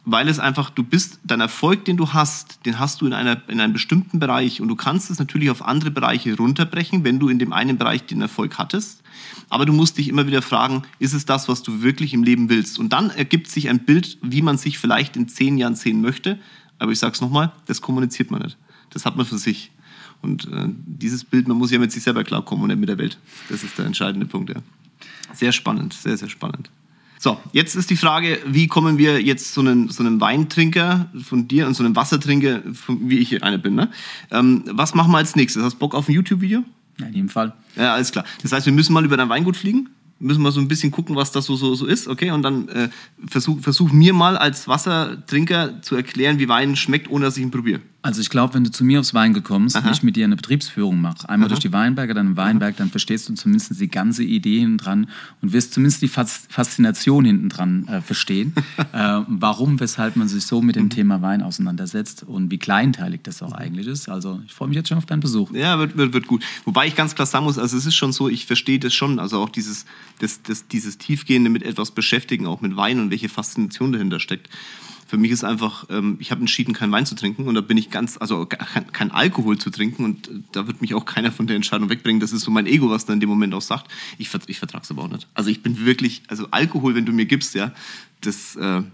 weil 0.04 0.28
es 0.28 0.38
einfach, 0.38 0.70
du 0.70 0.82
bist, 0.82 1.20
dein 1.22 1.40
Erfolg, 1.40 1.84
den 1.84 1.96
du 1.96 2.12
hast, 2.12 2.66
den 2.66 2.78
hast 2.78 3.00
du 3.00 3.06
in, 3.06 3.12
einer, 3.12 3.40
in 3.48 3.60
einem 3.60 3.72
bestimmten 3.72 4.18
Bereich 4.18 4.60
und 4.60 4.68
du 4.68 4.74
kannst 4.74 5.10
es 5.10 5.18
natürlich 5.18 5.50
auf 5.50 5.64
andere 5.64 5.90
Bereiche 5.90 6.36
runterbrechen, 6.36 7.04
wenn 7.04 7.20
du 7.20 7.28
in 7.28 7.38
dem 7.38 7.52
einen 7.52 7.78
Bereich 7.78 8.04
den 8.04 8.20
Erfolg 8.20 8.58
hattest. 8.58 9.02
Aber 9.48 9.64
du 9.64 9.72
musst 9.72 9.98
dich 9.98 10.08
immer 10.08 10.26
wieder 10.26 10.42
fragen, 10.42 10.82
ist 10.98 11.12
es 11.12 11.24
das, 11.24 11.48
was 11.48 11.62
du 11.62 11.82
wirklich 11.82 12.14
im 12.14 12.24
Leben 12.24 12.48
willst? 12.48 12.78
Und 12.78 12.92
dann 12.92 13.10
ergibt 13.10 13.48
sich 13.48 13.68
ein 13.68 13.80
Bild, 13.80 14.18
wie 14.22 14.42
man 14.42 14.58
sich 14.58 14.78
vielleicht 14.78 15.16
in 15.16 15.28
zehn 15.28 15.56
Jahren 15.56 15.76
sehen 15.76 16.00
möchte. 16.00 16.38
Aber 16.78 16.90
ich 16.90 16.98
sage 16.98 17.12
es 17.12 17.20
nochmal, 17.20 17.52
das 17.66 17.80
kommuniziert 17.80 18.30
man 18.30 18.42
nicht. 18.42 18.56
Das 18.90 19.06
hat 19.06 19.16
man 19.16 19.24
für 19.24 19.38
sich. 19.38 19.70
Und 20.20 20.46
äh, 20.52 20.68
dieses 20.68 21.24
Bild, 21.24 21.46
man 21.46 21.58
muss 21.58 21.70
ja 21.70 21.78
mit 21.78 21.92
sich 21.92 22.02
selber 22.02 22.24
klarkommen 22.24 22.64
und 22.64 22.68
nicht 22.68 22.80
mit 22.80 22.88
der 22.88 22.98
Welt. 22.98 23.18
Das 23.48 23.62
ist 23.62 23.78
der 23.78 23.86
entscheidende 23.86 24.26
Punkt. 24.26 24.50
Ja. 24.50 24.56
Sehr 25.32 25.52
spannend, 25.52 25.92
sehr, 25.94 26.16
sehr 26.16 26.28
spannend. 26.28 26.70
So, 27.22 27.38
jetzt 27.52 27.76
ist 27.76 27.88
die 27.88 27.96
Frage, 27.96 28.40
wie 28.46 28.66
kommen 28.66 28.98
wir 28.98 29.22
jetzt 29.22 29.54
zu 29.54 29.60
einem, 29.60 29.88
so 29.90 30.02
einem 30.02 30.20
Weintrinker 30.20 31.08
von 31.22 31.46
dir 31.46 31.68
und 31.68 31.74
so 31.74 31.84
einem 31.84 31.94
Wassertrinker, 31.94 32.62
von, 32.74 33.08
wie 33.08 33.18
ich 33.18 33.44
einer 33.44 33.58
bin, 33.58 33.76
ne? 33.76 33.92
Ähm, 34.32 34.64
was 34.66 34.96
machen 34.96 35.12
wir 35.12 35.18
als 35.18 35.36
nächstes? 35.36 35.62
Hast 35.62 35.74
du 35.74 35.78
Bock 35.78 35.94
auf 35.94 36.08
ein 36.08 36.14
YouTube-Video? 36.14 36.64
Ja, 36.98 37.06
in 37.06 37.14
jedem 37.14 37.28
Fall. 37.28 37.52
Ja, 37.76 37.94
alles 37.94 38.10
klar. 38.10 38.24
Das 38.42 38.50
heißt, 38.50 38.66
wir 38.66 38.72
müssen 38.72 38.92
mal 38.92 39.04
über 39.04 39.16
dein 39.16 39.28
Weingut 39.28 39.56
fliegen? 39.56 39.88
müssen 40.18 40.42
wir 40.42 40.50
so 40.50 40.60
ein 40.60 40.66
bisschen 40.66 40.90
gucken, 40.90 41.14
was 41.14 41.30
das 41.30 41.46
so, 41.46 41.54
so, 41.54 41.76
so 41.76 41.86
ist, 41.86 42.08
okay? 42.08 42.32
Und 42.32 42.42
dann 42.42 42.68
äh, 42.68 42.88
versuch, 43.28 43.60
versuch 43.60 43.92
mir 43.92 44.14
mal 44.14 44.36
als 44.36 44.66
Wassertrinker 44.66 45.80
zu 45.82 45.94
erklären, 45.94 46.40
wie 46.40 46.48
Wein 46.48 46.74
schmeckt, 46.74 47.08
ohne 47.08 47.24
dass 47.26 47.36
ich 47.36 47.42
ihn 47.44 47.52
probiere. 47.52 47.80
Also 48.04 48.20
ich 48.20 48.30
glaube, 48.30 48.54
wenn 48.54 48.64
du 48.64 48.72
zu 48.72 48.84
mir 48.84 48.98
aufs 48.98 49.14
Weingut 49.14 49.44
kommst 49.44 49.76
und 49.76 49.88
ich 49.88 50.02
mit 50.02 50.16
dir 50.16 50.24
eine 50.24 50.34
Betriebsführung 50.34 51.00
mache, 51.00 51.28
einmal 51.28 51.46
Aha. 51.46 51.50
durch 51.50 51.60
die 51.60 51.72
Weinberge, 51.72 52.14
dann 52.14 52.28
im 52.28 52.36
Weinberg, 52.36 52.76
dann 52.76 52.90
verstehst 52.90 53.28
du 53.28 53.34
zumindest 53.34 53.80
die 53.80 53.88
ganze 53.88 54.24
Idee 54.24 54.58
hinten 54.58 54.78
dran 54.78 55.08
und 55.40 55.52
wirst 55.52 55.72
zumindest 55.72 56.02
die 56.02 56.08
Faszination 56.08 57.24
hinten 57.24 57.48
dran 57.48 57.86
äh, 57.86 58.00
verstehen, 58.00 58.54
äh, 58.92 59.20
warum, 59.28 59.78
weshalb 59.78 60.16
man 60.16 60.26
sich 60.26 60.46
so 60.46 60.60
mit 60.60 60.74
dem 60.74 60.84
mhm. 60.84 60.90
Thema 60.90 61.22
Wein 61.22 61.42
auseinandersetzt 61.42 62.24
und 62.24 62.50
wie 62.50 62.58
kleinteilig 62.58 63.20
das 63.22 63.40
auch 63.40 63.52
eigentlich 63.52 63.86
ist. 63.86 64.08
Also 64.08 64.40
ich 64.46 64.52
freue 64.52 64.66
mich 64.66 64.76
jetzt 64.76 64.88
schon 64.88 64.98
auf 64.98 65.06
deinen 65.06 65.20
Besuch. 65.20 65.52
Ja, 65.52 65.78
wird, 65.78 65.96
wird, 65.96 66.12
wird 66.12 66.26
gut. 66.26 66.42
Wobei 66.64 66.88
ich 66.88 66.96
ganz 66.96 67.14
klar 67.14 67.26
sagen 67.26 67.44
muss, 67.44 67.56
also 67.56 67.76
es 67.76 67.86
ist 67.86 67.94
schon 67.94 68.12
so, 68.12 68.28
ich 68.28 68.46
verstehe 68.46 68.80
das 68.80 68.92
schon, 68.92 69.20
also 69.20 69.38
auch 69.38 69.48
dieses, 69.48 69.86
das, 70.18 70.42
das, 70.42 70.66
dieses 70.66 70.98
Tiefgehende 70.98 71.50
mit 71.50 71.62
etwas 71.62 71.92
beschäftigen, 71.92 72.46
auch 72.48 72.62
mit 72.62 72.76
Wein 72.76 72.98
und 72.98 73.10
welche 73.10 73.28
Faszination 73.28 73.92
dahinter 73.92 74.18
steckt. 74.18 74.48
Für 75.12 75.18
mich 75.18 75.30
ist 75.30 75.44
einfach, 75.44 75.84
ähm, 75.90 76.16
ich 76.20 76.30
habe 76.30 76.40
entschieden, 76.40 76.72
keinen 76.72 76.90
Wein 76.90 77.04
zu 77.04 77.14
trinken 77.14 77.46
und 77.46 77.54
da 77.54 77.60
bin 77.60 77.76
ich 77.76 77.90
ganz, 77.90 78.16
also 78.16 78.46
kein, 78.46 78.90
kein, 78.92 79.10
Alkohol 79.10 79.58
zu 79.58 79.68
trinken 79.68 80.06
und 80.06 80.28
äh, 80.28 80.30
da 80.52 80.66
wird 80.66 80.80
mich 80.80 80.94
auch 80.94 81.04
keiner 81.04 81.30
von 81.30 81.46
der 81.46 81.54
Entscheidung 81.54 81.90
wegbringen. 81.90 82.18
Das 82.18 82.32
ist 82.32 82.40
so 82.40 82.50
mein 82.50 82.64
Ego, 82.64 82.88
was 82.88 83.04
dann 83.04 83.16
in 83.16 83.20
dem 83.20 83.28
Moment 83.28 83.52
auch 83.52 83.60
sagt. 83.60 83.92
Ich, 84.16 84.30
ich 84.46 84.58
vertrage 84.58 84.84
es 84.84 84.90
aber 84.90 85.02
auch 85.02 85.10
nicht. 85.10 85.28
Also 85.34 85.50
ich 85.50 85.62
bin 85.62 85.84
wirklich, 85.84 86.22
also 86.28 86.46
Alkohol, 86.50 86.94
wenn 86.94 87.04
du 87.04 87.12
mir 87.12 87.26
gibst, 87.26 87.54
ja, 87.54 87.74
das, 88.22 88.56
äh, 88.56 88.84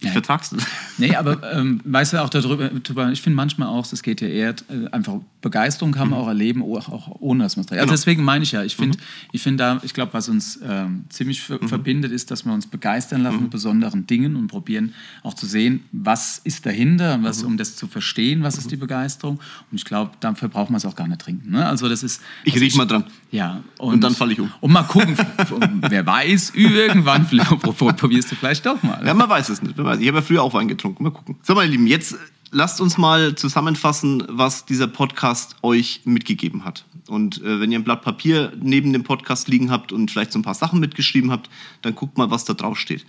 ich 0.00 0.10
vertrag's 0.10 0.52
nicht. 0.52 0.66
Nee, 0.98 1.14
aber 1.14 1.52
ähm, 1.52 1.80
weißt 1.84 2.14
du 2.14 2.22
auch 2.22 2.30
darüber, 2.30 2.70
ich 3.12 3.20
finde 3.20 3.36
manchmal 3.36 3.68
auch, 3.68 3.90
es 3.92 4.02
geht 4.02 4.22
ja 4.22 4.28
eher 4.28 4.54
äh, 4.70 4.88
einfach 4.92 5.20
Begeisterung 5.42 5.92
kann 5.92 6.10
man 6.10 6.18
mhm. 6.18 6.24
auch 6.24 6.28
erleben, 6.28 6.62
auch 6.62 7.08
ohne 7.20 7.44
dass 7.44 7.56
man 7.56 7.62
es 7.62 7.66
trinkt. 7.68 7.80
Also 7.80 7.90
genau. 7.90 7.92
deswegen 7.92 8.24
meine 8.24 8.42
ich 8.42 8.52
ja, 8.52 8.64
ich 8.64 8.74
finde, 8.74 8.98
mhm. 8.98 9.02
ich 9.30 9.42
finde 9.42 9.62
da, 9.62 9.80
ich 9.84 9.94
glaube, 9.94 10.12
was 10.12 10.28
uns 10.28 10.58
ähm, 10.66 11.04
ziemlich 11.08 11.48
mhm. 11.48 11.68
verbindet, 11.68 12.10
ist, 12.10 12.30
dass 12.30 12.44
wir 12.44 12.52
uns 12.52 12.66
begeistern 12.66 13.22
lassen 13.22 13.36
mhm. 13.36 13.42
mit 13.42 13.50
besonderen 13.52 14.06
Dingen 14.06 14.34
und 14.34 14.48
probieren 14.48 14.94
auch 15.22 15.34
zu 15.34 15.46
sehen, 15.46 15.84
was 15.92 16.40
ist 16.42 16.66
dahinter, 16.66 17.22
was, 17.22 17.42
mhm. 17.42 17.48
um 17.48 17.56
das 17.58 17.76
zu 17.76 17.86
verstehen, 17.86 18.42
was 18.42 18.58
ist 18.58 18.64
mhm. 18.64 18.70
die 18.70 18.76
Begeisterung. 18.76 19.38
Und 19.70 19.76
ich 19.76 19.84
glaube, 19.84 20.12
dafür 20.18 20.48
braucht 20.48 20.70
man 20.70 20.78
es 20.78 20.84
auch 20.84 20.96
gar 20.96 21.06
nicht 21.06 21.20
trinken. 21.20 21.50
Ne? 21.50 21.64
Also 21.64 21.88
das 21.88 22.02
ist. 22.02 22.22
Ich 22.44 22.54
also 22.54 22.64
rieche 22.64 22.78
mal 22.78 22.86
dran. 22.86 23.04
Ja. 23.30 23.62
Und, 23.78 23.94
und 23.94 24.00
dann 24.00 24.14
falle 24.14 24.32
ich 24.32 24.40
um. 24.40 24.50
Und 24.60 24.72
mal 24.72 24.82
gucken, 24.82 25.16
wer 25.88 26.06
weiß, 26.06 26.52
irgendwann 26.54 27.26
probierst 27.76 28.32
du 28.32 28.34
vielleicht 28.34 28.66
doch 28.66 28.82
mal. 28.82 29.06
Ja, 29.06 29.14
man 29.14 29.28
weiß 29.28 29.48
es 29.50 29.62
nicht. 29.62 29.78
Ich 29.94 30.08
habe 30.08 30.18
ja 30.18 30.22
früher 30.22 30.42
auch 30.42 30.54
Wein 30.54 30.68
getrunken. 30.68 31.04
Mal 31.04 31.10
gucken. 31.10 31.36
So, 31.42 31.54
meine 31.54 31.70
Lieben, 31.70 31.86
jetzt 31.86 32.16
lasst 32.50 32.80
uns 32.80 32.98
mal 32.98 33.34
zusammenfassen, 33.34 34.24
was 34.28 34.64
dieser 34.64 34.86
Podcast 34.86 35.56
euch 35.62 36.02
mitgegeben 36.04 36.64
hat. 36.64 36.84
Und 37.08 37.42
äh, 37.42 37.60
wenn 37.60 37.70
ihr 37.70 37.78
ein 37.78 37.84
Blatt 37.84 38.02
Papier 38.02 38.52
neben 38.60 38.92
dem 38.92 39.04
Podcast 39.04 39.48
liegen 39.48 39.70
habt 39.70 39.92
und 39.92 40.10
vielleicht 40.10 40.32
so 40.32 40.38
ein 40.38 40.42
paar 40.42 40.54
Sachen 40.54 40.80
mitgeschrieben 40.80 41.30
habt, 41.30 41.50
dann 41.82 41.94
guckt 41.94 42.18
mal, 42.18 42.30
was 42.30 42.44
da 42.44 42.54
drauf 42.54 42.78
steht. 42.78 43.06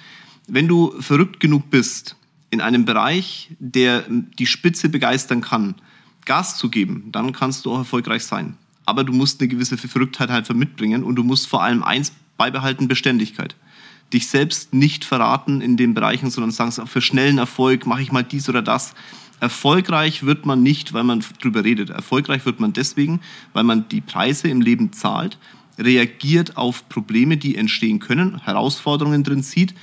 Wenn 0.48 0.68
du 0.68 0.94
verrückt 1.00 1.40
genug 1.40 1.70
bist, 1.70 2.16
in 2.50 2.62
einem 2.62 2.86
Bereich, 2.86 3.50
der 3.60 4.06
die 4.10 4.46
Spitze 4.46 4.90
begeistern 4.90 5.42
kann, 5.42 5.76
Gas 6.26 6.58
zu 6.58 6.70
geben, 6.70 7.10
dann 7.12 7.34
kannst 7.34 7.66
du 7.66 7.72
auch 7.72 7.80
erfolgreich 7.80 8.24
sein. 8.24 8.58
Aber 8.86 9.04
du 9.04 9.12
musst 9.12 9.42
eine 9.42 9.50
gewisse 9.50 9.78
Verrücktheit 9.78 10.30
halt 10.30 10.54
mitbringen 10.54 11.04
und 11.04 11.16
du 11.16 11.24
musst 11.24 11.48
vor 11.48 11.64
allem 11.64 11.84
eins 11.84 12.14
beibehalten, 12.38 12.88
Beständigkeit 12.88 13.56
dich 14.14 14.28
selbst 14.28 14.74
nicht 14.74 15.06
verraten 15.06 15.62
in 15.62 15.78
den 15.78 15.94
Bereichen, 15.94 16.30
sondern 16.30 16.52
sagen, 16.52 16.88
für 16.88 17.02
schnellen 17.02 17.38
Erfolg 17.38 17.86
mache 17.86 18.02
ich 18.02 18.12
mal 18.12 18.24
dies 18.24 18.48
oder 18.48 18.62
das. 18.62 18.94
Erfolgreich 19.40 20.24
wird 20.24 20.46
man 20.46 20.64
nicht, 20.64 20.94
weil 20.94 21.04
man 21.04 21.24
drüber 21.42 21.64
redet. 21.64 21.90
Erfolgreich 21.90 22.46
wird 22.46 22.60
man 22.60 22.74
deswegen, 22.74 23.20
weil 23.54 23.64
man 23.64 23.88
die 23.90 24.02
Preise 24.02 24.48
im 24.48 24.62
Leben 24.62 24.94
zahlt, 24.94 25.38
reagiert 25.78 26.58
auf 26.58 26.90
Probleme, 26.90 27.38
die 27.38 27.56
entstehen 27.56 28.00
können, 28.00 28.42
Herausforderungen 28.44 29.24
drin 29.24 29.44
sieht, 29.44 29.76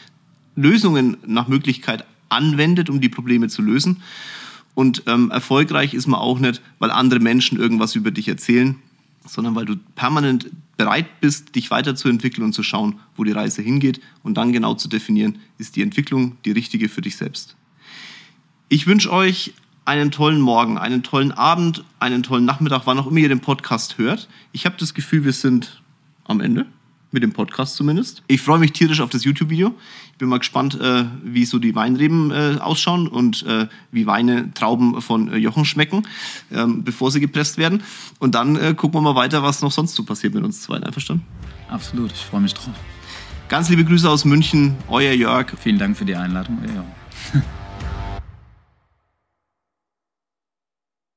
Lösungen 0.57 1.17
nach 1.27 1.47
Möglichkeit 1.47 2.05
anwendet, 2.29 2.91
um 2.91 3.01
die 3.01 3.09
Probleme 3.09 3.49
zu 3.49 3.63
lösen 3.63 4.03
Und 4.75 5.05
ähm, 5.07 5.31
erfolgreich 5.31 5.95
ist 5.95 6.09
man 6.09 6.19
auch 6.19 6.41
nicht, 6.41 6.61
weil 6.81 6.91
andere 6.91 7.21
Menschen 7.21 7.59
irgendwas 7.59 7.95
über 7.95 8.11
dich 8.11 8.27
erzählen, 8.27 8.77
sondern 9.25 9.55
weil 9.55 9.65
du 9.65 9.77
permanent 9.95 10.51
bereit 10.77 11.21
bist, 11.21 11.55
dich 11.55 11.71
weiterzuentwickeln 11.71 12.45
und 12.45 12.53
zu 12.53 12.63
schauen, 12.63 13.01
wo 13.17 13.25
die 13.25 13.33
Reise 13.33 13.63
hingeht 13.63 14.01
und 14.23 14.35
dann 14.35 14.53
genau 14.53 14.75
zu 14.75 14.89
definieren, 14.89 15.39
ist 15.59 15.77
die 15.77 15.83
Entwicklung 15.83 16.37
die 16.45 16.53
richtige 16.53 16.89
für 16.89 17.01
dich 17.01 17.17
selbst. 17.17 17.57
Ich 18.69 18.87
wünsche 18.87 19.13
euch 19.13 19.55
einen 19.85 20.11
tollen 20.11 20.41
Morgen, 20.41 20.79
einen 20.79 21.03
tollen 21.03 21.33
Abend, 21.33 21.85
einen 22.01 22.23
tollen 22.23 22.45
Nachmittag, 22.45 22.83
wann 22.87 22.99
auch 22.99 23.07
immer 23.07 23.19
ihr 23.19 23.29
den 23.29 23.41
Podcast 23.41 23.99
hört. 23.99 24.29
Ich 24.53 24.67
habe 24.67 24.77
das 24.79 24.95
Gefühl, 24.95 25.25
wir 25.25 25.33
sind 25.33 25.83
am 26.25 26.41
Ende 26.41 26.67
mit 27.14 27.22
dem 27.22 27.33
Podcast 27.33 27.77
zumindest. 27.77 28.22
Ich 28.27 28.42
freue 28.42 28.59
mich 28.59 28.72
tierisch 28.72 29.00
auf 29.00 29.09
das 29.09 29.24
YouTube-Video. 29.24 29.74
Ich 30.12 30.18
bin 30.18 30.29
mal 30.29 30.38
gespannt, 30.38 30.79
äh, 30.79 31.05
wie 31.22 31.46
so 31.46 31.59
die 31.59 31.74
Weinreben 31.74 32.31
äh, 32.31 32.59
ausschauen 32.61 33.09
und 33.09 33.44
äh, 33.44 33.68
wie 33.90 34.07
Weine, 34.07 34.53
Trauben 34.53 35.00
von 35.00 35.33
äh, 35.33 35.37
Jochen 35.37 35.64
schmecken, 35.64 36.07
ähm, 36.53 36.85
bevor 36.85 37.11
sie 37.11 37.20
gepresst 37.20 37.57
werden. 37.57 37.83
Und 38.18 38.35
dann 38.35 38.57
äh, 38.57 38.74
gucken 38.74 39.00
wir 39.00 39.00
mal 39.00 39.16
weiter, 39.16 39.42
was 39.42 39.62
noch 39.62 39.72
sonst 39.72 39.94
so 39.94 40.05
passiert 40.05 40.35
mit 40.35 40.44
uns 40.44 40.61
zwei. 40.61 40.74
Einverstanden? 40.74 41.24
Absolut, 41.70 42.12
ich 42.12 42.24
freue 42.27 42.40
mich 42.40 42.53
drauf. 42.53 42.74
Ganz 43.48 43.68
liebe 43.68 43.85
Grüße 43.85 44.11
aus 44.11 44.24
München, 44.24 44.77
euer 44.88 45.12
Jörg. 45.12 45.53
Vielen 45.59 45.79
Dank 45.79 45.96
für 45.96 46.05
die 46.05 46.16
Einladung, 46.16 46.59
euer 46.62 46.74
Jörg. 46.74 47.44